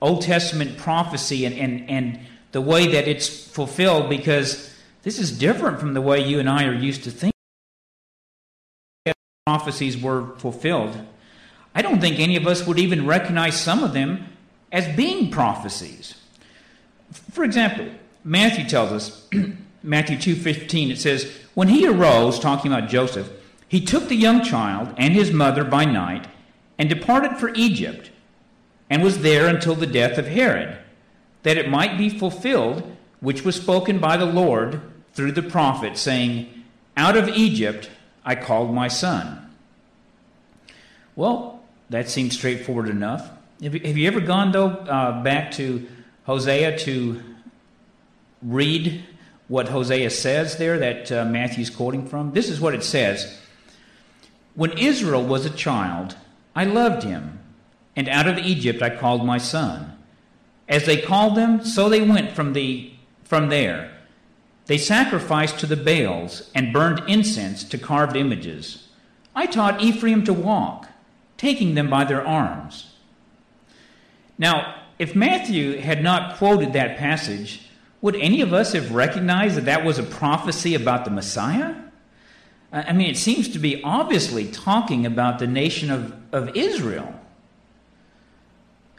Old 0.00 0.22
Testament 0.22 0.76
prophecy 0.76 1.44
and, 1.44 1.54
and, 1.56 1.88
and 1.88 2.20
the 2.52 2.60
way 2.60 2.88
that 2.88 3.08
it's 3.08 3.28
fulfilled 3.48 4.08
because 4.08 4.72
this 5.02 5.18
is 5.18 5.36
different 5.36 5.80
from 5.80 5.94
the 5.94 6.00
way 6.00 6.24
you 6.24 6.38
and 6.38 6.48
I 6.48 6.64
are 6.66 6.74
used 6.74 7.04
to 7.04 7.10
thinking. 7.10 7.32
Prophecies 9.46 9.96
were 9.96 10.36
fulfilled. 10.36 10.96
I 11.74 11.82
don't 11.82 12.00
think 12.00 12.18
any 12.18 12.36
of 12.36 12.46
us 12.46 12.66
would 12.66 12.78
even 12.78 13.06
recognize 13.06 13.60
some 13.60 13.82
of 13.82 13.92
them 13.92 14.26
as 14.70 14.94
being 14.96 15.30
prophecies. 15.30 16.14
For 17.32 17.44
example, 17.44 17.88
Matthew 18.22 18.68
tells 18.68 18.92
us, 18.92 19.28
Matthew 19.82 20.16
2:15 20.16 20.90
it 20.90 20.98
says, 20.98 21.30
"When 21.54 21.68
he 21.68 21.86
arose, 21.86 22.38
talking 22.38 22.72
about 22.72 22.88
Joseph, 22.88 23.30
he 23.68 23.84
took 23.84 24.08
the 24.08 24.16
young 24.16 24.42
child 24.42 24.94
and 24.96 25.14
his 25.14 25.32
mother 25.32 25.64
by 25.64 25.84
night 25.84 26.26
and 26.78 26.88
departed 26.88 27.38
for 27.38 27.52
Egypt 27.54 28.10
and 28.88 29.02
was 29.02 29.22
there 29.22 29.48
until 29.48 29.74
the 29.74 29.86
death 29.86 30.16
of 30.16 30.28
Herod, 30.28 30.78
that 31.42 31.56
it 31.56 31.68
might 31.68 31.98
be 31.98 32.08
fulfilled 32.08 32.96
which 33.20 33.44
was 33.44 33.56
spoken 33.56 33.98
by 33.98 34.16
the 34.16 34.26
Lord 34.26 34.80
through 35.14 35.32
the 35.32 35.42
prophet 35.42 35.96
saying, 35.96 36.48
out 36.96 37.16
of 37.16 37.28
Egypt 37.28 37.90
I 38.24 38.36
called 38.36 38.72
my 38.72 38.88
son." 38.88 39.40
Well, 41.16 41.53
that 41.90 42.08
seems 42.08 42.34
straightforward 42.34 42.88
enough. 42.88 43.30
Have 43.62 43.74
you, 43.74 44.06
ever 44.06 44.20
gone, 44.20 44.52
though, 44.52 44.68
uh, 44.68 45.22
back 45.22 45.52
to 45.52 45.86
Hosea 46.24 46.78
to 46.80 47.22
read 48.42 49.04
what 49.48 49.68
Hosea 49.68 50.10
says 50.10 50.56
there 50.56 50.78
that 50.78 51.12
uh, 51.12 51.24
Matthew's 51.24 51.70
quoting 51.70 52.06
from? 52.06 52.32
This 52.32 52.48
is 52.48 52.60
what 52.60 52.74
it 52.74 52.82
says 52.82 53.40
When 54.54 54.76
Israel 54.78 55.24
was 55.24 55.46
a 55.46 55.50
child, 55.50 56.16
I 56.54 56.64
loved 56.64 57.02
him, 57.02 57.38
and 57.96 58.08
out 58.08 58.26
of 58.26 58.38
Egypt 58.38 58.82
I 58.82 58.96
called 58.96 59.24
my 59.24 59.38
son. 59.38 59.96
As 60.68 60.86
they 60.86 61.00
called 61.00 61.36
them, 61.36 61.64
so 61.64 61.88
they 61.88 62.00
went 62.00 62.32
from, 62.32 62.54
the, 62.54 62.92
from 63.24 63.50
there. 63.50 63.90
They 64.66 64.78
sacrificed 64.78 65.58
to 65.60 65.66
the 65.66 65.76
Baals 65.76 66.50
and 66.54 66.72
burned 66.72 67.02
incense 67.06 67.64
to 67.64 67.76
carved 67.76 68.16
images. 68.16 68.88
I 69.34 69.46
taught 69.46 69.82
Ephraim 69.82 70.24
to 70.24 70.32
walk, 70.32 70.88
taking 71.36 71.74
them 71.74 71.90
by 71.90 72.04
their 72.04 72.26
arms. 72.26 72.92
Now, 74.38 74.82
if 74.98 75.14
Matthew 75.14 75.78
had 75.78 76.02
not 76.02 76.36
quoted 76.36 76.72
that 76.72 76.96
passage, 76.96 77.68
would 78.00 78.16
any 78.16 78.40
of 78.40 78.52
us 78.52 78.72
have 78.72 78.92
recognized 78.92 79.56
that 79.56 79.64
that 79.64 79.84
was 79.84 79.98
a 79.98 80.02
prophecy 80.02 80.74
about 80.74 81.04
the 81.04 81.10
Messiah? 81.10 81.74
I 82.72 82.92
mean, 82.92 83.08
it 83.08 83.16
seems 83.16 83.48
to 83.50 83.58
be 83.58 83.82
obviously 83.82 84.46
talking 84.50 85.06
about 85.06 85.38
the 85.38 85.46
nation 85.46 85.90
of, 85.90 86.12
of 86.32 86.56
Israel. 86.56 87.14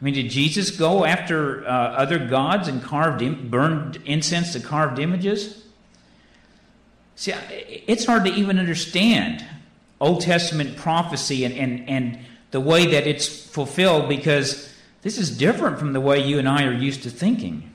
I 0.00 0.04
mean, 0.04 0.14
did 0.14 0.30
Jesus 0.30 0.70
go 0.70 1.04
after 1.04 1.66
uh, 1.66 1.70
other 1.70 2.18
gods 2.18 2.68
and 2.68 2.82
carved, 2.82 3.50
burned 3.50 3.96
incense 4.04 4.52
to 4.54 4.60
carved 4.60 4.98
images? 4.98 5.64
See, 7.16 7.32
it's 7.86 8.04
hard 8.04 8.24
to 8.24 8.32
even 8.32 8.58
understand 8.58 9.44
Old 10.00 10.20
Testament 10.20 10.76
prophecy 10.76 11.44
and, 11.44 11.54
and, 11.54 11.88
and 11.88 12.18
the 12.50 12.60
way 12.60 12.86
that 12.86 13.06
it's 13.06 13.26
fulfilled 13.26 14.08
because 14.08 14.72
this 15.02 15.18
is 15.18 15.36
different 15.36 15.78
from 15.78 15.92
the 15.92 16.00
way 16.00 16.22
you 16.22 16.38
and 16.38 16.48
I 16.48 16.64
are 16.64 16.72
used 16.72 17.02
to 17.04 17.10
thinking. 17.10 17.72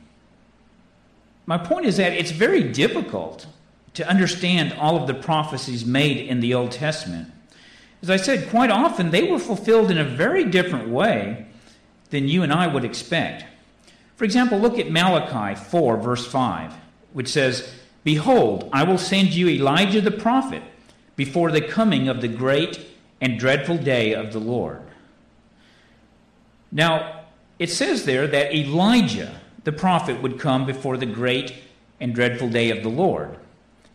My 1.46 1.58
point 1.58 1.86
is 1.86 1.98
that 1.98 2.14
it's 2.14 2.32
very 2.32 2.64
difficult 2.64 3.48
to 3.96 4.08
understand 4.08 4.74
all 4.74 4.98
of 4.98 5.08
the 5.08 5.14
prophecies 5.14 5.86
made 5.86 6.18
in 6.18 6.40
the 6.40 6.54
Old 6.54 6.72
Testament. 6.72 7.32
As 8.02 8.10
I 8.10 8.18
said, 8.18 8.50
quite 8.50 8.72
often 8.72 9.12
they 9.12 9.24
were 9.24 9.40
fulfilled 9.40 9.92
in 9.92 9.98
a 9.98 10.04
very 10.04 10.46
different 10.46 10.90
way 10.90 11.46
than 12.10 12.28
you 12.28 12.44
and 12.44 12.54
I 12.54 12.68
would 12.68 12.86
expect. 12.86 13.46
For 14.16 14.24
example, 14.24 14.60
look 14.60 14.78
at 14.78 14.92
Malachi 14.92 15.60
4, 15.60 15.98
verse 15.98 16.26
5, 16.26 16.74
which 17.14 17.30
says, 17.30 17.74
Behold, 18.04 18.70
I 18.72 18.84
will 18.84 18.98
send 18.98 19.30
you 19.30 19.50
Elijah 19.50 20.02
the 20.02 20.12
prophet 20.12 20.64
before 21.16 21.52
the 21.52 21.62
coming 21.62 22.08
of 22.08 22.22
the 22.22 22.28
great 22.28 22.86
and 23.20 23.40
dreadful 23.40 23.78
day 23.78 24.14
of 24.14 24.34
the 24.34 24.40
Lord. 24.40 24.82
Now, 26.72 27.26
it 27.60 27.70
says 27.70 28.06
there 28.06 28.28
that 28.28 28.56
Elijah 28.56 29.42
the 29.64 29.72
prophet 29.72 30.22
would 30.22 30.40
come 30.40 30.66
before 30.66 30.98
the 30.98 31.06
great 31.06 31.54
and 32.00 32.16
dreadful 32.16 32.50
day 32.50 32.72
of 32.72 32.84
the 32.84 32.90
Lord. 32.90 33.38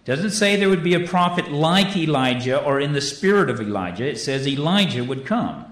Doesn't 0.05 0.31
say 0.31 0.55
there 0.55 0.69
would 0.69 0.85
be 0.85 0.95
a 0.95 1.07
prophet 1.07 1.51
like 1.51 1.97
Elijah 1.97 2.63
or 2.63 2.79
in 2.79 2.93
the 2.93 3.01
spirit 3.01 3.51
of 3.51 3.61
Elijah. 3.61 4.09
It 4.09 4.21
says 4.21 4.47
Elijah 4.47 5.03
would 5.03 5.27
come. 5.27 5.65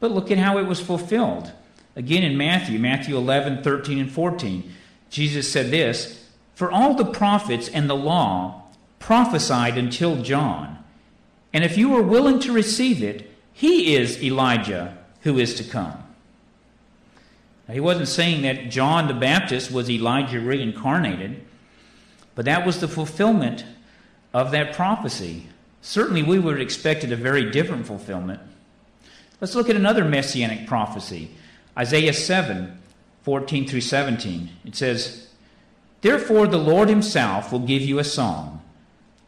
But 0.00 0.10
look 0.10 0.32
at 0.32 0.38
how 0.38 0.58
it 0.58 0.66
was 0.66 0.80
fulfilled. 0.80 1.52
Again 1.94 2.24
in 2.24 2.36
Matthew, 2.36 2.80
Matthew 2.80 3.16
11, 3.16 3.62
13, 3.62 4.00
and 4.00 4.10
14, 4.10 4.72
Jesus 5.10 5.50
said 5.50 5.70
this 5.70 6.26
For 6.56 6.72
all 6.72 6.94
the 6.94 7.04
prophets 7.04 7.68
and 7.68 7.88
the 7.88 7.94
law 7.94 8.61
prophesied 9.02 9.76
until 9.76 10.22
John. 10.22 10.78
And 11.52 11.64
if 11.64 11.76
you 11.76 11.94
are 11.96 12.02
willing 12.02 12.38
to 12.40 12.52
receive 12.52 13.02
it, 13.02 13.30
he 13.52 13.94
is 13.94 14.22
Elijah 14.22 14.96
who 15.22 15.38
is 15.38 15.54
to 15.56 15.64
come. 15.64 16.02
Now, 17.68 17.74
he 17.74 17.80
wasn't 17.80 18.08
saying 18.08 18.42
that 18.42 18.70
John 18.70 19.08
the 19.08 19.14
Baptist 19.14 19.70
was 19.70 19.90
Elijah 19.90 20.40
reincarnated, 20.40 21.44
but 22.34 22.46
that 22.46 22.64
was 22.64 22.80
the 22.80 22.88
fulfillment 22.88 23.64
of 24.32 24.50
that 24.52 24.74
prophecy. 24.74 25.46
Certainly, 25.82 26.22
we 26.22 26.38
would 26.38 26.54
have 26.54 26.62
expected 26.62 27.12
a 27.12 27.16
very 27.16 27.50
different 27.50 27.86
fulfillment. 27.86 28.40
Let's 29.40 29.54
look 29.54 29.68
at 29.68 29.76
another 29.76 30.04
messianic 30.04 30.66
prophecy 30.66 31.32
Isaiah 31.76 32.12
7 32.12 32.78
14 33.22 33.68
through 33.68 33.80
17. 33.80 34.50
It 34.64 34.74
says, 34.74 35.28
Therefore 36.00 36.48
the 36.48 36.58
Lord 36.58 36.88
himself 36.88 37.52
will 37.52 37.60
give 37.60 37.82
you 37.82 37.98
a 37.98 38.04
song. 38.04 38.61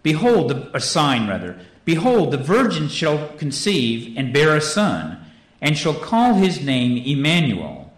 Behold, 0.04 0.52
a 0.74 0.80
sign 0.80 1.26
rather. 1.26 1.58
Behold, 1.84 2.30
the 2.30 2.36
virgin 2.36 2.88
shall 2.88 3.30
conceive 3.30 4.16
and 4.16 4.32
bear 4.32 4.54
a 4.54 4.60
son, 4.60 5.18
and 5.60 5.76
shall 5.76 5.94
call 5.94 6.34
his 6.34 6.60
name 6.60 7.02
Emmanuel. 7.04 7.90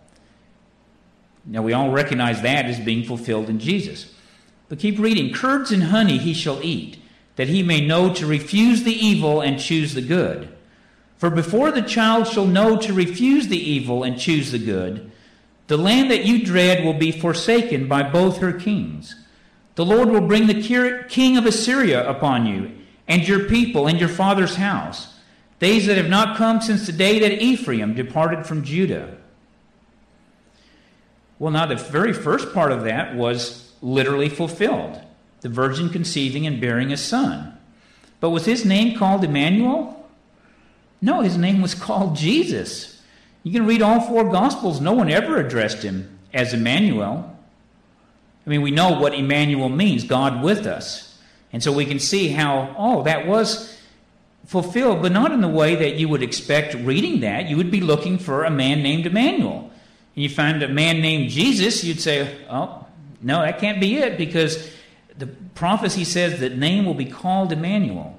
Now 1.45 1.63
we 1.63 1.73
all 1.73 1.91
recognize 1.91 2.43
that 2.43 2.67
as 2.67 2.79
being 2.79 3.05
fulfilled 3.05 3.51
in 3.51 3.59
Jesus. 3.59 4.15
But 4.69 4.79
keep 4.79 4.99
reading. 4.99 5.35
Curds 5.35 5.73
and 5.73 5.85
honey 5.85 6.19
he 6.19 6.33
shall 6.33 6.63
eat, 6.63 6.99
that 7.35 7.49
he 7.49 7.63
may 7.63 7.85
know 7.85 8.15
to 8.15 8.27
refuse 8.27 8.85
the 8.85 8.95
evil 8.95 9.41
and 9.41 9.59
choose 9.59 9.95
the 9.95 10.01
good. 10.01 10.49
For 11.19 11.29
before 11.29 11.73
the 11.73 11.83
child 11.83 12.29
shall 12.29 12.47
know 12.47 12.77
to 12.77 12.93
refuse 12.93 13.49
the 13.49 13.59
evil 13.59 14.05
and 14.05 14.17
choose 14.17 14.53
the 14.53 14.59
good, 14.59 15.11
the 15.67 15.77
land 15.77 16.11
that 16.13 16.25
you 16.25 16.45
dread 16.45 16.85
will 16.85 16.95
be 16.95 17.11
forsaken 17.11 17.89
by 17.89 18.05
both 18.05 18.39
her 18.39 18.53
kings. 18.53 19.17
The 19.77 19.85
Lord 19.85 20.09
will 20.09 20.23
bring 20.23 20.47
the 20.47 21.07
king 21.09 21.37
of 21.37 21.47
Assyria 21.47 22.09
upon 22.09 22.47
you, 22.47 22.73
and 23.07 23.27
your 23.27 23.45
people, 23.45 23.87
and 23.87 24.01
your 24.01 24.09
father's 24.09 24.57
house, 24.57 25.15
days 25.61 25.87
that 25.87 25.97
have 25.97 26.09
not 26.09 26.37
come 26.37 26.61
since 26.61 26.87
the 26.87 26.93
day 26.93 27.19
that 27.21 27.43
Ephraim 27.43 27.95
departed 27.95 28.47
from 28.47 28.65
Judah. 28.65 29.17
Well, 31.39 31.53
now, 31.53 31.67
the 31.67 31.77
very 31.77 32.13
first 32.13 32.53
part 32.53 32.73
of 32.73 32.85
that 32.85 33.15
was 33.15 33.73
literally 33.83 34.31
fulfilled 34.31 35.01
the 35.43 35.49
virgin 35.51 35.91
conceiving 35.91 36.47
and 36.47 36.61
bearing 36.61 36.91
a 36.93 36.97
son. 36.97 37.57
But 38.19 38.31
was 38.31 38.47
his 38.47 38.65
name 38.65 38.99
called 38.99 39.23
Emmanuel? 39.23 40.09
No, 41.03 41.21
his 41.21 41.37
name 41.37 41.61
was 41.61 41.75
called 41.75 42.17
Jesus. 42.17 43.03
You 43.43 43.53
can 43.53 43.67
read 43.67 43.83
all 43.83 44.01
four 44.01 44.25
Gospels. 44.25 44.81
No 44.81 44.93
one 44.93 45.11
ever 45.11 45.37
addressed 45.37 45.83
him 45.83 46.19
as 46.33 46.55
Emmanuel. 46.55 47.36
I 48.47 48.51
mean, 48.51 48.63
we 48.63 48.71
know 48.71 48.99
what 48.99 49.13
Emmanuel 49.13 49.69
means 49.69 50.05
God 50.05 50.43
with 50.43 50.67
us. 50.67 51.19
And 51.53 51.63
so 51.63 51.73
we 51.73 51.85
can 51.85 51.99
see 51.99 52.29
how, 52.29 52.75
oh, 52.79 53.03
that 53.03 53.27
was 53.27 53.77
fulfilled, 54.47 55.03
but 55.03 55.13
not 55.13 55.33
in 55.33 55.41
the 55.41 55.49
way 55.49 55.75
that 55.75 55.97
you 55.97 56.09
would 56.09 56.23
expect 56.23 56.75
reading 56.75 57.21
that. 57.21 57.49
You 57.49 57.57
would 57.57 57.71
be 57.71 57.81
looking 57.81 58.19
for 58.19 58.45
a 58.45 58.51
man 58.51 58.83
named 58.83 59.07
Emmanuel. 59.07 59.71
And 60.15 60.23
you 60.23 60.29
find 60.29 60.63
a 60.63 60.69
man 60.69 61.01
named 61.01 61.31
Jesus, 61.31 61.83
you'd 61.83 62.01
say, 62.01 62.37
oh, 62.49 62.87
no, 63.21 63.41
that 63.41 63.59
can't 63.59 63.81
be 63.81 63.97
it 63.97 64.17
because 64.17 64.71
the 65.19 65.27
prophecy 65.27 66.05
says 66.05 66.41
that 66.41 66.57
name 66.57 66.85
will 66.85 66.95
be 66.95 67.07
called 67.07 67.53
Emmanuel. 67.53 68.19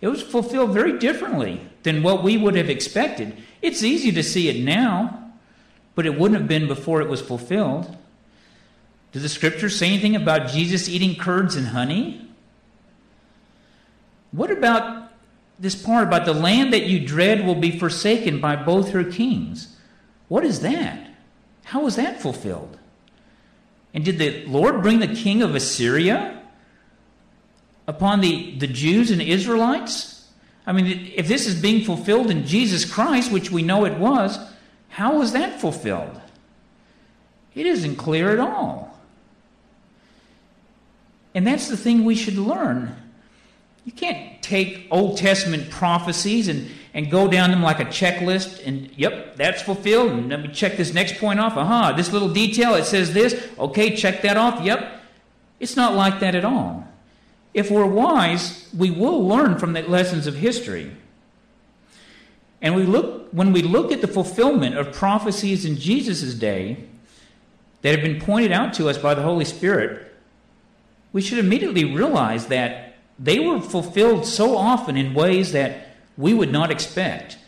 It 0.00 0.08
was 0.08 0.22
fulfilled 0.22 0.72
very 0.72 0.98
differently 0.98 1.60
than 1.82 2.02
what 2.02 2.22
we 2.22 2.36
would 2.36 2.56
have 2.56 2.68
expected. 2.68 3.36
It's 3.62 3.82
easy 3.82 4.12
to 4.12 4.22
see 4.22 4.48
it 4.48 4.62
now, 4.62 5.32
but 5.94 6.06
it 6.06 6.18
wouldn't 6.18 6.40
have 6.40 6.48
been 6.48 6.66
before 6.66 7.00
it 7.00 7.08
was 7.08 7.20
fulfilled. 7.20 7.96
Does 9.12 9.22
the 9.22 9.28
scripture 9.28 9.68
say 9.68 9.88
anything 9.88 10.14
about 10.14 10.48
Jesus 10.48 10.88
eating 10.88 11.16
curds 11.16 11.56
and 11.56 11.68
honey? 11.68 12.28
What 14.32 14.50
about 14.50 15.10
this 15.58 15.74
part 15.74 16.06
about 16.06 16.24
the 16.24 16.32
land 16.32 16.72
that 16.72 16.84
you 16.86 17.04
dread 17.04 17.44
will 17.44 17.56
be 17.56 17.76
forsaken 17.76 18.40
by 18.40 18.56
both 18.56 18.90
her 18.90 19.04
kings? 19.04 19.76
What 20.28 20.44
is 20.44 20.60
that? 20.60 21.10
How 21.64 21.82
was 21.82 21.96
that 21.96 22.20
fulfilled? 22.20 22.78
And 23.92 24.04
did 24.04 24.18
the 24.18 24.44
Lord 24.46 24.82
bring 24.82 25.00
the 25.00 25.08
king 25.08 25.42
of 25.42 25.54
Assyria 25.54 26.40
upon 27.88 28.20
the, 28.20 28.56
the 28.58 28.68
Jews 28.68 29.10
and 29.10 29.20
Israelites? 29.20 30.28
I 30.66 30.72
mean, 30.72 31.12
if 31.16 31.26
this 31.26 31.48
is 31.48 31.60
being 31.60 31.84
fulfilled 31.84 32.30
in 32.30 32.46
Jesus 32.46 32.84
Christ, 32.84 33.32
which 33.32 33.50
we 33.50 33.62
know 33.62 33.84
it 33.84 33.98
was, 33.98 34.38
how 34.88 35.18
was 35.18 35.32
that 35.32 35.60
fulfilled? 35.60 36.20
It 37.54 37.66
isn't 37.66 37.96
clear 37.96 38.30
at 38.30 38.38
all. 38.38 38.89
And 41.34 41.46
that's 41.46 41.68
the 41.68 41.76
thing 41.76 42.04
we 42.04 42.16
should 42.16 42.36
learn. 42.36 42.96
You 43.84 43.92
can't 43.92 44.42
take 44.42 44.86
Old 44.90 45.16
Testament 45.16 45.70
prophecies 45.70 46.48
and, 46.48 46.70
and 46.92 47.10
go 47.10 47.28
down 47.28 47.50
them 47.50 47.62
like 47.62 47.80
a 47.80 47.84
checklist 47.84 48.66
and, 48.66 48.90
yep, 48.96 49.36
that's 49.36 49.62
fulfilled. 49.62 50.10
And 50.10 50.28
let 50.28 50.42
me 50.42 50.48
check 50.48 50.76
this 50.76 50.92
next 50.92 51.18
point 51.18 51.40
off. 51.40 51.56
Aha, 51.56 51.92
this 51.92 52.12
little 52.12 52.28
detail, 52.28 52.74
it 52.74 52.84
says 52.84 53.14
this. 53.14 53.48
Okay, 53.58 53.96
check 53.96 54.22
that 54.22 54.36
off. 54.36 54.64
Yep. 54.64 55.00
It's 55.60 55.76
not 55.76 55.94
like 55.94 56.20
that 56.20 56.34
at 56.34 56.44
all. 56.44 56.86
If 57.52 57.70
we're 57.70 57.86
wise, 57.86 58.68
we 58.76 58.90
will 58.90 59.26
learn 59.26 59.58
from 59.58 59.72
the 59.72 59.82
lessons 59.82 60.26
of 60.26 60.36
history. 60.36 60.96
And 62.62 62.74
we 62.74 62.84
look, 62.84 63.28
when 63.32 63.52
we 63.52 63.62
look 63.62 63.90
at 63.90 64.00
the 64.00 64.08
fulfillment 64.08 64.76
of 64.76 64.92
prophecies 64.92 65.64
in 65.64 65.76
Jesus' 65.76 66.34
day 66.34 66.84
that 67.82 67.92
have 67.92 68.02
been 68.02 68.20
pointed 68.20 68.52
out 68.52 68.74
to 68.74 68.88
us 68.88 68.98
by 68.98 69.14
the 69.14 69.22
Holy 69.22 69.44
Spirit, 69.44 70.09
we 71.12 71.20
should 71.20 71.38
immediately 71.38 71.84
realize 71.84 72.46
that 72.46 72.94
they 73.18 73.38
were 73.38 73.60
fulfilled 73.60 74.24
so 74.24 74.56
often 74.56 74.96
in 74.96 75.14
ways 75.14 75.52
that 75.52 75.88
we 76.16 76.32
would 76.32 76.52
not 76.52 76.70
expect. 76.70 77.38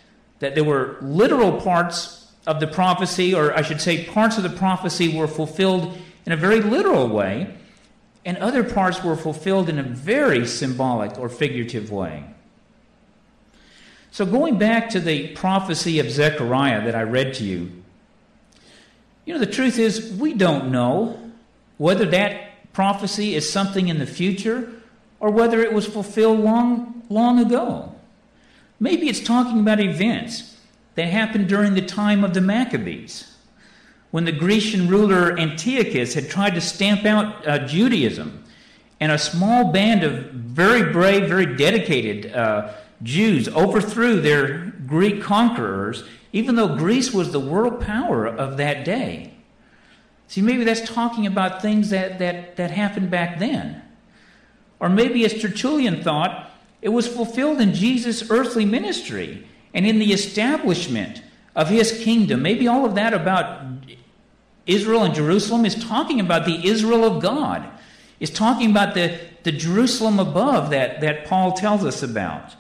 That 0.40 0.54
there 0.54 0.64
were 0.64 0.98
literal 1.00 1.60
parts 1.60 2.30
of 2.46 2.60
the 2.60 2.66
prophecy, 2.66 3.34
or 3.34 3.56
I 3.56 3.62
should 3.62 3.80
say, 3.80 4.04
parts 4.04 4.36
of 4.36 4.42
the 4.42 4.50
prophecy 4.50 5.16
were 5.16 5.28
fulfilled 5.28 5.96
in 6.26 6.32
a 6.32 6.36
very 6.36 6.60
literal 6.60 7.08
way, 7.08 7.54
and 8.24 8.36
other 8.38 8.64
parts 8.64 9.02
were 9.02 9.16
fulfilled 9.16 9.68
in 9.68 9.78
a 9.78 9.82
very 9.82 10.46
symbolic 10.46 11.18
or 11.18 11.28
figurative 11.28 11.90
way. 11.90 12.24
So, 14.10 14.26
going 14.26 14.58
back 14.58 14.90
to 14.90 15.00
the 15.00 15.28
prophecy 15.28 15.98
of 15.98 16.10
Zechariah 16.10 16.84
that 16.84 16.94
I 16.94 17.02
read 17.02 17.34
to 17.34 17.44
you, 17.44 17.82
you 19.24 19.32
know, 19.32 19.40
the 19.40 19.46
truth 19.46 19.78
is, 19.78 20.12
we 20.12 20.34
don't 20.34 20.70
know 20.70 21.32
whether 21.78 22.04
that 22.06 22.41
prophecy 22.72 23.34
is 23.34 23.50
something 23.50 23.88
in 23.88 23.98
the 23.98 24.06
future 24.06 24.72
or 25.20 25.30
whether 25.30 25.60
it 25.60 25.72
was 25.72 25.86
fulfilled 25.86 26.40
long, 26.40 27.02
long 27.08 27.38
ago. 27.38 27.94
Maybe 28.80 29.08
it's 29.08 29.20
talking 29.20 29.60
about 29.60 29.78
events 29.78 30.58
that 30.96 31.06
happened 31.06 31.48
during 31.48 31.74
the 31.74 31.82
time 31.82 32.24
of 32.24 32.34
the 32.34 32.40
Maccabees, 32.40 33.36
when 34.10 34.24
the 34.24 34.32
Grecian 34.32 34.88
ruler 34.88 35.38
Antiochus 35.38 36.14
had 36.14 36.28
tried 36.28 36.54
to 36.54 36.60
stamp 36.60 37.04
out 37.04 37.46
uh, 37.46 37.58
Judaism, 37.66 38.44
and 39.00 39.12
a 39.12 39.18
small 39.18 39.72
band 39.72 40.04
of 40.04 40.12
very 40.32 40.92
brave, 40.92 41.28
very 41.28 41.56
dedicated 41.56 42.32
uh, 42.32 42.72
Jews 43.02 43.48
overthrew 43.48 44.20
their 44.20 44.72
Greek 44.86 45.22
conquerors, 45.22 46.04
even 46.32 46.54
though 46.54 46.76
Greece 46.76 47.12
was 47.12 47.32
the 47.32 47.40
world 47.40 47.80
power 47.80 48.26
of 48.26 48.56
that 48.58 48.84
day. 48.84 49.31
See, 50.32 50.40
maybe 50.40 50.64
that's 50.64 50.80
talking 50.80 51.26
about 51.26 51.60
things 51.60 51.90
that, 51.90 52.18
that, 52.20 52.56
that 52.56 52.70
happened 52.70 53.10
back 53.10 53.38
then. 53.38 53.82
Or 54.80 54.88
maybe, 54.88 55.26
as 55.26 55.34
Tertullian 55.34 56.02
thought, 56.02 56.50
it 56.80 56.88
was 56.88 57.06
fulfilled 57.06 57.60
in 57.60 57.74
Jesus' 57.74 58.30
earthly 58.30 58.64
ministry 58.64 59.46
and 59.74 59.86
in 59.86 59.98
the 59.98 60.10
establishment 60.10 61.20
of 61.54 61.68
his 61.68 62.02
kingdom. 62.02 62.40
Maybe 62.40 62.66
all 62.66 62.86
of 62.86 62.94
that 62.94 63.12
about 63.12 63.62
Israel 64.64 65.02
and 65.02 65.14
Jerusalem 65.14 65.66
is 65.66 65.74
talking 65.74 66.18
about 66.18 66.46
the 66.46 66.66
Israel 66.66 67.04
of 67.04 67.22
God. 67.22 67.68
Is 68.18 68.30
talking 68.30 68.70
about 68.70 68.94
the, 68.94 69.20
the 69.42 69.52
Jerusalem 69.52 70.18
above 70.18 70.70
that, 70.70 71.02
that 71.02 71.26
Paul 71.26 71.52
tells 71.52 71.84
us 71.84 72.02
about. 72.02 72.54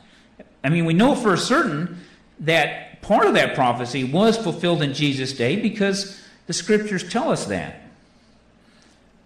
I 0.62 0.68
mean, 0.68 0.84
we 0.84 0.92
know 0.92 1.14
for 1.14 1.38
certain 1.38 2.00
that 2.40 3.00
part 3.00 3.26
of 3.26 3.32
that 3.32 3.54
prophecy 3.54 4.04
was 4.04 4.36
fulfilled 4.36 4.82
in 4.82 4.92
Jesus' 4.92 5.32
day 5.32 5.56
because 5.56 6.21
the 6.46 6.52
scriptures 6.52 7.08
tell 7.08 7.30
us 7.30 7.46
that. 7.46 7.80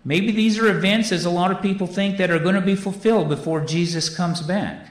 Maybe 0.05 0.31
these 0.31 0.59
are 0.59 0.69
events, 0.69 1.11
as 1.11 1.25
a 1.25 1.31
lot 1.31 1.51
of 1.51 1.61
people 1.61 1.87
think, 1.87 2.19
that 2.19 2.31
are 2.31 2.39
going 2.39 2.55
to 2.55 2.61
be 2.61 2.77
fulfilled 2.77 3.29
before 3.29 3.65
Jesus 3.65 4.15
comes 4.15 4.41
back. 4.41 4.91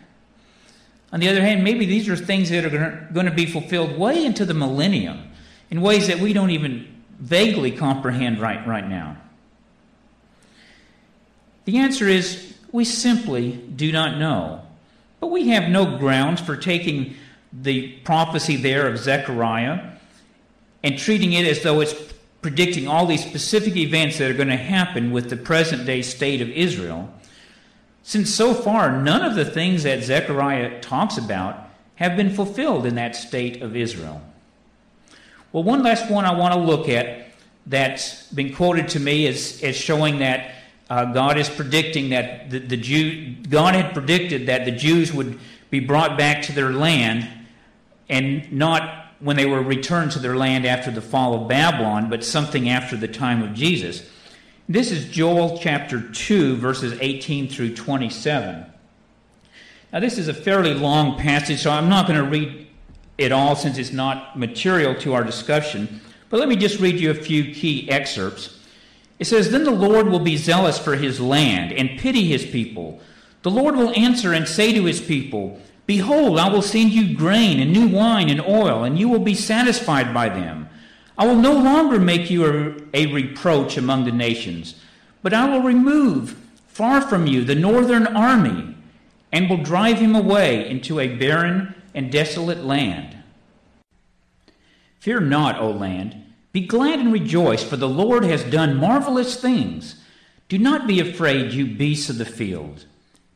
On 1.14 1.22
the 1.22 1.30
other 1.30 1.42
hand, 1.42 1.64
maybe 1.64 1.86
these 1.86 2.10
are 2.10 2.18
things 2.18 2.50
that 2.50 2.66
are 2.66 3.08
going 3.14 3.26
to 3.26 3.32
be 3.32 3.46
fulfilled 3.46 3.98
way 3.98 4.26
into 4.26 4.44
the 4.44 4.54
millennium 4.54 5.32
in 5.70 5.82
ways 5.82 6.08
that 6.08 6.20
we 6.20 6.34
don't 6.34 6.50
even 6.50 7.04
vaguely 7.20 7.72
comprehend 7.72 8.40
right, 8.40 8.68
right 8.68 8.88
now. 8.88 9.16
The 11.64 11.78
answer 11.78 12.08
is 12.08 12.54
we 12.72 12.84
simply 12.84 13.54
do 13.54 13.92
not 13.92 14.18
know. 14.18 14.64
But 15.22 15.28
we 15.28 15.48
have 15.50 15.70
no 15.70 15.98
grounds 15.98 16.42
for 16.42 16.58
taking 16.58 17.16
the 17.54 17.94
prophecy 18.04 18.58
there 18.58 18.88
of 18.88 18.98
Zechariah 18.98 19.92
and 20.84 21.00
treating 21.00 21.34
it 21.34 21.48
as 21.48 21.64
though 21.64 21.80
it's 21.80 21.94
predicting 22.46 22.88
all 22.88 23.08
these 23.08 23.26
specific 23.26 23.76
events 23.76 24.20
that 24.20 24.30
are 24.30 24.36
going 24.36 24.50
to 24.50 24.56
happen 24.56 25.10
with 25.10 25.32
the 25.32 25.36
present 25.36 25.84
day 25.84 26.04
state 26.04 26.44
of 26.44 26.50
Israel, 26.52 27.12
since 28.04 28.32
so 28.32 28.54
far 28.54 29.02
none 29.02 29.26
of 29.26 29.34
the 29.34 29.44
things 29.44 29.82
that 29.82 30.04
Zechariah 30.04 30.80
talks 30.80 31.18
about 31.18 31.68
have 31.96 32.16
been 32.16 32.30
fulfilled 32.30 32.86
in 32.86 32.94
that 32.94 33.16
state 33.16 33.64
of 33.64 33.76
Israel. 33.76 34.22
Well, 35.52 35.64
one 35.64 35.82
last 35.82 36.12
one 36.12 36.24
I 36.24 36.38
want 36.38 36.54
to 36.54 36.60
look 36.60 36.88
at 36.88 37.30
that's 37.66 38.32
been 38.32 38.54
quoted 38.54 38.90
to 38.90 39.00
me 39.00 39.26
as, 39.26 39.64
as 39.64 39.76
showing 39.76 40.20
that 40.20 40.54
uh, 40.88 41.06
God 41.14 41.40
is 41.40 41.50
predicting 41.50 42.10
that 42.10 42.52
the, 42.52 42.60
the 42.60 42.78
Jew, 42.78 43.38
God 43.50 43.74
had 43.74 43.92
predicted 43.92 44.46
that 44.50 44.66
the 44.66 44.72
Jews 44.72 45.12
would 45.12 45.40
be 45.72 45.80
brought 45.80 46.16
back 46.16 46.44
to 46.44 46.52
their 46.52 46.72
land 46.72 47.28
and 48.08 48.52
not 48.54 49.05
when 49.26 49.36
they 49.36 49.48
were 49.48 49.62
returned 49.62 50.12
to 50.12 50.20
their 50.20 50.36
land 50.36 50.68
after 50.68 50.92
the 50.92 51.02
fall 51.02 51.34
of 51.34 51.48
Babylon, 51.48 52.12
but 52.12 52.24
something 52.24 52.70
after 52.70 52.96
the 52.96 53.08
time 53.08 53.42
of 53.42 53.56
Jesus. 53.56 54.08
This 54.70 54.92
is 54.92 55.10
Joel 55.10 55.58
chapter 55.58 56.00
2, 56.00 56.58
verses 56.58 56.96
18 57.02 57.50
through 57.50 57.74
27. 57.74 58.72
Now, 59.92 60.00
this 60.00 60.20
is 60.20 60.28
a 60.28 60.34
fairly 60.34 60.76
long 60.76 61.18
passage, 61.18 61.60
so 61.60 61.72
I'm 61.72 61.90
not 61.90 62.06
going 62.06 62.24
to 62.24 62.30
read 62.30 62.68
it 63.18 63.32
all 63.32 63.56
since 63.56 63.80
it's 63.80 63.92
not 63.92 64.38
material 64.38 64.94
to 65.02 65.16
our 65.16 65.24
discussion. 65.24 66.02
But 66.30 66.40
let 66.40 66.48
me 66.48 66.56
just 66.56 66.80
read 66.80 67.00
you 67.00 67.10
a 67.10 67.16
few 67.16 67.52
key 67.52 67.90
excerpts. 67.90 68.60
It 69.18 69.26
says, 69.26 69.50
Then 69.50 69.64
the 69.64 69.72
Lord 69.72 70.08
will 70.08 70.20
be 70.20 70.38
zealous 70.38 70.78
for 70.78 70.96
his 70.96 71.20
land 71.20 71.74
and 71.74 72.00
pity 72.00 72.28
his 72.28 72.46
people. 72.46 73.02
The 73.42 73.50
Lord 73.50 73.76
will 73.76 73.96
answer 73.96 74.34
and 74.34 74.48
say 74.48 74.72
to 74.74 74.86
his 74.86 75.02
people, 75.02 75.60
Behold, 75.86 76.40
I 76.40 76.50
will 76.50 76.62
send 76.62 76.92
you 76.92 77.16
grain 77.16 77.60
and 77.60 77.72
new 77.72 77.88
wine 77.88 78.30
and 78.30 78.42
oil, 78.42 78.84
and 78.84 78.98
you 78.98 79.08
will 79.08 79.20
be 79.20 79.36
satisfied 79.36 80.14
by 80.14 80.30
them. 80.30 80.68
I 81.18 81.28
will 81.28 81.36
no 81.36 81.54
longer 81.54 82.00
make 82.00 82.30
you 82.30 82.46
a, 82.46 82.76
a, 82.94 83.14
reproach 83.14 83.78
among 83.78 84.04
the 84.06 84.12
nations, 84.12 84.82
but 85.22 85.34
I 85.34 85.50
will 85.50 85.62
remove 85.62 86.38
far 86.68 87.02
from 87.02 87.28
you 87.28 87.44
the 87.44 87.56
northern 87.56 88.08
army, 88.08 88.76
and 89.32 89.50
will 89.50 89.64
drive 89.64 90.00
him 90.00 90.16
away 90.16 90.68
into 90.70 91.00
a 91.00 91.16
barren 91.16 91.76
and 91.94 92.12
desolate 92.12 92.64
land. 92.64 93.16
Fear 95.00 95.22
not, 95.22 95.60
O 95.60 95.72
land. 95.72 96.22
Be 96.52 96.62
glad 96.66 97.00
and 97.00 97.14
rejoice, 97.14 97.64
for 97.64 97.78
the 97.78 97.88
Lord 97.88 98.24
has 98.24 98.44
done 98.44 98.78
marvelous 98.78 99.40
things. 99.40 100.02
Do 100.48 100.58
not 100.58 100.88
be 100.88 101.00
afraid, 101.00 101.54
you 101.54 101.66
beasts 101.66 102.10
of 102.10 102.18
the 102.18 102.26
field. 102.26 102.86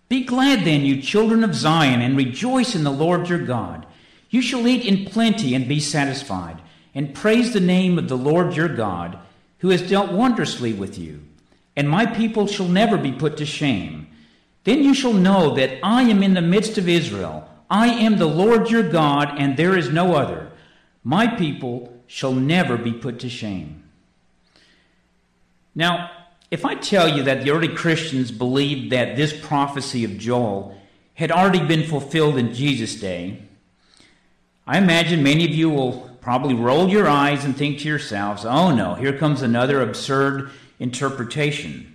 Be 0.09 0.23
glad 0.23 0.65
then, 0.65 0.81
you 0.81 1.01
children 1.01 1.43
of 1.43 1.53
Zion, 1.53 2.01
and 2.01 2.17
rejoice 2.17 2.73
in 2.73 2.83
the 2.83 2.91
Lord 2.91 3.29
your 3.29 3.45
God. 3.45 3.85
You 4.31 4.41
shall 4.41 4.67
eat 4.67 4.85
in 4.85 5.05
plenty 5.05 5.53
and 5.53 5.67
be 5.67 5.79
satisfied, 5.79 6.61
and 6.95 7.13
praise 7.13 7.53
the 7.53 7.59
name 7.59 7.99
of 7.99 8.09
the 8.09 8.17
Lord 8.17 8.55
your 8.55 8.75
God, 8.75 9.19
who 9.59 9.69
has 9.69 9.87
dealt 9.87 10.11
wondrously 10.11 10.73
with 10.73 10.97
you. 10.97 11.21
And 11.75 11.87
my 11.87 12.07
people 12.07 12.47
shall 12.47 12.67
never 12.67 12.97
be 12.97 13.11
put 13.11 13.37
to 13.37 13.45
shame. 13.45 14.07
Then 14.63 14.83
you 14.83 14.93
shall 14.93 15.13
know 15.13 15.53
that 15.55 15.79
I 15.83 16.03
am 16.03 16.23
in 16.23 16.33
the 16.33 16.41
midst 16.41 16.77
of 16.77 16.89
Israel. 16.89 17.47
I 17.69 17.87
am 17.87 18.17
the 18.17 18.25
Lord 18.25 18.71
your 18.71 18.89
God, 18.89 19.35
and 19.37 19.55
there 19.55 19.77
is 19.77 19.89
no 19.89 20.15
other. 20.15 20.51
My 21.03 21.27
people 21.27 22.01
shall 22.07 22.33
never 22.33 22.77
be 22.77 22.91
put 22.91 23.19
to 23.19 23.29
shame. 23.29 23.83
Now, 25.75 26.11
if 26.51 26.65
I 26.65 26.75
tell 26.75 27.07
you 27.07 27.23
that 27.23 27.43
the 27.43 27.51
early 27.51 27.67
Christians 27.67 28.31
believed 28.31 28.91
that 28.91 29.15
this 29.15 29.37
prophecy 29.39 30.03
of 30.03 30.17
Joel 30.17 30.75
had 31.13 31.31
already 31.31 31.63
been 31.63 31.83
fulfilled 31.83 32.37
in 32.37 32.53
Jesus' 32.53 32.95
day, 32.99 33.43
I 34.65 34.77
imagine 34.77 35.23
many 35.23 35.45
of 35.45 35.51
you 35.51 35.69
will 35.69 36.09
probably 36.21 36.55
roll 36.55 36.89
your 36.89 37.07
eyes 37.07 37.45
and 37.45 37.55
think 37.55 37.79
to 37.79 37.87
yourselves, 37.87 38.45
oh 38.45 38.73
no, 38.73 38.95
here 38.95 39.17
comes 39.17 39.41
another 39.41 39.81
absurd 39.81 40.49
interpretation. 40.79 41.93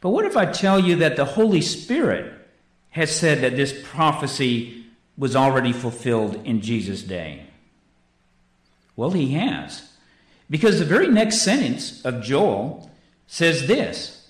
But 0.00 0.10
what 0.10 0.24
if 0.24 0.36
I 0.36 0.46
tell 0.46 0.78
you 0.78 0.96
that 0.96 1.16
the 1.16 1.24
Holy 1.24 1.60
Spirit 1.60 2.32
has 2.90 3.14
said 3.14 3.40
that 3.40 3.56
this 3.56 3.78
prophecy 3.84 4.86
was 5.16 5.34
already 5.34 5.72
fulfilled 5.72 6.40
in 6.44 6.60
Jesus' 6.60 7.02
day? 7.02 7.46
Well, 8.94 9.10
he 9.10 9.32
has. 9.34 9.88
Because 10.50 10.78
the 10.78 10.84
very 10.84 11.08
next 11.08 11.42
sentence 11.42 12.04
of 12.04 12.22
Joel 12.22 12.90
says 13.26 13.66
this 13.66 14.28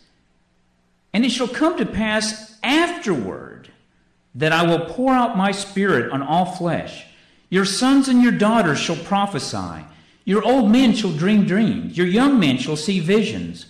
And 1.13 1.25
it 1.25 1.31
shall 1.31 1.49
come 1.49 1.77
to 1.79 1.87
pass 1.87 2.59
afterward 2.63 3.71
that 4.35 4.53
I 4.53 4.65
will 4.65 4.87
pour 4.87 5.13
out 5.13 5.37
my 5.37 5.53
spirit 5.53 6.13
on 6.13 6.23
all 6.23 6.45
flesh. 6.45 7.07
Your 7.51 7.65
sons 7.65 8.09
and 8.09 8.23
your 8.23 8.33
daughters 8.33 8.79
shall 8.79 8.97
prophesy. 8.97 9.85
Your 10.25 10.45
old 10.45 10.71
men 10.71 10.95
shall 10.95 11.13
dream 11.13 11.47
dreams. 11.47 11.97
Your 11.97 12.07
young 12.07 12.39
men 12.39 12.59
shall 12.59 12.77
see 12.77 13.01
visions. 13.01 13.67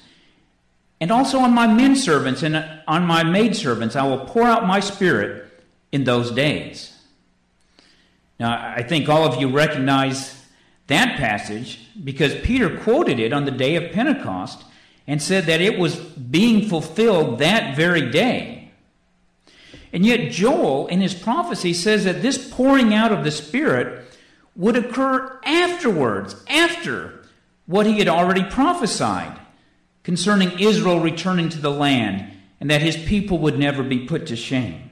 And 1.01 1.12
also 1.12 1.38
on 1.38 1.55
my 1.55 1.66
men 1.68 1.94
servants 1.94 2.42
and 2.42 2.57
on 2.88 3.05
my 3.05 3.22
maidservants 3.22 3.94
I 3.94 4.05
will 4.05 4.24
pour 4.24 4.42
out 4.42 4.66
my 4.66 4.80
spirit 4.80 5.49
in 5.92 6.05
those 6.05 6.32
days. 6.32 6.94
Now, 8.40 8.51
I 8.53 8.82
think 8.82 9.09
all 9.09 9.24
of 9.24 9.40
you 9.40 9.49
recognize 9.49 10.38
that 10.89 11.16
passage 11.16 11.89
because 12.03 12.34
Peter 12.41 12.78
quoted 12.80 13.18
it 13.18 13.32
on 13.32 13.45
the 13.45 13.51
day 13.51 13.76
of 13.76 13.93
Pentecost 13.93 14.64
and 15.07 15.22
said 15.22 15.47
that 15.47 15.61
it 15.61 15.78
was 15.78 15.97
being 15.97 16.68
fulfilled 16.68 17.39
that 17.39 17.76
very 17.76 18.11
day. 18.11 18.70
And 19.93 20.05
yet, 20.05 20.30
Joel, 20.30 20.86
in 20.89 21.01
his 21.01 21.14
prophecy, 21.14 21.72
says 21.72 22.05
that 22.05 22.20
this 22.20 22.53
pouring 22.53 22.93
out 22.93 23.12
of 23.12 23.24
the 23.24 23.30
Spirit 23.30 24.05
would 24.55 24.76
occur 24.76 25.39
afterwards, 25.45 26.36
after 26.49 27.24
what 27.66 27.86
he 27.86 27.99
had 27.99 28.09
already 28.09 28.45
prophesied 28.45 29.39
concerning 30.03 30.59
Israel 30.59 31.01
returning 31.01 31.49
to 31.51 31.59
the 31.59 31.70
land 31.70 32.32
and 32.61 32.70
that 32.70 32.82
his 32.82 32.97
people 32.97 33.39
would 33.39 33.59
never 33.59 33.82
be 33.82 34.07
put 34.07 34.26
to 34.26 34.36
shame. 34.36 34.91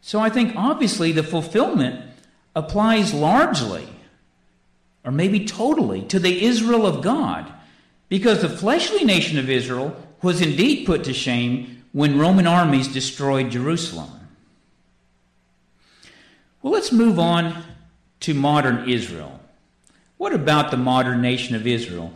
So 0.00 0.18
I 0.20 0.30
think 0.30 0.54
obviously 0.56 1.12
the 1.12 1.22
fulfillment 1.22 2.07
applies 2.58 3.14
largely, 3.14 3.86
or 5.04 5.12
maybe 5.12 5.44
totally, 5.44 6.02
to 6.02 6.18
the 6.18 6.44
Israel 6.44 6.86
of 6.86 7.02
God, 7.02 7.52
because 8.08 8.42
the 8.42 8.48
fleshly 8.48 9.04
nation 9.04 9.38
of 9.38 9.48
Israel 9.48 9.96
was 10.22 10.40
indeed 10.40 10.84
put 10.84 11.04
to 11.04 11.14
shame 11.14 11.84
when 11.92 12.18
Roman 12.18 12.48
armies 12.48 12.88
destroyed 12.88 13.50
Jerusalem. 13.50 14.10
Well, 16.60 16.72
let's 16.72 16.90
move 16.90 17.20
on 17.20 17.62
to 18.20 18.34
modern 18.34 18.88
Israel. 18.90 19.38
What 20.16 20.34
about 20.34 20.72
the 20.72 20.76
modern 20.76 21.22
nation 21.22 21.54
of 21.54 21.64
Israel? 21.64 22.12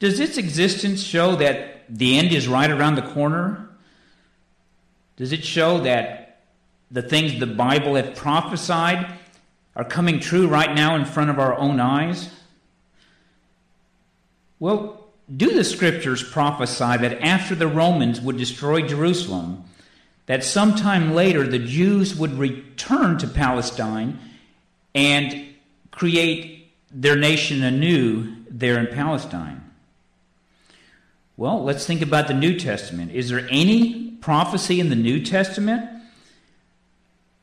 Does 0.00 0.20
its 0.20 0.36
existence 0.36 1.02
show 1.02 1.34
that 1.36 1.84
the 1.88 2.18
end 2.18 2.32
is 2.32 2.46
right 2.46 2.70
around 2.70 2.96
the 2.96 3.02
corner? 3.02 3.70
Does 5.16 5.32
it 5.32 5.44
show 5.44 5.80
that 5.80 6.42
the 6.90 7.00
things 7.00 7.40
the 7.40 7.46
Bible 7.46 7.94
had 7.94 8.14
prophesied 8.14 9.18
are 9.78 9.84
coming 9.84 10.18
true 10.18 10.48
right 10.48 10.74
now 10.74 10.96
in 10.96 11.04
front 11.04 11.30
of 11.30 11.38
our 11.38 11.56
own 11.56 11.78
eyes? 11.78 12.28
Well, 14.58 15.06
do 15.34 15.54
the 15.54 15.62
scriptures 15.62 16.20
prophesy 16.20 16.96
that 16.98 17.22
after 17.22 17.54
the 17.54 17.68
Romans 17.68 18.20
would 18.20 18.36
destroy 18.36 18.82
Jerusalem, 18.82 19.64
that 20.26 20.42
sometime 20.42 21.14
later 21.14 21.46
the 21.46 21.60
Jews 21.60 22.16
would 22.16 22.32
return 22.32 23.18
to 23.18 23.28
Palestine 23.28 24.18
and 24.96 25.46
create 25.92 26.72
their 26.90 27.16
nation 27.16 27.62
anew 27.62 28.34
there 28.50 28.80
in 28.80 28.92
Palestine? 28.92 29.62
Well, 31.36 31.62
let's 31.62 31.86
think 31.86 32.02
about 32.02 32.26
the 32.26 32.34
New 32.34 32.58
Testament. 32.58 33.12
Is 33.12 33.28
there 33.28 33.46
any 33.48 34.10
prophecy 34.20 34.80
in 34.80 34.90
the 34.90 34.96
New 34.96 35.24
Testament 35.24 35.88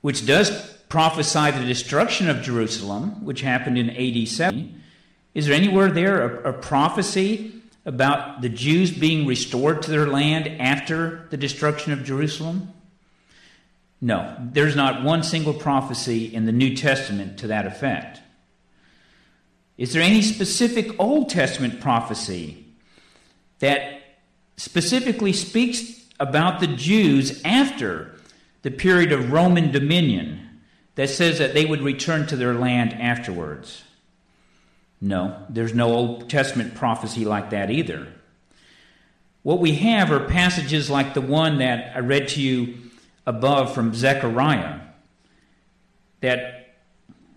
which 0.02 0.26
does 0.26 0.75
prophesy 0.96 1.52
the 1.52 1.66
destruction 1.66 2.30
of 2.30 2.42
Jerusalem, 2.42 3.26
which 3.26 3.42
happened 3.42 3.78
in 3.78 3.90
AD 3.90 4.30
70? 4.30 4.74
Is 5.34 5.46
there 5.46 5.54
anywhere 5.54 5.92
there 5.92 6.22
a, 6.22 6.52
a 6.52 6.54
prophecy 6.54 7.62
about 7.86 8.42
the 8.42 8.48
Jews 8.48 8.92
being 8.92 9.28
restored 9.28 9.82
to 9.82 9.92
their 9.92 10.08
land 10.08 10.48
after 10.62 11.28
the 11.32 11.36
destruction 11.36 11.92
of 11.92 12.06
Jerusalem? 12.06 12.72
No, 14.00 14.38
there's 14.40 14.78
not 14.78 15.04
one 15.04 15.22
single 15.22 15.54
prophecy 15.54 16.34
in 16.34 16.46
the 16.46 16.54
New 16.54 16.78
Testament 16.78 17.40
to 17.40 17.48
that 17.48 17.68
effect. 17.68 18.22
Is 19.78 19.92
there 19.92 20.02
any 20.02 20.22
specific 20.22 20.98
Old 20.98 21.28
Testament 21.30 21.82
prophecy 21.82 22.68
that 23.60 24.00
specifically 24.56 25.34
speaks 25.34 26.06
about 26.22 26.62
the 26.62 26.68
Jews 26.68 27.42
after 27.44 28.16
the 28.62 28.72
period 28.72 29.12
of 29.12 29.34
Roman 29.34 29.74
dominion 29.74 30.40
that 30.96 31.10
says 31.10 31.40
that 31.40 31.54
they 31.54 31.66
would 31.66 31.82
return 31.82 32.26
to 32.28 32.36
their 32.36 32.54
land 32.54 32.94
afterwards? 32.94 33.84
No, 35.02 35.46
there's 35.50 35.74
no 35.74 35.94
Old 35.94 36.30
Testament 36.30 36.76
prophecy 36.76 37.26
like 37.26 37.52
that 37.52 37.70
either. 37.70 38.08
What 39.44 39.60
we 39.60 39.76
have 39.76 40.12
are 40.12 40.22
passages 40.22 40.90
like 40.90 41.14
the 41.14 41.22
one 41.22 41.60
that 41.60 41.96
I 41.96 42.00
read 42.00 42.30
to 42.30 42.42
you 42.42 42.78
above 43.28 43.74
from 43.74 43.94
Zechariah 43.94 44.80
that 46.22 46.76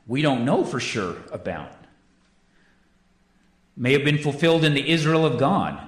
we 0.06 0.22
don't 0.22 0.46
know 0.46 0.64
for 0.64 0.80
sure 0.80 1.16
about. 1.32 1.70
May 3.76 3.92
have 3.92 4.04
been 4.04 4.18
fulfilled 4.18 4.64
in 4.64 4.74
the 4.74 4.88
Israel 4.88 5.26
of 5.26 5.38
God, 5.38 5.78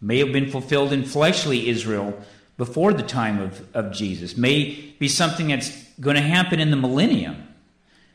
may 0.00 0.18
have 0.18 0.32
been 0.32 0.50
fulfilled 0.50 0.92
in 0.92 1.04
fleshly 1.04 1.68
Israel 1.68 2.16
before 2.56 2.92
the 2.92 3.02
time 3.02 3.40
of, 3.40 3.64
of 3.74 3.92
Jesus, 3.92 4.36
may 4.36 4.94
be 4.98 5.08
something 5.08 5.48
that's 5.48 5.70
going 6.00 6.16
to 6.16 6.22
happen 6.22 6.60
in 6.60 6.70
the 6.70 6.76
millennium. 6.76 7.46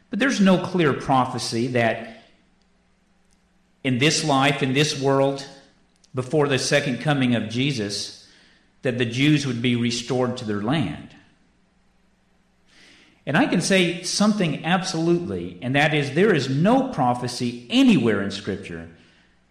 But 0.09 0.19
there's 0.19 0.41
no 0.41 0.57
clear 0.57 0.93
prophecy 0.93 1.67
that 1.67 2.23
in 3.83 3.97
this 3.97 4.23
life, 4.23 4.61
in 4.61 4.73
this 4.73 4.99
world, 4.99 5.45
before 6.13 6.47
the 6.47 6.59
second 6.59 7.01
coming 7.01 7.35
of 7.35 7.49
Jesus, 7.49 8.27
that 8.81 8.97
the 8.97 9.05
Jews 9.05 9.45
would 9.45 9.61
be 9.61 9.75
restored 9.75 10.37
to 10.37 10.45
their 10.45 10.61
land. 10.61 11.15
And 13.25 13.37
I 13.37 13.45
can 13.45 13.61
say 13.61 14.01
something 14.03 14.65
absolutely, 14.65 15.59
and 15.61 15.75
that 15.75 15.93
is 15.93 16.13
there 16.13 16.33
is 16.33 16.49
no 16.49 16.89
prophecy 16.89 17.67
anywhere 17.69 18.21
in 18.21 18.31
Scripture 18.31 18.89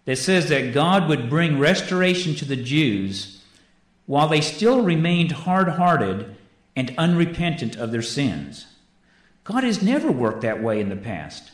that 0.05 0.17
says 0.17 0.49
that 0.49 0.73
God 0.73 1.07
would 1.07 1.29
bring 1.29 1.57
restoration 1.57 2.35
to 2.35 2.45
the 2.45 2.57
Jews 2.57 3.40
while 4.11 4.27
they 4.27 4.41
still 4.41 4.81
remained 4.81 5.31
hard 5.31 5.69
hearted 5.69 6.35
and 6.75 6.93
unrepentant 6.97 7.77
of 7.77 7.93
their 7.93 8.01
sins. 8.01 8.65
God 9.45 9.63
has 9.63 9.81
never 9.81 10.11
worked 10.11 10.41
that 10.41 10.61
way 10.61 10.81
in 10.81 10.89
the 10.89 10.97
past. 10.97 11.49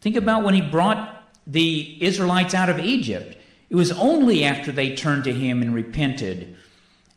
Think 0.00 0.16
about 0.16 0.42
when 0.42 0.54
He 0.54 0.60
brought 0.60 1.22
the 1.46 1.96
Israelites 2.04 2.54
out 2.54 2.68
of 2.68 2.80
Egypt. 2.80 3.38
It 3.70 3.76
was 3.76 3.92
only 3.92 4.42
after 4.42 4.72
they 4.72 4.96
turned 4.96 5.22
to 5.24 5.32
him 5.32 5.62
and 5.62 5.72
repented 5.72 6.56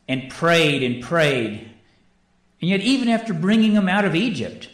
and 0.08 0.30
prayed 0.30 0.84
and 0.84 1.04
prayed. 1.04 1.72
And 2.62 2.70
yet, 2.70 2.82
even 2.82 3.10
after 3.10 3.34
bringing 3.34 3.74
them 3.74 3.90
out 3.90 4.06
of 4.06 4.14
Egypt, 4.14 4.70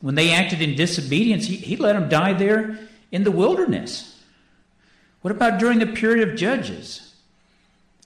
when 0.00 0.14
they 0.14 0.32
acted 0.32 0.62
in 0.62 0.76
disobedience, 0.76 1.44
he, 1.44 1.56
he 1.56 1.76
let 1.76 1.92
them 1.92 2.08
die 2.08 2.32
there 2.32 2.78
in 3.10 3.24
the 3.24 3.30
wilderness. 3.30 4.18
What 5.20 5.30
about 5.30 5.60
during 5.60 5.78
the 5.78 5.88
period 5.88 6.26
of 6.26 6.36
Judges? 6.36 7.11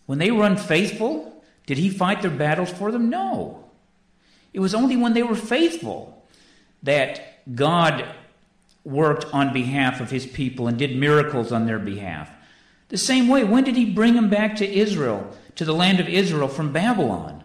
When 0.07 0.19
they 0.19 0.31
were 0.31 0.45
unfaithful, 0.45 1.43
did 1.67 1.79
he 1.79 1.91
fight 1.91 2.23
their 2.23 2.31
battles 2.31 2.71
for 2.71 2.91
them? 2.91 3.11
No. 3.11 3.65
It 4.53 4.61
was 4.61 4.75
only 4.75 4.97
when 4.97 5.13
they 5.13 5.23
were 5.23 5.35
faithful 5.35 6.25
that 6.83 7.45
God 7.55 8.05
worked 8.85 9.27
on 9.35 9.53
behalf 9.53 10.01
of 10.01 10.11
his 10.11 10.27
people 10.27 10.69
and 10.69 10.79
did 10.79 10.97
miracles 10.97 11.53
on 11.53 11.67
their 11.67 11.79
behalf. 11.79 12.31
The 12.89 12.97
same 12.97 13.29
way, 13.29 13.43
when 13.43 13.65
did 13.65 13.77
he 13.77 13.85
bring 13.85 14.15
them 14.15 14.31
back 14.31 14.57
to 14.57 14.67
Israel, 14.69 15.37
to 15.57 15.65
the 15.65 15.75
land 15.75 15.99
of 15.99 16.09
Israel 16.09 16.47
from 16.47 16.73
Babylon? 16.73 17.43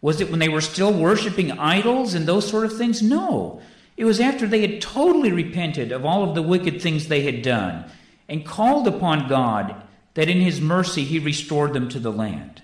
Was 0.00 0.20
it 0.20 0.30
when 0.30 0.40
they 0.40 0.48
were 0.48 0.62
still 0.62 0.92
worshiping 0.92 1.52
idols 1.52 2.14
and 2.14 2.26
those 2.26 2.48
sort 2.48 2.64
of 2.64 2.76
things? 2.76 3.02
No. 3.02 3.60
It 3.96 4.06
was 4.06 4.18
after 4.18 4.46
they 4.46 4.62
had 4.62 4.80
totally 4.80 5.30
repented 5.30 5.92
of 5.92 6.06
all 6.06 6.26
of 6.26 6.34
the 6.34 6.42
wicked 6.42 6.80
things 6.80 7.06
they 7.06 7.22
had 7.22 7.42
done 7.42 7.84
and 8.28 8.46
called 8.46 8.88
upon 8.88 9.28
God 9.28 9.76
that 10.14 10.28
in 10.28 10.40
his 10.40 10.60
mercy 10.60 11.04
he 11.04 11.18
restored 11.18 11.72
them 11.72 11.88
to 11.88 11.98
the 11.98 12.12
land. 12.12 12.62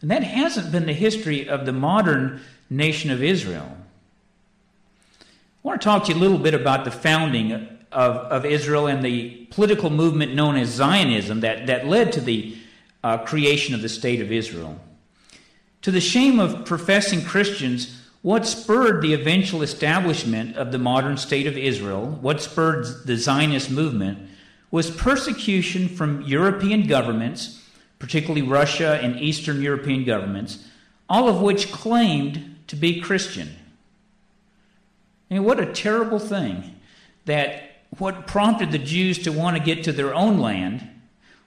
And 0.00 0.10
that 0.10 0.22
hasn't 0.22 0.72
been 0.72 0.86
the 0.86 0.92
history 0.92 1.48
of 1.48 1.64
the 1.64 1.72
modern 1.72 2.40
nation 2.68 3.10
of 3.10 3.22
Israel. 3.22 3.76
I 5.20 5.24
want 5.62 5.80
to 5.80 5.84
talk 5.84 6.04
to 6.04 6.12
you 6.12 6.18
a 6.18 6.20
little 6.20 6.38
bit 6.38 6.52
about 6.52 6.84
the 6.84 6.90
founding 6.90 7.52
of, 7.90 8.16
of 8.16 8.44
Israel 8.44 8.86
and 8.86 9.02
the 9.02 9.46
political 9.50 9.88
movement 9.88 10.34
known 10.34 10.56
as 10.56 10.68
Zionism 10.68 11.40
that, 11.40 11.68
that 11.68 11.86
led 11.86 12.12
to 12.12 12.20
the 12.20 12.56
uh, 13.02 13.18
creation 13.18 13.74
of 13.74 13.80
the 13.80 13.88
state 13.88 14.20
of 14.20 14.32
Israel. 14.32 14.78
To 15.82 15.90
the 15.90 16.00
shame 16.00 16.40
of 16.40 16.64
professing 16.64 17.22
Christians, 17.22 18.00
what 18.22 18.46
spurred 18.46 19.02
the 19.02 19.14
eventual 19.14 19.62
establishment 19.62 20.56
of 20.56 20.72
the 20.72 20.78
modern 20.78 21.16
state 21.16 21.46
of 21.46 21.56
Israel, 21.56 22.06
what 22.20 22.40
spurred 22.40 23.06
the 23.06 23.16
Zionist 23.16 23.70
movement, 23.70 24.30
was 24.74 24.90
persecution 24.90 25.86
from 25.86 26.20
European 26.22 26.84
governments, 26.88 27.62
particularly 28.00 28.42
Russia 28.42 28.98
and 29.00 29.20
Eastern 29.20 29.62
European 29.62 30.02
governments, 30.02 30.66
all 31.08 31.28
of 31.28 31.40
which 31.40 31.70
claimed 31.70 32.56
to 32.66 32.74
be 32.74 33.00
Christian. 33.00 33.54
I 35.30 35.34
mean, 35.34 35.44
what 35.44 35.60
a 35.60 35.72
terrible 35.72 36.18
thing 36.18 36.74
that 37.24 37.84
what 37.98 38.26
prompted 38.26 38.72
the 38.72 38.80
Jews 38.80 39.22
to 39.22 39.30
want 39.30 39.56
to 39.56 39.62
get 39.62 39.84
to 39.84 39.92
their 39.92 40.12
own 40.12 40.38
land 40.38 40.84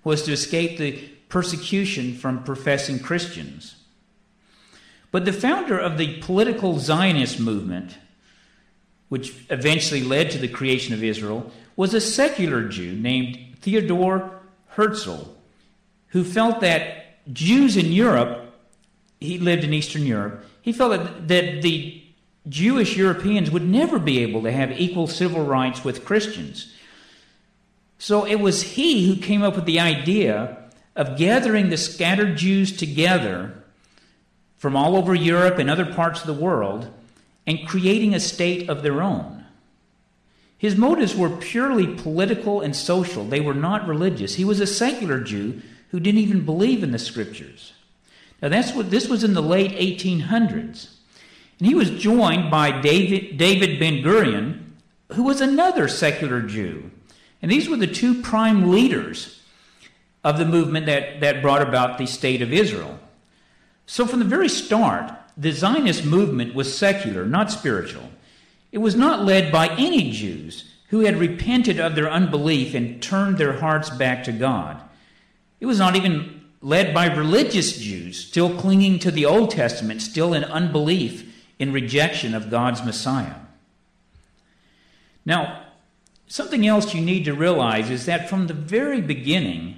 was 0.05 0.23
to 0.23 0.31
escape 0.31 0.77
the 0.77 0.93
persecution 1.27 2.15
from 2.15 2.45
professing 2.45 2.97
Christians. 2.97 3.75
But 5.11 5.25
the 5.25 5.33
founder 5.33 5.77
of 5.77 5.97
the 5.97 6.17
political 6.21 6.79
Zionist 6.79 7.41
movement, 7.41 7.97
which 9.09 9.33
eventually 9.49 10.01
led 10.01 10.31
to 10.31 10.37
the 10.37 10.47
creation 10.47 10.93
of 10.93 11.03
Israel, 11.03 11.51
was 11.77 11.93
a 11.93 12.01
secular 12.01 12.67
Jew 12.67 12.93
named 12.93 13.39
Theodore 13.61 14.41
Herzl, 14.69 15.29
who 16.09 16.25
felt 16.25 16.59
that 16.59 17.05
Jews 17.31 17.77
in 17.77 17.93
Europe, 17.93 18.53
he 19.21 19.37
lived 19.37 19.63
in 19.63 19.73
Eastern 19.73 20.05
Europe, 20.05 20.43
he 20.61 20.73
felt 20.73 20.91
that, 20.91 21.27
that 21.29 21.61
the 21.61 22.03
Jewish 22.49 22.97
Europeans 22.97 23.51
would 23.51 23.67
never 23.67 23.99
be 23.99 24.19
able 24.19 24.41
to 24.43 24.51
have 24.51 24.71
equal 24.79 25.07
civil 25.07 25.45
rights 25.45 25.83
with 25.83 26.03
Christians. 26.03 26.73
So 27.99 28.25
it 28.25 28.35
was 28.35 28.61
he 28.61 29.07
who 29.07 29.21
came 29.21 29.43
up 29.43 29.55
with 29.55 29.65
the 29.65 29.79
idea 29.79 30.57
of 30.95 31.17
gathering 31.17 31.69
the 31.69 31.77
scattered 31.77 32.37
Jews 32.37 32.75
together 32.75 33.53
from 34.57 34.75
all 34.75 34.95
over 34.95 35.13
Europe 35.13 35.59
and 35.59 35.69
other 35.69 35.85
parts 35.85 36.21
of 36.21 36.27
the 36.27 36.33
world 36.33 36.91
and 37.45 37.67
creating 37.67 38.13
a 38.13 38.19
state 38.19 38.69
of 38.69 38.81
their 38.81 39.01
own. 39.01 39.36
His 40.57 40.75
motives 40.75 41.15
were 41.15 41.29
purely 41.29 41.95
political 41.95 42.61
and 42.61 42.75
social, 42.75 43.23
they 43.23 43.39
were 43.39 43.53
not 43.53 43.87
religious. 43.87 44.35
He 44.35 44.45
was 44.45 44.59
a 44.59 44.67
secular 44.67 45.19
Jew 45.19 45.61
who 45.89 45.99
didn't 45.99 46.21
even 46.21 46.45
believe 46.45 46.83
in 46.83 46.91
the 46.91 46.99
scriptures. 46.99 47.73
Now, 48.41 48.49
that's 48.49 48.73
what 48.73 48.91
this 48.91 49.07
was 49.07 49.23
in 49.23 49.33
the 49.33 49.41
late 49.41 49.71
1800s. 49.71 50.93
And 51.59 51.67
he 51.67 51.73
was 51.73 51.89
joined 51.89 52.51
by 52.51 52.81
David, 52.81 53.37
David 53.37 53.79
Ben 53.79 54.03
Gurion, 54.03 54.63
who 55.13 55.23
was 55.23 55.41
another 55.41 55.87
secular 55.87 56.41
Jew. 56.41 56.91
And 57.41 57.51
these 57.51 57.69
were 57.69 57.77
the 57.77 57.87
two 57.87 58.21
prime 58.21 58.69
leaders 58.69 59.41
of 60.23 60.37
the 60.37 60.45
movement 60.45 60.85
that, 60.87 61.21
that 61.21 61.41
brought 61.41 61.61
about 61.61 61.97
the 61.97 62.05
state 62.05 62.41
of 62.41 62.53
Israel. 62.53 62.99
So, 63.85 64.05
from 64.05 64.19
the 64.19 64.25
very 64.25 64.49
start, 64.49 65.11
the 65.37 65.51
Zionist 65.51 66.03
movement 66.03 66.53
was 66.53 66.75
secular, 66.75 67.25
not 67.25 67.51
spiritual. 67.51 68.09
It 68.71 68.79
was 68.79 68.95
not 68.95 69.25
led 69.25 69.51
by 69.51 69.69
any 69.69 70.11
Jews 70.11 70.65
who 70.89 71.01
had 71.01 71.17
repented 71.17 71.79
of 71.79 71.95
their 71.95 72.09
unbelief 72.09 72.73
and 72.73 73.01
turned 73.01 73.37
their 73.37 73.59
hearts 73.59 73.89
back 73.89 74.23
to 74.23 74.31
God. 74.31 74.81
It 75.59 75.65
was 75.65 75.79
not 75.79 75.95
even 75.95 76.45
led 76.61 76.93
by 76.93 77.13
religious 77.13 77.77
Jews, 77.77 78.25
still 78.25 78.57
clinging 78.57 78.99
to 78.99 79.11
the 79.11 79.25
Old 79.25 79.51
Testament, 79.51 80.01
still 80.01 80.33
in 80.33 80.43
unbelief, 80.43 81.33
in 81.59 81.73
rejection 81.73 82.33
of 82.33 82.49
God's 82.49 82.83
Messiah. 82.83 83.35
Now, 85.25 85.63
something 86.27 86.65
else 86.65 86.93
you 86.93 87.01
need 87.01 87.25
to 87.25 87.33
realize 87.33 87.89
is 87.89 88.05
that 88.05 88.29
from 88.29 88.47
the 88.47 88.53
very 88.53 89.01
beginning, 89.01 89.77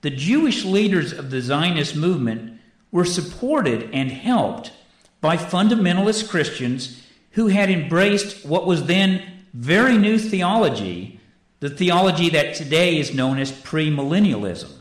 the 0.00 0.10
Jewish 0.10 0.64
leaders 0.64 1.12
of 1.12 1.30
the 1.30 1.40
Zionist 1.40 1.94
movement 1.96 2.60
were 2.90 3.04
supported 3.04 3.90
and 3.92 4.10
helped 4.10 4.72
by 5.20 5.36
fundamentalist 5.36 6.28
Christians 6.28 6.97
who 7.32 7.48
had 7.48 7.70
embraced 7.70 8.44
what 8.44 8.66
was 8.66 8.84
then 8.84 9.22
very 9.54 9.96
new 9.98 10.18
theology, 10.18 11.20
the 11.60 11.70
theology 11.70 12.30
that 12.30 12.54
today 12.54 12.98
is 12.98 13.14
known 13.14 13.38
as 13.38 13.52
premillennialism. 13.52 14.72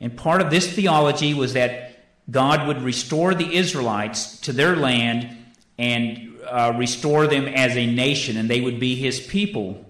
And 0.00 0.16
part 0.16 0.42
of 0.42 0.50
this 0.50 0.72
theology 0.72 1.34
was 1.34 1.54
that 1.54 2.04
God 2.30 2.66
would 2.66 2.82
restore 2.82 3.34
the 3.34 3.54
Israelites 3.54 4.40
to 4.40 4.52
their 4.52 4.76
land 4.76 5.36
and 5.78 6.34
uh, 6.46 6.74
restore 6.76 7.26
them 7.26 7.46
as 7.46 7.76
a 7.76 7.86
nation, 7.86 8.36
and 8.36 8.48
they 8.48 8.60
would 8.60 8.80
be 8.80 8.94
his 8.94 9.20
people 9.20 9.84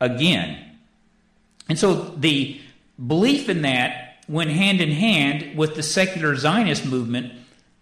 again. 0.00 0.58
And 1.68 1.78
so 1.78 1.94
the 1.94 2.60
belief 3.06 3.48
in 3.48 3.62
that 3.62 4.16
went 4.28 4.50
hand 4.50 4.80
in 4.80 4.90
hand 4.90 5.56
with 5.56 5.74
the 5.74 5.82
secular 5.82 6.36
Zionist 6.36 6.84
movement 6.84 7.32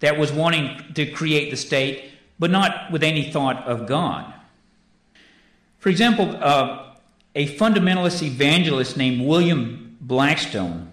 that 0.01 0.18
was 0.18 0.33
wanting 0.33 0.95
to 0.95 1.07
create 1.07 1.51
the 1.51 1.57
state, 1.57 2.12
but 2.43 2.51
not 2.51 2.90
with 2.90 3.05
any 3.05 3.30
thought 3.30 3.64
of 3.68 3.86
God. 3.86 4.34
For 5.78 5.90
example, 5.90 6.36
uh, 6.40 6.95
a 7.36 7.57
fundamentalist 7.57 8.20
evangelist 8.20 8.97
named 8.97 9.24
William 9.24 9.97
Blackstone 10.01 10.90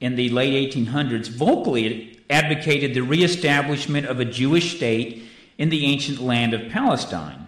in 0.00 0.16
the 0.16 0.28
late 0.28 0.70
1800s 0.70 1.30
vocally 1.30 2.20
advocated 2.28 2.92
the 2.92 3.00
reestablishment 3.00 4.04
of 4.04 4.20
a 4.20 4.26
Jewish 4.26 4.76
state 4.76 5.24
in 5.56 5.70
the 5.70 5.86
ancient 5.86 6.20
land 6.20 6.52
of 6.52 6.70
Palestine. 6.70 7.46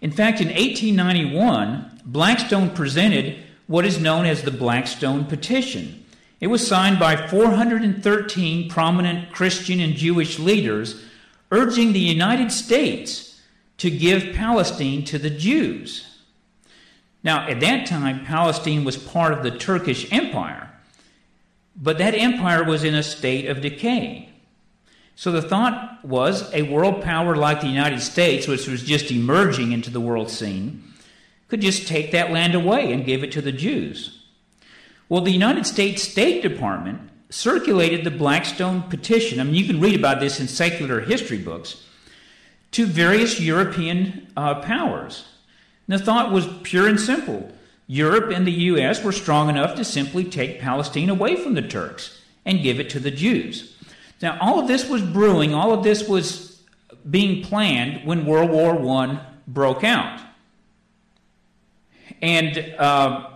In 0.00 0.10
fact, 0.10 0.40
in 0.40 0.48
1891, 0.48 2.00
Blackstone 2.06 2.70
presented 2.70 3.44
what 3.66 3.84
is 3.84 4.00
known 4.00 4.24
as 4.24 4.42
the 4.42 4.50
Blackstone 4.50 5.26
Petition. 5.26 6.02
It 6.40 6.46
was 6.46 6.66
signed 6.66 6.98
by 6.98 7.28
413 7.28 8.70
prominent 8.70 9.32
Christian 9.32 9.80
and 9.80 9.92
Jewish 9.92 10.38
leaders 10.38 11.04
urging 11.50 11.92
the 11.92 11.98
United 11.98 12.52
States 12.52 13.40
to 13.78 13.90
give 13.90 14.34
Palestine 14.34 15.04
to 15.04 15.18
the 15.18 15.30
Jews. 15.30 16.06
Now, 17.22 17.48
at 17.48 17.60
that 17.60 17.86
time, 17.86 18.24
Palestine 18.24 18.84
was 18.84 18.96
part 18.96 19.32
of 19.32 19.42
the 19.42 19.50
Turkish 19.50 20.10
Empire, 20.12 20.70
but 21.76 21.98
that 21.98 22.14
empire 22.14 22.64
was 22.64 22.84
in 22.84 22.94
a 22.94 23.02
state 23.02 23.48
of 23.48 23.60
decay. 23.60 24.28
So 25.16 25.32
the 25.32 25.42
thought 25.42 26.02
was 26.02 26.52
a 26.54 26.62
world 26.62 27.02
power 27.02 27.36
like 27.36 27.60
the 27.60 27.68
United 27.68 28.00
States, 28.00 28.48
which 28.48 28.66
was 28.66 28.82
just 28.82 29.10
emerging 29.10 29.72
into 29.72 29.90
the 29.90 30.00
world 30.00 30.30
scene, 30.30 30.82
could 31.48 31.60
just 31.60 31.86
take 31.86 32.12
that 32.12 32.30
land 32.30 32.54
away 32.54 32.92
and 32.92 33.04
give 33.04 33.22
it 33.22 33.32
to 33.32 33.42
the 33.42 33.52
Jews. 33.52 34.22
Well, 35.10 35.20
the 35.20 35.32
United 35.32 35.66
States 35.66 36.02
State 36.02 36.42
Department 36.42 37.09
circulated 37.30 38.04
the 38.04 38.10
Blackstone 38.10 38.82
petition. 38.82 39.40
I 39.40 39.44
mean, 39.44 39.54
you 39.54 39.64
can 39.64 39.80
read 39.80 39.98
about 39.98 40.20
this 40.20 40.40
in 40.40 40.48
secular 40.48 41.00
history 41.00 41.38
books 41.38 41.84
to 42.72 42.86
various 42.86 43.40
European 43.40 44.28
uh, 44.36 44.60
powers. 44.60 45.24
And 45.88 45.98
the 45.98 46.04
thought 46.04 46.32
was 46.32 46.48
pure 46.62 46.88
and 46.88 47.00
simple. 47.00 47.50
Europe 47.86 48.30
and 48.30 48.46
the 48.46 48.52
U.S. 48.52 49.02
were 49.02 49.12
strong 49.12 49.48
enough 49.48 49.74
to 49.76 49.84
simply 49.84 50.24
take 50.24 50.60
Palestine 50.60 51.08
away 51.10 51.36
from 51.36 51.54
the 51.54 51.62
Turks 51.62 52.20
and 52.44 52.62
give 52.62 52.78
it 52.78 52.90
to 52.90 53.00
the 53.00 53.10
Jews. 53.10 53.76
Now, 54.22 54.38
all 54.40 54.60
of 54.60 54.68
this 54.68 54.88
was 54.88 55.02
brewing, 55.02 55.54
all 55.54 55.72
of 55.72 55.82
this 55.82 56.06
was 56.06 56.62
being 57.08 57.42
planned 57.42 58.06
when 58.06 58.26
World 58.26 58.50
War 58.50 58.78
I 59.02 59.20
broke 59.48 59.82
out. 59.82 60.20
And 62.22 62.58
uh, 62.78 63.29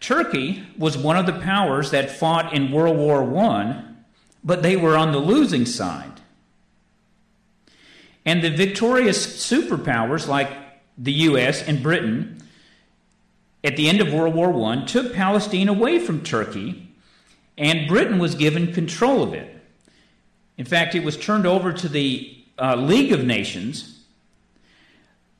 Turkey 0.00 0.66
was 0.78 0.96
one 0.96 1.16
of 1.16 1.26
the 1.26 1.32
powers 1.32 1.90
that 1.90 2.10
fought 2.10 2.52
in 2.52 2.72
World 2.72 2.96
War 2.96 3.22
I, 3.38 3.84
but 4.42 4.62
they 4.62 4.76
were 4.76 4.96
on 4.96 5.12
the 5.12 5.18
losing 5.18 5.66
side. 5.66 6.20
And 8.24 8.42
the 8.42 8.50
victorious 8.50 9.26
superpowers 9.26 10.26
like 10.26 10.50
the 10.96 11.12
U.S. 11.12 11.62
and 11.62 11.82
Britain 11.82 12.40
at 13.62 13.76
the 13.76 13.88
end 13.88 14.00
of 14.00 14.12
World 14.12 14.34
War 14.34 14.72
I, 14.72 14.84
took 14.84 15.12
Palestine 15.12 15.68
away 15.68 15.98
from 15.98 16.22
Turkey, 16.22 16.88
and 17.58 17.88
Britain 17.88 18.18
was 18.18 18.34
given 18.34 18.72
control 18.72 19.22
of 19.22 19.34
it. 19.34 19.54
In 20.56 20.64
fact, 20.64 20.94
it 20.94 21.04
was 21.04 21.16
turned 21.16 21.46
over 21.46 21.72
to 21.72 21.88
the 21.88 22.36
uh, 22.58 22.76
League 22.76 23.12
of 23.12 23.24
Nations, 23.24 24.02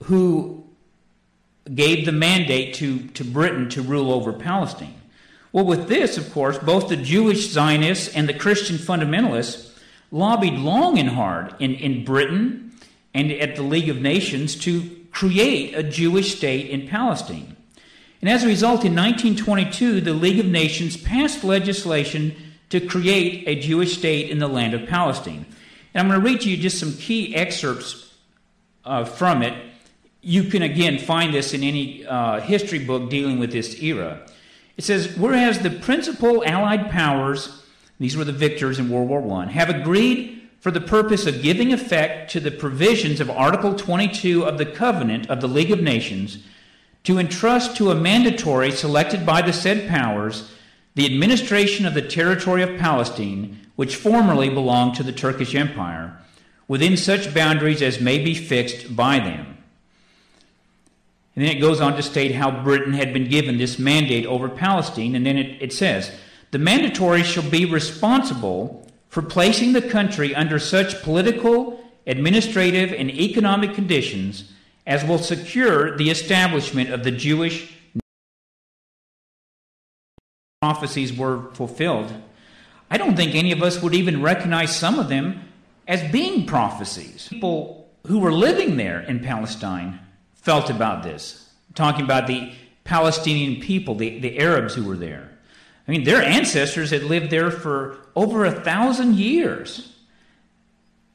who 0.04 0.59
gave 1.74 2.04
the 2.04 2.12
mandate 2.12 2.74
to, 2.74 3.06
to 3.08 3.24
Britain 3.24 3.68
to 3.70 3.82
rule 3.82 4.12
over 4.12 4.32
Palestine. 4.32 4.94
Well, 5.52 5.64
with 5.64 5.88
this, 5.88 6.16
of 6.16 6.32
course, 6.32 6.58
both 6.58 6.88
the 6.88 6.96
Jewish 6.96 7.50
Zionists 7.50 8.14
and 8.14 8.28
the 8.28 8.34
Christian 8.34 8.76
fundamentalists 8.76 9.72
lobbied 10.10 10.54
long 10.54 10.98
and 10.98 11.10
hard 11.10 11.54
in, 11.58 11.74
in 11.74 12.04
Britain 12.04 12.72
and 13.14 13.32
at 13.32 13.56
the 13.56 13.62
League 13.62 13.88
of 13.88 14.00
Nations 14.00 14.56
to 14.56 14.96
create 15.12 15.74
a 15.74 15.82
Jewish 15.82 16.36
state 16.36 16.70
in 16.70 16.86
Palestine. 16.86 17.56
And 18.20 18.28
as 18.28 18.44
a 18.44 18.48
result, 18.48 18.84
in 18.84 18.94
1922, 18.94 20.00
the 20.00 20.12
League 20.12 20.38
of 20.38 20.46
Nations 20.46 20.96
passed 20.96 21.42
legislation 21.42 22.34
to 22.68 22.80
create 22.80 23.48
a 23.48 23.60
Jewish 23.60 23.98
state 23.98 24.30
in 24.30 24.38
the 24.38 24.46
land 24.46 24.74
of 24.74 24.88
Palestine. 24.88 25.46
And 25.94 26.00
I'm 26.00 26.08
going 26.08 26.20
to 26.20 26.26
read 26.26 26.42
to 26.42 26.50
you 26.50 26.56
just 26.56 26.78
some 26.78 26.92
key 26.92 27.34
excerpts 27.34 28.14
uh, 28.84 29.04
from 29.04 29.42
it. 29.42 29.69
You 30.22 30.44
can 30.44 30.62
again 30.62 30.98
find 30.98 31.32
this 31.32 31.54
in 31.54 31.62
any 31.62 32.04
uh, 32.06 32.40
history 32.40 32.78
book 32.78 33.08
dealing 33.10 33.38
with 33.38 33.52
this 33.52 33.82
era. 33.82 34.26
It 34.76 34.84
says, 34.84 35.16
Whereas 35.16 35.60
the 35.60 35.70
principal 35.70 36.44
Allied 36.44 36.90
powers, 36.90 37.62
these 37.98 38.16
were 38.16 38.24
the 38.24 38.32
victors 38.32 38.78
in 38.78 38.90
World 38.90 39.08
War 39.08 39.40
I, 39.40 39.46
have 39.46 39.70
agreed 39.70 40.48
for 40.60 40.70
the 40.70 40.80
purpose 40.80 41.26
of 41.26 41.42
giving 41.42 41.72
effect 41.72 42.30
to 42.32 42.40
the 42.40 42.50
provisions 42.50 43.20
of 43.20 43.30
Article 43.30 43.74
22 43.74 44.44
of 44.44 44.58
the 44.58 44.66
Covenant 44.66 45.28
of 45.30 45.40
the 45.40 45.48
League 45.48 45.70
of 45.70 45.80
Nations 45.80 46.44
to 47.04 47.18
entrust 47.18 47.76
to 47.76 47.90
a 47.90 47.94
mandatory 47.94 48.70
selected 48.70 49.24
by 49.24 49.40
the 49.40 49.52
said 49.52 49.88
powers 49.88 50.52
the 50.94 51.06
administration 51.06 51.86
of 51.86 51.94
the 51.94 52.02
territory 52.02 52.62
of 52.62 52.78
Palestine, 52.78 53.58
which 53.76 53.96
formerly 53.96 54.50
belonged 54.50 54.94
to 54.96 55.02
the 55.02 55.12
Turkish 55.12 55.54
Empire, 55.54 56.18
within 56.68 56.96
such 56.96 57.32
boundaries 57.32 57.80
as 57.80 58.00
may 58.00 58.18
be 58.18 58.34
fixed 58.34 58.94
by 58.94 59.18
them. 59.18 59.56
And 61.34 61.44
then 61.44 61.56
it 61.56 61.60
goes 61.60 61.80
on 61.80 61.96
to 61.96 62.02
state 62.02 62.34
how 62.34 62.62
Britain 62.62 62.92
had 62.92 63.12
been 63.12 63.28
given 63.28 63.58
this 63.58 63.78
mandate 63.78 64.26
over 64.26 64.48
Palestine, 64.48 65.14
and 65.14 65.24
then 65.24 65.36
it, 65.36 65.62
it 65.62 65.72
says, 65.72 66.12
The 66.50 66.58
mandatory 66.58 67.22
shall 67.22 67.48
be 67.48 67.64
responsible 67.64 68.88
for 69.08 69.22
placing 69.22 69.72
the 69.72 69.82
country 69.82 70.34
under 70.34 70.58
such 70.58 71.02
political, 71.02 71.80
administrative, 72.06 72.92
and 72.92 73.10
economic 73.10 73.74
conditions 73.74 74.52
as 74.86 75.04
will 75.04 75.18
secure 75.18 75.96
the 75.96 76.10
establishment 76.10 76.90
of 76.90 77.04
the 77.04 77.10
Jewish 77.10 77.76
prophecies 80.60 81.12
were 81.16 81.50
fulfilled. 81.54 82.12
I 82.90 82.98
don't 82.98 83.16
think 83.16 83.34
any 83.34 83.52
of 83.52 83.62
us 83.62 83.80
would 83.82 83.94
even 83.94 84.20
recognize 84.20 84.76
some 84.76 84.98
of 84.98 85.08
them 85.08 85.48
as 85.86 86.10
being 86.10 86.44
prophecies. 86.46 87.28
People 87.28 87.88
who 88.06 88.18
were 88.18 88.32
living 88.32 88.76
there 88.76 89.00
in 89.00 89.20
Palestine 89.20 90.00
felt 90.42 90.70
about 90.70 91.02
this, 91.02 91.50
talking 91.74 92.04
about 92.04 92.26
the 92.26 92.52
Palestinian 92.84 93.60
people, 93.60 93.94
the, 93.94 94.18
the 94.18 94.38
Arabs 94.38 94.74
who 94.74 94.84
were 94.84 94.96
there. 94.96 95.30
I 95.86 95.90
mean, 95.90 96.04
their 96.04 96.22
ancestors 96.22 96.90
had 96.90 97.02
lived 97.02 97.30
there 97.30 97.50
for 97.50 97.98
over 98.14 98.44
a 98.44 98.52
thousand 98.52 99.16
years. 99.16 99.96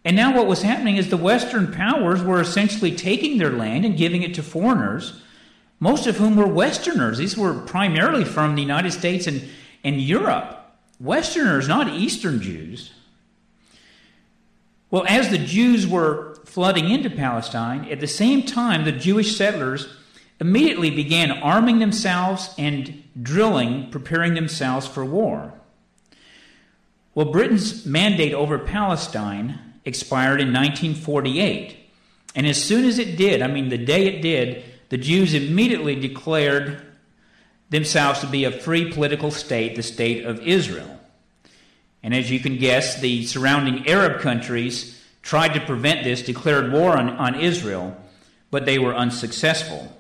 And 0.04 0.16
now 0.16 0.36
what 0.36 0.48
was 0.48 0.62
happening 0.62 0.98
is 0.98 1.10
the 1.10 1.18
Western 1.18 1.72
powers 1.72 2.22
were 2.22 2.40
essentially 2.40 2.96
taking 2.96 3.38
their 3.38 3.52
land 3.52 3.86
and 3.86 3.98
giving 3.98 4.22
it 4.22 4.36
to 4.36 4.44
foreigners, 4.44 5.22
most 5.80 6.08
of 6.08 6.18
whom 6.18 6.36
were 6.36 6.48
Westerners. 6.48 7.18
These 7.18 7.38
were 7.38 7.54
primarily 7.62 8.24
from 8.24 8.56
the 8.56 8.62
United 8.62 8.92
States 8.92 9.28
and, 9.28 9.44
and 9.84 10.00
Europe. 10.00 10.62
Westerners, 11.00 11.68
not 11.68 11.90
Eastern 11.90 12.42
Jews. 12.42 12.92
Well, 14.92 15.06
as 15.08 15.30
the 15.30 15.40
Jews 15.40 15.88
were 15.88 16.35
flooding 16.46 16.90
into 16.90 17.10
Palestine, 17.10 17.88
at 17.92 18.00
the 18.00 18.08
same 18.08 18.44
time, 18.44 18.86
the 18.86 18.92
Jewish 18.92 19.36
settlers 19.36 19.88
immediately 20.40 20.90
began 20.90 21.32
arming 21.32 21.80
themselves 21.80 22.54
and 22.58 23.04
drilling, 23.22 23.90
preparing 23.90 24.34
themselves 24.34 24.88
for 24.88 25.04
war. 25.04 25.54
Well, 27.14 27.32
Britain's 27.32 27.86
mandate 27.86 28.34
over 28.34 28.60
Palestine 28.60 29.60
expired 29.86 30.42
in 30.42 30.48
1948. 30.48 31.78
And 32.36 32.46
as 32.46 32.62
soon 32.62 32.84
as 32.84 33.00
it 33.00 33.16
did, 33.16 33.42
I 33.42 33.48
mean, 33.48 33.70
the 33.70 33.78
day 33.78 34.08
it 34.08 34.22
did, 34.22 34.66
the 34.90 34.98
Jews 34.98 35.34
immediately 35.34 35.96
declared 35.96 36.82
themselves 37.70 38.20
to 38.20 38.28
be 38.28 38.44
a 38.44 38.52
free 38.52 38.92
political 38.92 39.32
state, 39.32 39.76
the 39.76 39.84
state 39.84 40.26
of 40.26 40.40
Israel. 40.42 41.00
And 42.04 42.14
as 42.14 42.30
you 42.30 42.40
can 42.40 42.58
guess, 42.58 43.00
the 43.00 43.26
surrounding 43.26 43.88
Arab 43.88 44.22
countries 44.22 44.95
tried 45.26 45.56
to 45.56 45.60
prevent 45.60 46.04
this, 46.04 46.22
declared 46.22 46.72
war 46.72 46.96
on, 46.96 47.10
on 47.10 47.34
Israel, 47.34 47.98
but 48.52 48.66
they 48.66 48.78
were 48.78 48.96
unsuccessful. 48.96 49.92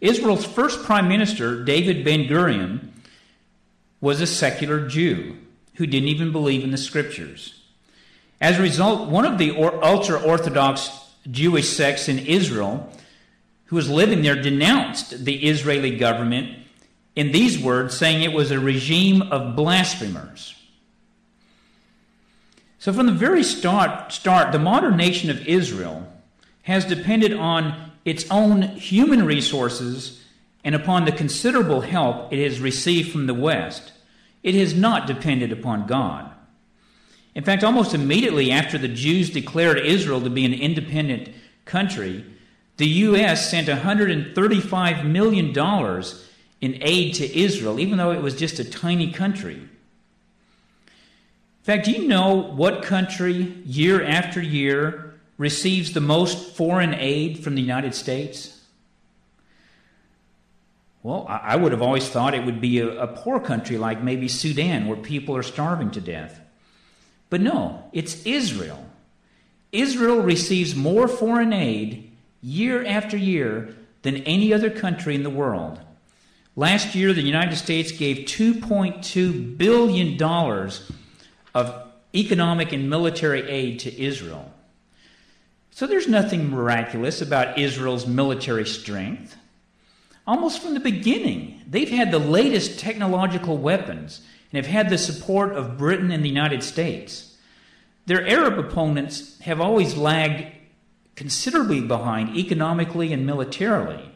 Israel's 0.00 0.46
first 0.46 0.84
prime 0.84 1.08
minister, 1.08 1.64
David 1.64 2.04
Ben 2.04 2.20
Gurion, 2.20 2.90
was 4.00 4.20
a 4.20 4.28
secular 4.28 4.86
Jew 4.86 5.36
who 5.74 5.86
didn't 5.86 6.08
even 6.08 6.30
believe 6.30 6.62
in 6.62 6.70
the 6.70 6.78
scriptures. 6.78 7.60
As 8.40 8.58
a 8.58 8.62
result, 8.62 9.10
one 9.10 9.26
of 9.26 9.38
the 9.38 9.50
ultra 9.58 10.22
Orthodox 10.22 10.88
Jewish 11.28 11.68
sects 11.68 12.08
in 12.08 12.20
Israel 12.20 12.90
who 13.66 13.76
was 13.76 13.90
living 13.90 14.22
there 14.22 14.40
denounced 14.40 15.24
the 15.24 15.48
Israeli 15.48 15.96
government 15.96 16.58
in 17.16 17.32
these 17.32 17.58
words, 17.58 17.96
saying 17.96 18.22
it 18.22 18.32
was 18.32 18.52
a 18.52 18.60
regime 18.60 19.20
of 19.20 19.56
blasphemers. 19.56 20.54
So, 22.80 22.94
from 22.94 23.04
the 23.04 23.12
very 23.12 23.44
start, 23.44 24.10
start, 24.10 24.52
the 24.52 24.58
modern 24.58 24.96
nation 24.96 25.28
of 25.28 25.46
Israel 25.46 26.10
has 26.62 26.86
depended 26.86 27.34
on 27.34 27.92
its 28.06 28.24
own 28.30 28.62
human 28.62 29.26
resources 29.26 30.24
and 30.64 30.74
upon 30.74 31.04
the 31.04 31.12
considerable 31.12 31.82
help 31.82 32.32
it 32.32 32.42
has 32.42 32.58
received 32.58 33.12
from 33.12 33.26
the 33.26 33.34
West. 33.34 33.92
It 34.42 34.54
has 34.54 34.74
not 34.74 35.06
depended 35.06 35.52
upon 35.52 35.86
God. 35.86 36.32
In 37.34 37.44
fact, 37.44 37.62
almost 37.64 37.92
immediately 37.92 38.50
after 38.50 38.78
the 38.78 38.88
Jews 38.88 39.28
declared 39.28 39.78
Israel 39.78 40.22
to 40.22 40.30
be 40.30 40.46
an 40.46 40.54
independent 40.54 41.28
country, 41.66 42.24
the 42.78 42.88
U.S. 42.88 43.50
sent 43.50 43.68
$135 43.68 45.04
million 45.04 45.48
in 46.62 46.82
aid 46.82 47.14
to 47.16 47.38
Israel, 47.38 47.78
even 47.78 47.98
though 47.98 48.12
it 48.12 48.22
was 48.22 48.36
just 48.36 48.58
a 48.58 48.64
tiny 48.64 49.12
country. 49.12 49.68
Fact, 51.70 51.84
do 51.84 51.92
you 51.92 52.08
know 52.08 52.34
what 52.34 52.82
country, 52.82 53.54
year 53.64 54.04
after 54.04 54.42
year, 54.42 55.14
receives 55.38 55.92
the 55.92 56.00
most 56.00 56.56
foreign 56.56 56.94
aid 56.94 57.44
from 57.44 57.54
the 57.54 57.62
United 57.62 57.94
States? 57.94 58.60
Well, 61.04 61.26
I 61.28 61.54
would 61.54 61.70
have 61.70 61.80
always 61.80 62.08
thought 62.08 62.34
it 62.34 62.44
would 62.44 62.60
be 62.60 62.80
a, 62.80 63.02
a, 63.02 63.06
poor 63.06 63.38
country 63.38 63.78
like 63.78 64.02
maybe 64.02 64.26
Sudan, 64.26 64.88
where 64.88 64.96
people 64.96 65.36
are 65.36 65.44
starving 65.44 65.92
to 65.92 66.00
death. 66.00 66.40
But 67.28 67.40
no, 67.40 67.84
it's 67.92 68.26
Israel. 68.26 68.84
Israel 69.70 70.22
receives 70.22 70.74
more 70.74 71.06
foreign 71.06 71.52
aid 71.52 72.10
year 72.42 72.84
after 72.84 73.16
year 73.16 73.76
than 74.02 74.16
any 74.24 74.52
other 74.52 74.70
country 74.70 75.14
in 75.14 75.22
the 75.22 75.30
world. 75.30 75.78
Last 76.56 76.96
year, 76.96 77.12
the 77.12 77.22
United 77.22 77.54
States 77.54 77.92
gave 77.92 78.26
$2.2 78.26 79.56
billion 79.56 80.16
of 81.54 81.74
economic 82.14 82.72
and 82.72 82.90
military 82.90 83.48
aid 83.48 83.80
to 83.80 84.02
Israel. 84.02 84.52
So 85.70 85.86
there's 85.86 86.08
nothing 86.08 86.50
miraculous 86.50 87.22
about 87.22 87.58
Israel's 87.58 88.06
military 88.06 88.66
strength. 88.66 89.36
Almost 90.26 90.62
from 90.62 90.74
the 90.74 90.80
beginning, 90.80 91.62
they've 91.66 91.88
had 91.88 92.10
the 92.10 92.18
latest 92.18 92.78
technological 92.78 93.56
weapons 93.56 94.20
and 94.52 94.64
have 94.64 94.72
had 94.72 94.90
the 94.90 94.98
support 94.98 95.52
of 95.52 95.78
Britain 95.78 96.10
and 96.10 96.24
the 96.24 96.28
United 96.28 96.62
States. 96.62 97.36
Their 98.06 98.26
Arab 98.26 98.58
opponents 98.58 99.38
have 99.40 99.60
always 99.60 99.96
lagged 99.96 100.46
considerably 101.14 101.80
behind 101.80 102.36
economically 102.36 103.12
and 103.12 103.24
militarily. 103.24 104.10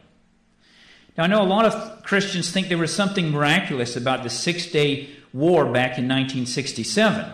Now, 1.17 1.23
I 1.23 1.27
know 1.27 1.41
a 1.41 1.43
lot 1.43 1.65
of 1.65 2.03
Christians 2.03 2.51
think 2.51 2.67
there 2.67 2.77
was 2.77 2.93
something 2.93 3.31
miraculous 3.31 3.95
about 3.95 4.23
the 4.23 4.29
Six 4.29 4.67
Day 4.67 5.09
War 5.35 5.65
back 5.65 5.97
in 5.97 6.07
1967. 6.07 7.25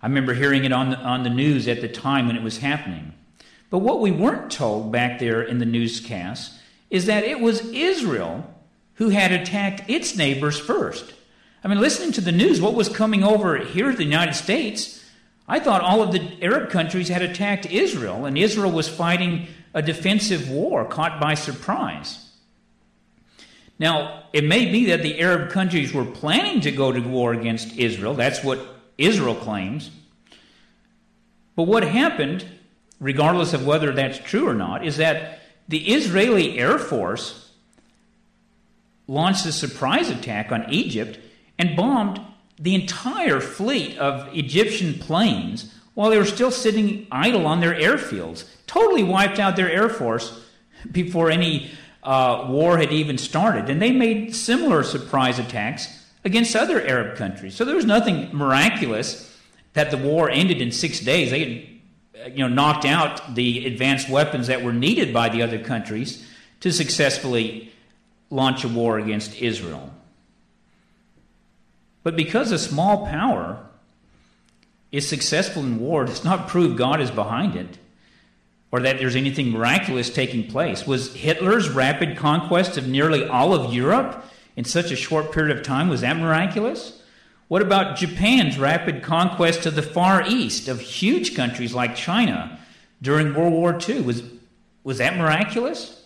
I 0.00 0.06
remember 0.06 0.32
hearing 0.32 0.64
it 0.64 0.72
on 0.72 0.88
the, 0.88 0.96
on 0.96 1.22
the 1.22 1.28
news 1.28 1.68
at 1.68 1.82
the 1.82 1.88
time 1.88 2.26
when 2.26 2.36
it 2.36 2.42
was 2.42 2.58
happening. 2.58 3.12
But 3.68 3.80
what 3.80 4.00
we 4.00 4.10
weren't 4.10 4.50
told 4.50 4.90
back 4.90 5.18
there 5.18 5.42
in 5.42 5.58
the 5.58 5.66
newscast 5.66 6.58
is 6.88 7.04
that 7.04 7.24
it 7.24 7.40
was 7.40 7.60
Israel 7.72 8.54
who 8.94 9.10
had 9.10 9.32
attacked 9.32 9.90
its 9.90 10.16
neighbors 10.16 10.58
first. 10.58 11.12
I 11.62 11.68
mean, 11.68 11.78
listening 11.78 12.12
to 12.12 12.22
the 12.22 12.32
news, 12.32 12.58
what 12.58 12.72
was 12.72 12.88
coming 12.88 13.22
over 13.22 13.58
here 13.58 13.90
to 13.90 13.96
the 13.96 14.02
United 14.02 14.34
States, 14.34 15.04
I 15.46 15.60
thought 15.60 15.82
all 15.82 16.00
of 16.00 16.12
the 16.12 16.42
Arab 16.42 16.70
countries 16.70 17.08
had 17.08 17.20
attacked 17.20 17.66
Israel, 17.66 18.24
and 18.24 18.38
Israel 18.38 18.72
was 18.72 18.88
fighting 18.88 19.48
a 19.74 19.82
defensive 19.82 20.48
war 20.48 20.86
caught 20.86 21.20
by 21.20 21.34
surprise. 21.34 22.27
Now, 23.78 24.24
it 24.32 24.44
may 24.44 24.66
be 24.66 24.86
that 24.86 25.02
the 25.02 25.20
Arab 25.20 25.50
countries 25.50 25.92
were 25.92 26.04
planning 26.04 26.60
to 26.62 26.72
go 26.72 26.90
to 26.90 27.00
war 27.00 27.32
against 27.32 27.76
Israel. 27.76 28.14
That's 28.14 28.42
what 28.42 28.60
Israel 28.96 29.34
claims. 29.34 29.90
But 31.54 31.64
what 31.64 31.84
happened, 31.84 32.44
regardless 33.00 33.52
of 33.52 33.66
whether 33.66 33.92
that's 33.92 34.18
true 34.18 34.48
or 34.48 34.54
not, 34.54 34.84
is 34.84 34.96
that 34.96 35.40
the 35.68 35.92
Israeli 35.92 36.58
Air 36.58 36.78
Force 36.78 37.50
launched 39.06 39.46
a 39.46 39.52
surprise 39.52 40.10
attack 40.10 40.52
on 40.52 40.70
Egypt 40.70 41.18
and 41.58 41.76
bombed 41.76 42.20
the 42.58 42.74
entire 42.74 43.40
fleet 43.40 43.96
of 43.98 44.34
Egyptian 44.36 44.94
planes 44.94 45.74
while 45.94 46.10
they 46.10 46.18
were 46.18 46.24
still 46.24 46.50
sitting 46.50 47.06
idle 47.10 47.46
on 47.46 47.60
their 47.60 47.74
airfields. 47.74 48.44
Totally 48.66 49.02
wiped 49.02 49.38
out 49.38 49.56
their 49.56 49.70
Air 49.70 49.88
Force 49.88 50.44
before 50.90 51.30
any 51.30 51.70
uh, 52.02 52.46
war 52.48 52.78
had 52.78 52.92
even 52.92 53.18
started. 53.18 53.68
And 53.68 53.80
they 53.80 53.92
made 53.92 54.34
similar 54.34 54.82
surprise 54.82 55.38
attacks 55.38 55.88
against 56.24 56.54
other 56.56 56.80
Arab 56.86 57.16
countries. 57.16 57.54
So 57.54 57.64
there 57.64 57.76
was 57.76 57.84
nothing 57.84 58.28
miraculous 58.32 59.36
that 59.74 59.90
the 59.90 59.96
war 59.96 60.30
ended 60.30 60.60
in 60.60 60.72
six 60.72 61.00
days. 61.00 61.30
They 61.30 61.80
had 62.18 62.32
you 62.36 62.48
know, 62.48 62.52
knocked 62.52 62.84
out 62.84 63.34
the 63.34 63.66
advanced 63.66 64.08
weapons 64.08 64.48
that 64.48 64.62
were 64.62 64.72
needed 64.72 65.12
by 65.12 65.28
the 65.28 65.42
other 65.42 65.58
countries 65.58 66.26
to 66.60 66.72
successfully 66.72 67.72
launch 68.30 68.64
a 68.64 68.68
war 68.68 68.98
against 68.98 69.40
Israel. 69.40 69.92
But 72.02 72.16
because 72.16 72.52
a 72.52 72.58
small 72.58 73.06
power 73.06 73.64
is 74.90 75.08
successful 75.08 75.62
in 75.62 75.78
war 75.78 76.04
does 76.04 76.24
not 76.24 76.48
prove 76.48 76.76
God 76.76 77.00
is 77.00 77.10
behind 77.10 77.54
it 77.54 77.78
or 78.70 78.80
that 78.80 78.98
there's 78.98 79.16
anything 79.16 79.50
miraculous 79.50 80.10
taking 80.10 80.46
place. 80.50 80.86
Was 80.86 81.14
Hitler's 81.14 81.70
rapid 81.70 82.16
conquest 82.16 82.76
of 82.76 82.86
nearly 82.86 83.26
all 83.26 83.54
of 83.54 83.72
Europe 83.72 84.24
in 84.56 84.64
such 84.64 84.90
a 84.90 84.96
short 84.96 85.32
period 85.32 85.56
of 85.56 85.64
time, 85.64 85.88
was 85.88 86.02
that 86.02 86.16
miraculous? 86.16 87.00
What 87.48 87.62
about 87.62 87.96
Japan's 87.96 88.58
rapid 88.58 89.02
conquest 89.02 89.64
of 89.64 89.74
the 89.74 89.82
Far 89.82 90.26
East 90.26 90.68
of 90.68 90.80
huge 90.80 91.34
countries 91.34 91.72
like 91.72 91.96
China 91.96 92.58
during 93.00 93.32
World 93.34 93.52
War 93.52 93.78
II? 93.88 94.02
Was, 94.02 94.22
was 94.84 94.98
that 94.98 95.16
miraculous? 95.16 96.04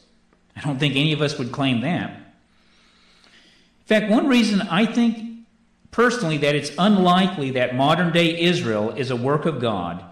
I 0.55 0.61
don't 0.61 0.79
think 0.79 0.95
any 0.95 1.13
of 1.13 1.21
us 1.21 1.39
would 1.39 1.51
claim 1.51 1.81
that. 1.81 2.11
In 2.11 3.87
fact, 3.87 4.11
one 4.11 4.29
reason 4.29 4.63
I 4.63 4.87
think 4.87 5.47
personally 5.91 6.39
that 6.39 6.55
it's 6.55 6.71
unlikely 6.79 7.53
that 7.53 7.75
modern 7.75 8.13
day 8.13 8.41
Israel 8.41 8.91
is 8.91 9.11
a 9.11 9.17
work 9.17 9.47
of 9.47 9.61
God 9.61 10.05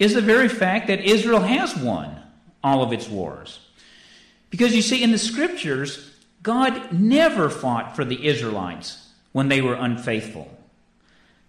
is 0.00 0.14
the 0.14 0.22
very 0.22 0.48
fact 0.48 0.88
that 0.88 1.04
Israel 1.04 1.40
has 1.40 1.76
won 1.76 2.20
all 2.64 2.82
of 2.82 2.92
its 2.92 3.08
wars. 3.08 3.60
Because 4.48 4.74
you 4.74 4.82
see, 4.82 5.04
in 5.04 5.12
the 5.12 5.18
scriptures, 5.18 6.10
God 6.42 6.90
never 6.92 7.48
fought 7.48 7.94
for 7.94 8.04
the 8.04 8.26
Israelites 8.26 9.08
when 9.32 9.48
they 9.48 9.60
were 9.60 9.74
unfaithful. 9.74 10.50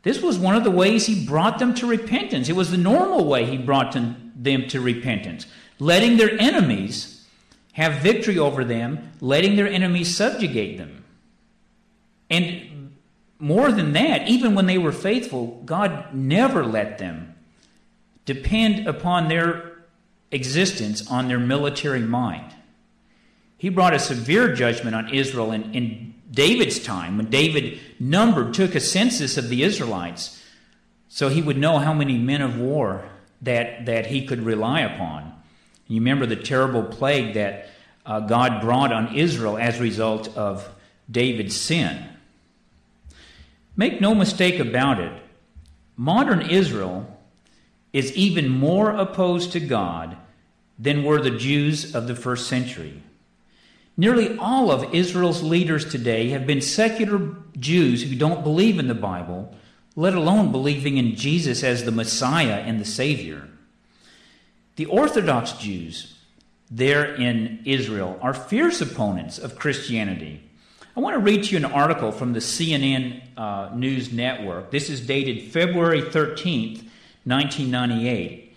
This 0.03 0.21
was 0.21 0.37
one 0.37 0.55
of 0.55 0.63
the 0.63 0.71
ways 0.71 1.05
he 1.05 1.25
brought 1.25 1.59
them 1.59 1.73
to 1.75 1.87
repentance. 1.87 2.49
It 2.49 2.55
was 2.55 2.71
the 2.71 2.77
normal 2.77 3.25
way 3.25 3.45
he 3.45 3.57
brought 3.57 3.93
them 3.93 4.67
to 4.67 4.81
repentance, 4.81 5.45
letting 5.79 6.17
their 6.17 6.39
enemies 6.39 7.25
have 7.73 8.01
victory 8.01 8.37
over 8.37 8.65
them, 8.65 9.11
letting 9.21 9.55
their 9.55 9.67
enemies 9.67 10.15
subjugate 10.15 10.77
them. 10.77 11.05
And 12.29 12.91
more 13.39 13.71
than 13.71 13.93
that, 13.93 14.27
even 14.27 14.55
when 14.55 14.65
they 14.65 14.77
were 14.77 14.91
faithful, 14.91 15.61
God 15.65 16.13
never 16.13 16.65
let 16.65 16.97
them 16.97 17.35
depend 18.25 18.87
upon 18.87 19.27
their 19.27 19.71
existence 20.31 21.09
on 21.09 21.27
their 21.27 21.39
military 21.39 21.99
might. 21.99 22.51
He 23.57 23.69
brought 23.69 23.93
a 23.93 23.99
severe 23.99 24.53
judgment 24.53 24.95
on 24.95 25.13
Israel 25.13 25.51
in, 25.51 25.73
in 25.73 26.15
David's 26.31 26.79
time 26.79 27.17
when 27.17 27.29
David 27.29 27.79
numbered, 27.99 28.53
took 28.53 28.73
a 28.73 28.79
census 28.79 29.37
of 29.37 29.49
the 29.49 29.63
Israelites 29.63 30.41
so 31.09 31.27
he 31.27 31.41
would 31.41 31.57
know 31.57 31.77
how 31.77 31.93
many 31.93 32.17
men 32.17 32.41
of 32.41 32.57
war 32.57 33.03
that, 33.41 33.85
that 33.85 34.07
he 34.07 34.25
could 34.25 34.43
rely 34.43 34.79
upon. 34.79 35.33
You 35.87 35.99
remember 35.99 36.25
the 36.25 36.37
terrible 36.37 36.83
plague 36.83 37.33
that 37.33 37.69
uh, 38.05 38.21
God 38.21 38.61
brought 38.61 38.93
on 38.93 39.15
Israel 39.15 39.57
as 39.57 39.77
a 39.77 39.83
result 39.83 40.35
of 40.37 40.67
David's 41.09 41.59
sin. 41.59 42.05
Make 43.75 43.99
no 43.99 44.15
mistake 44.15 44.59
about 44.59 44.99
it, 44.99 45.11
modern 45.97 46.41
Israel 46.41 47.19
is 47.93 48.13
even 48.13 48.49
more 48.49 48.91
opposed 48.91 49.51
to 49.51 49.59
God 49.59 50.17
than 50.79 51.03
were 51.03 51.21
the 51.21 51.37
Jews 51.37 51.93
of 51.93 52.07
the 52.07 52.15
first 52.15 52.47
century. 52.47 53.03
Nearly 53.97 54.37
all 54.37 54.71
of 54.71 54.95
Israel's 54.95 55.43
leaders 55.43 55.89
today 55.89 56.29
have 56.29 56.47
been 56.47 56.61
secular 56.61 57.35
Jews 57.59 58.03
who 58.03 58.15
don't 58.15 58.43
believe 58.43 58.79
in 58.79 58.87
the 58.87 58.95
Bible, 58.95 59.55
let 59.95 60.15
alone 60.15 60.51
believing 60.51 60.97
in 60.97 61.15
Jesus 61.15 61.63
as 61.63 61.83
the 61.83 61.91
Messiah 61.91 62.61
and 62.65 62.79
the 62.79 62.85
Savior. 62.85 63.47
The 64.77 64.85
Orthodox 64.85 65.51
Jews 65.53 66.17
there 66.71 67.13
in 67.15 67.59
Israel 67.65 68.17
are 68.21 68.33
fierce 68.33 68.79
opponents 68.79 69.37
of 69.37 69.59
Christianity. 69.59 70.41
I 70.95 71.01
want 71.01 71.15
to 71.15 71.19
read 71.19 71.43
to 71.43 71.51
you 71.51 71.57
an 71.57 71.71
article 71.71 72.13
from 72.13 72.31
the 72.31 72.39
CNN 72.39 73.21
uh, 73.37 73.69
News 73.75 74.11
Network. 74.11 74.71
This 74.71 74.89
is 74.89 75.05
dated 75.05 75.51
February 75.51 76.01
13th, 76.01 76.85
1998, 77.23 78.55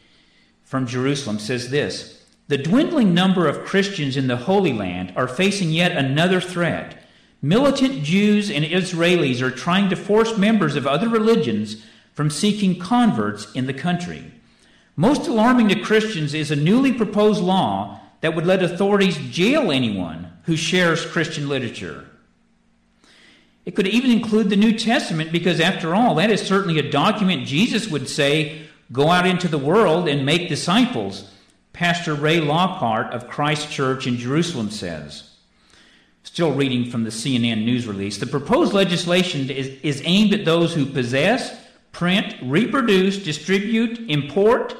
from 0.64 0.86
Jerusalem. 0.86 1.38
Says 1.38 1.70
this 1.70 2.24
The 2.48 2.58
dwindling 2.58 3.14
number 3.14 3.46
of 3.46 3.64
Christians 3.64 4.16
in 4.16 4.26
the 4.26 4.36
Holy 4.36 4.72
Land 4.72 5.12
are 5.16 5.28
facing 5.28 5.70
yet 5.70 5.92
another 5.92 6.40
threat. 6.40 7.00
Militant 7.42 8.02
Jews 8.02 8.50
and 8.50 8.64
Israelis 8.64 9.42
are 9.42 9.50
trying 9.50 9.90
to 9.90 9.96
force 9.96 10.38
members 10.38 10.76
of 10.76 10.86
other 10.86 11.08
religions 11.08 11.84
from 12.14 12.30
seeking 12.30 12.78
converts 12.78 13.52
in 13.52 13.66
the 13.66 13.74
country. 13.74 14.32
Most 14.96 15.26
alarming 15.26 15.68
to 15.68 15.80
Christians 15.80 16.32
is 16.32 16.50
a 16.50 16.56
newly 16.56 16.92
proposed 16.92 17.42
law 17.42 18.00
that 18.20 18.34
would 18.34 18.46
let 18.46 18.62
authorities 18.62 19.18
jail 19.30 19.70
anyone 19.70 20.32
who 20.44 20.56
shares 20.56 21.04
Christian 21.04 21.48
literature. 21.48 22.06
It 23.64 23.74
could 23.74 23.86
even 23.86 24.10
include 24.10 24.50
the 24.50 24.56
New 24.56 24.76
Testament 24.76 25.32
because, 25.32 25.58
after 25.58 25.94
all, 25.94 26.16
that 26.16 26.30
is 26.30 26.42
certainly 26.42 26.78
a 26.78 26.90
document 26.90 27.46
Jesus 27.46 27.88
would 27.88 28.08
say, 28.08 28.66
Go 28.92 29.08
out 29.08 29.26
into 29.26 29.48
the 29.48 29.58
world 29.58 30.08
and 30.08 30.26
make 30.26 30.48
disciples, 30.48 31.30
Pastor 31.72 32.14
Ray 32.14 32.40
Lockhart 32.40 33.12
of 33.14 33.28
Christ 33.28 33.70
Church 33.70 34.06
in 34.06 34.18
Jerusalem 34.18 34.70
says. 34.70 35.30
Still 36.22 36.52
reading 36.52 36.90
from 36.90 37.04
the 37.04 37.10
CNN 37.10 37.64
news 37.64 37.86
release, 37.86 38.18
the 38.18 38.26
proposed 38.26 38.72
legislation 38.72 39.50
is, 39.50 39.68
is 39.82 40.02
aimed 40.04 40.34
at 40.34 40.44
those 40.44 40.74
who 40.74 40.84
possess, 40.84 41.58
print, 41.92 42.34
reproduce, 42.42 43.18
distribute, 43.18 43.98
import, 44.10 44.76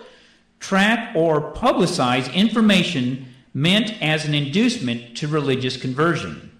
track, 0.60 1.14
or 1.16 1.52
publicize 1.52 2.32
information 2.34 3.26
meant 3.54 4.00
as 4.02 4.26
an 4.26 4.34
inducement 4.34 5.16
to 5.16 5.28
religious 5.28 5.76
conversion. 5.76 6.50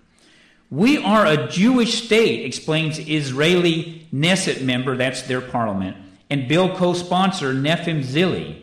We 0.71 0.99
are 0.99 1.27
a 1.27 1.49
Jewish 1.49 2.05
state, 2.05 2.45
explains 2.45 2.99
Israeli 2.99 4.07
Knesset 4.13 4.63
member, 4.63 4.97
that's 4.97 5.23
their 5.23 5.41
parliament, 5.41 5.97
and 6.31 6.49
bill 6.49 6.75
co 6.77 6.95
sponsor 6.95 7.53
Nissim 7.53 8.03
Zvili. 8.03 8.63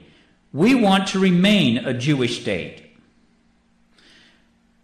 We 0.54 0.76
want 0.76 1.08
to 1.10 1.20
remain 1.20 1.78
a 1.78 1.94
Jewish 1.94 2.42
state. 2.42 2.82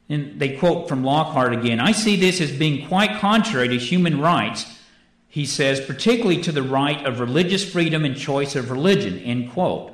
And 0.10 0.40
they 0.40 0.56
quote 0.56 0.88
from 0.88 1.04
Lockhart 1.04 1.54
again 1.54 1.80
I 1.80 1.92
see 1.92 2.16
this 2.16 2.40
as 2.40 2.52
being 2.52 2.88
quite 2.88 3.20
contrary 3.20 3.68
to 3.70 3.78
human 3.78 4.22
rights, 4.22 4.66
he 5.28 5.46
says, 5.46 5.82
particularly 5.82 6.42
to 6.44 6.52
the 6.52 6.64
right 6.64 7.06
of 7.06 7.20
religious 7.20 7.70
freedom 7.70 8.06
and 8.06 8.16
choice 8.16 8.56
of 8.56 8.72
religion, 8.72 9.20
end 9.20 9.52
quote. 9.52 9.94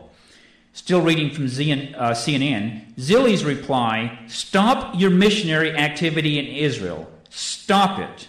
Still 0.76 1.02
reading 1.02 1.30
from 1.30 1.45
ZN, 1.45 1.95
uh, 1.95 2.12
CNN, 2.12 2.95
Zvili's 2.95 3.44
reply 3.44 4.20
Stop 4.28 5.00
your 5.00 5.12
missionary 5.12 5.76
activity 5.76 6.40
in 6.40 6.45
Israel. 6.45 7.10
Stop 7.35 7.99
it. 7.99 8.27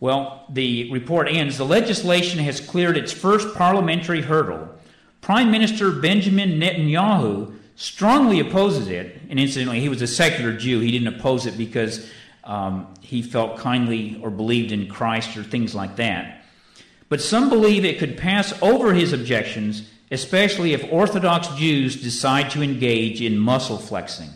Well, 0.00 0.44
the 0.48 0.90
report 0.92 1.26
ends 1.28 1.58
the 1.58 1.64
legislation 1.64 2.38
has 2.38 2.60
cleared 2.60 2.96
its 2.96 3.12
first 3.12 3.54
parliamentary 3.56 4.22
hurdle. 4.22 4.68
Prime 5.20 5.50
Minister 5.50 5.90
Benjamin 5.90 6.60
Netanyahu 6.60 7.54
strongly 7.74 8.38
opposes 8.38 8.88
it. 8.88 9.20
And 9.28 9.40
incidentally, 9.40 9.80
he 9.80 9.88
was 9.88 10.02
a 10.02 10.06
secular 10.06 10.52
Jew. 10.52 10.80
He 10.80 10.92
didn't 10.92 11.08
oppose 11.08 11.46
it 11.46 11.58
because 11.58 12.08
um, 12.44 12.94
he 13.00 13.22
felt 13.22 13.58
kindly 13.58 14.20
or 14.22 14.30
believed 14.30 14.70
in 14.70 14.86
Christ 14.86 15.36
or 15.36 15.42
things 15.42 15.74
like 15.74 15.96
that. 15.96 16.44
But 17.08 17.20
some 17.20 17.48
believe 17.48 17.84
it 17.84 17.98
could 17.98 18.16
pass 18.16 18.54
over 18.62 18.94
his 18.94 19.12
objections 19.12 19.90
especially 20.10 20.72
if 20.72 20.90
Orthodox 20.90 21.48
Jews 21.48 22.00
decide 22.00 22.50
to 22.52 22.62
engage 22.62 23.20
in 23.20 23.38
muscle 23.38 23.78
flexing. 23.78 24.30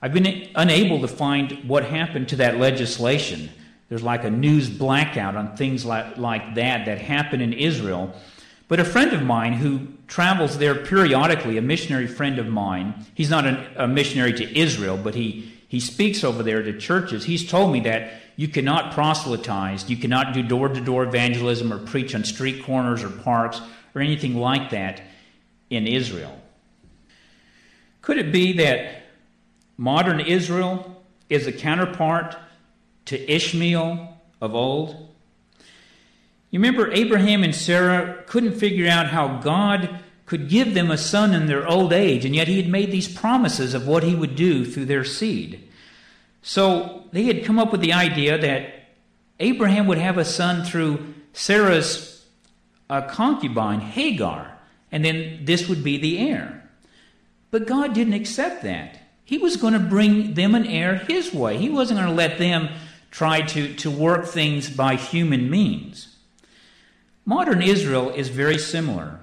I've 0.00 0.12
been 0.12 0.48
unable 0.54 1.00
to 1.00 1.08
find 1.08 1.68
what 1.68 1.84
happened 1.84 2.28
to 2.28 2.36
that 2.36 2.58
legislation. 2.58 3.50
There's 3.88 4.02
like 4.02 4.24
a 4.24 4.30
news 4.30 4.68
blackout 4.68 5.34
on 5.34 5.56
things 5.56 5.84
like, 5.84 6.18
like 6.18 6.54
that 6.54 6.86
that 6.86 7.00
happen 7.00 7.40
in 7.40 7.52
Israel. 7.52 8.14
But 8.68 8.80
a 8.80 8.84
friend 8.84 9.12
of 9.12 9.22
mine 9.22 9.54
who 9.54 9.88
travels 10.06 10.58
there 10.58 10.74
periodically, 10.74 11.56
a 11.56 11.62
missionary 11.62 12.06
friend 12.06 12.38
of 12.38 12.46
mine, 12.46 13.06
he's 13.14 13.30
not 13.30 13.46
an, 13.46 13.66
a 13.76 13.88
missionary 13.88 14.34
to 14.34 14.58
Israel, 14.58 14.98
but 14.98 15.14
he, 15.14 15.52
he 15.68 15.80
speaks 15.80 16.22
over 16.22 16.42
there 16.42 16.62
to 16.62 16.78
churches. 16.78 17.24
He's 17.24 17.48
told 17.48 17.72
me 17.72 17.80
that 17.80 18.12
you 18.36 18.46
cannot 18.46 18.92
proselytize, 18.92 19.90
you 19.90 19.96
cannot 19.96 20.32
do 20.32 20.42
door 20.42 20.68
to 20.68 20.80
door 20.80 21.02
evangelism 21.04 21.72
or 21.72 21.78
preach 21.78 22.14
on 22.14 22.22
street 22.22 22.62
corners 22.62 23.02
or 23.02 23.10
parks 23.10 23.60
or 23.94 24.00
anything 24.00 24.36
like 24.36 24.70
that 24.70 25.00
in 25.70 25.88
Israel. 25.88 26.40
Could 28.00 28.18
it 28.18 28.30
be 28.30 28.52
that 28.58 29.07
modern 29.78 30.20
Israel 30.20 31.02
is 31.30 31.46
a 31.46 31.52
counterpart 31.52 32.36
to 33.06 33.32
Ishmael 33.32 34.18
of 34.42 34.54
old? 34.54 35.08
You 36.50 36.60
remember 36.60 36.92
Abraham 36.92 37.44
and 37.44 37.54
Sarah 37.54 38.22
couldn't 38.26 38.58
figure 38.58 38.88
out 38.88 39.06
how 39.06 39.38
God 39.38 40.00
could 40.26 40.48
give 40.48 40.74
them 40.74 40.90
a 40.90 40.98
son 40.98 41.32
in 41.32 41.46
their 41.46 41.66
old 41.66 41.92
age, 41.92 42.26
and 42.26 42.36
yet 42.36 42.48
he 42.48 42.60
had 42.60 42.68
made 42.68 42.90
these 42.90 43.08
promises 43.08 43.72
of 43.72 43.86
what 43.86 44.02
he 44.02 44.14
would 44.14 44.36
do 44.36 44.66
through 44.66 44.84
their 44.84 45.04
seed. 45.04 45.66
So 46.42 47.04
they 47.12 47.24
had 47.24 47.44
come 47.44 47.58
up 47.58 47.72
with 47.72 47.80
the 47.80 47.94
idea 47.94 48.36
that 48.36 48.90
Abraham 49.40 49.86
would 49.86 49.98
have 49.98 50.18
a 50.18 50.24
son 50.24 50.64
through 50.64 51.14
Sarah's 51.32 52.26
a 52.90 53.02
concubine, 53.02 53.80
Hagar, 53.80 54.58
and 54.90 55.04
then 55.04 55.44
this 55.44 55.68
would 55.68 55.84
be 55.84 55.98
the 55.98 56.18
heir. 56.18 56.68
But 57.50 57.66
God 57.66 57.94
didn't 57.94 58.14
accept 58.14 58.62
that. 58.62 58.98
He 59.28 59.36
was 59.36 59.58
going 59.58 59.74
to 59.74 59.78
bring 59.78 60.32
them 60.32 60.54
an 60.54 60.64
heir 60.64 60.94
his 60.94 61.34
way. 61.34 61.58
He 61.58 61.68
wasn't 61.68 62.00
going 62.00 62.08
to 62.08 62.14
let 62.14 62.38
them 62.38 62.70
try 63.10 63.42
to, 63.42 63.74
to 63.74 63.90
work 63.90 64.24
things 64.24 64.70
by 64.70 64.94
human 64.94 65.50
means. 65.50 66.16
Modern 67.26 67.60
Israel 67.60 68.08
is 68.08 68.30
very 68.30 68.56
similar. 68.56 69.20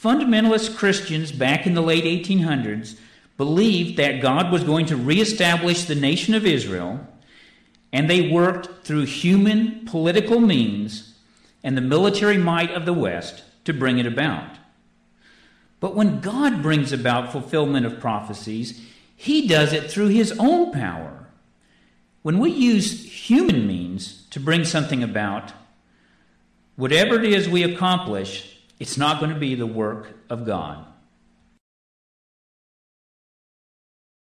Fundamentalist 0.00 0.76
Christians 0.76 1.32
back 1.32 1.66
in 1.66 1.74
the 1.74 1.82
late 1.82 2.04
1800s 2.04 3.00
believed 3.36 3.96
that 3.96 4.22
God 4.22 4.52
was 4.52 4.62
going 4.62 4.86
to 4.86 4.96
reestablish 4.96 5.86
the 5.86 5.96
nation 5.96 6.32
of 6.32 6.46
Israel, 6.46 7.04
and 7.92 8.08
they 8.08 8.30
worked 8.30 8.86
through 8.86 9.06
human 9.06 9.86
political 9.86 10.38
means 10.38 11.14
and 11.64 11.76
the 11.76 11.82
military 11.82 12.38
might 12.38 12.70
of 12.70 12.86
the 12.86 12.92
West 12.92 13.42
to 13.64 13.72
bring 13.72 13.98
it 13.98 14.06
about. 14.06 14.56
But 15.80 15.96
when 15.96 16.20
God 16.20 16.62
brings 16.62 16.92
about 16.92 17.32
fulfillment 17.32 17.84
of 17.86 17.98
prophecies, 17.98 18.80
he 19.16 19.48
does 19.48 19.72
it 19.72 19.90
through 19.90 20.08
his 20.08 20.32
own 20.38 20.72
power. 20.72 21.26
When 22.22 22.38
we 22.38 22.50
use 22.50 23.04
human 23.28 23.66
means 23.66 24.26
to 24.30 24.38
bring 24.38 24.64
something 24.64 25.02
about, 25.02 25.52
whatever 26.76 27.16
it 27.16 27.24
is 27.24 27.48
we 27.48 27.62
accomplish, 27.62 28.58
it's 28.78 28.98
not 28.98 29.18
going 29.18 29.32
to 29.32 29.40
be 29.40 29.54
the 29.54 29.66
work 29.66 30.14
of 30.28 30.44
God. 30.44 30.84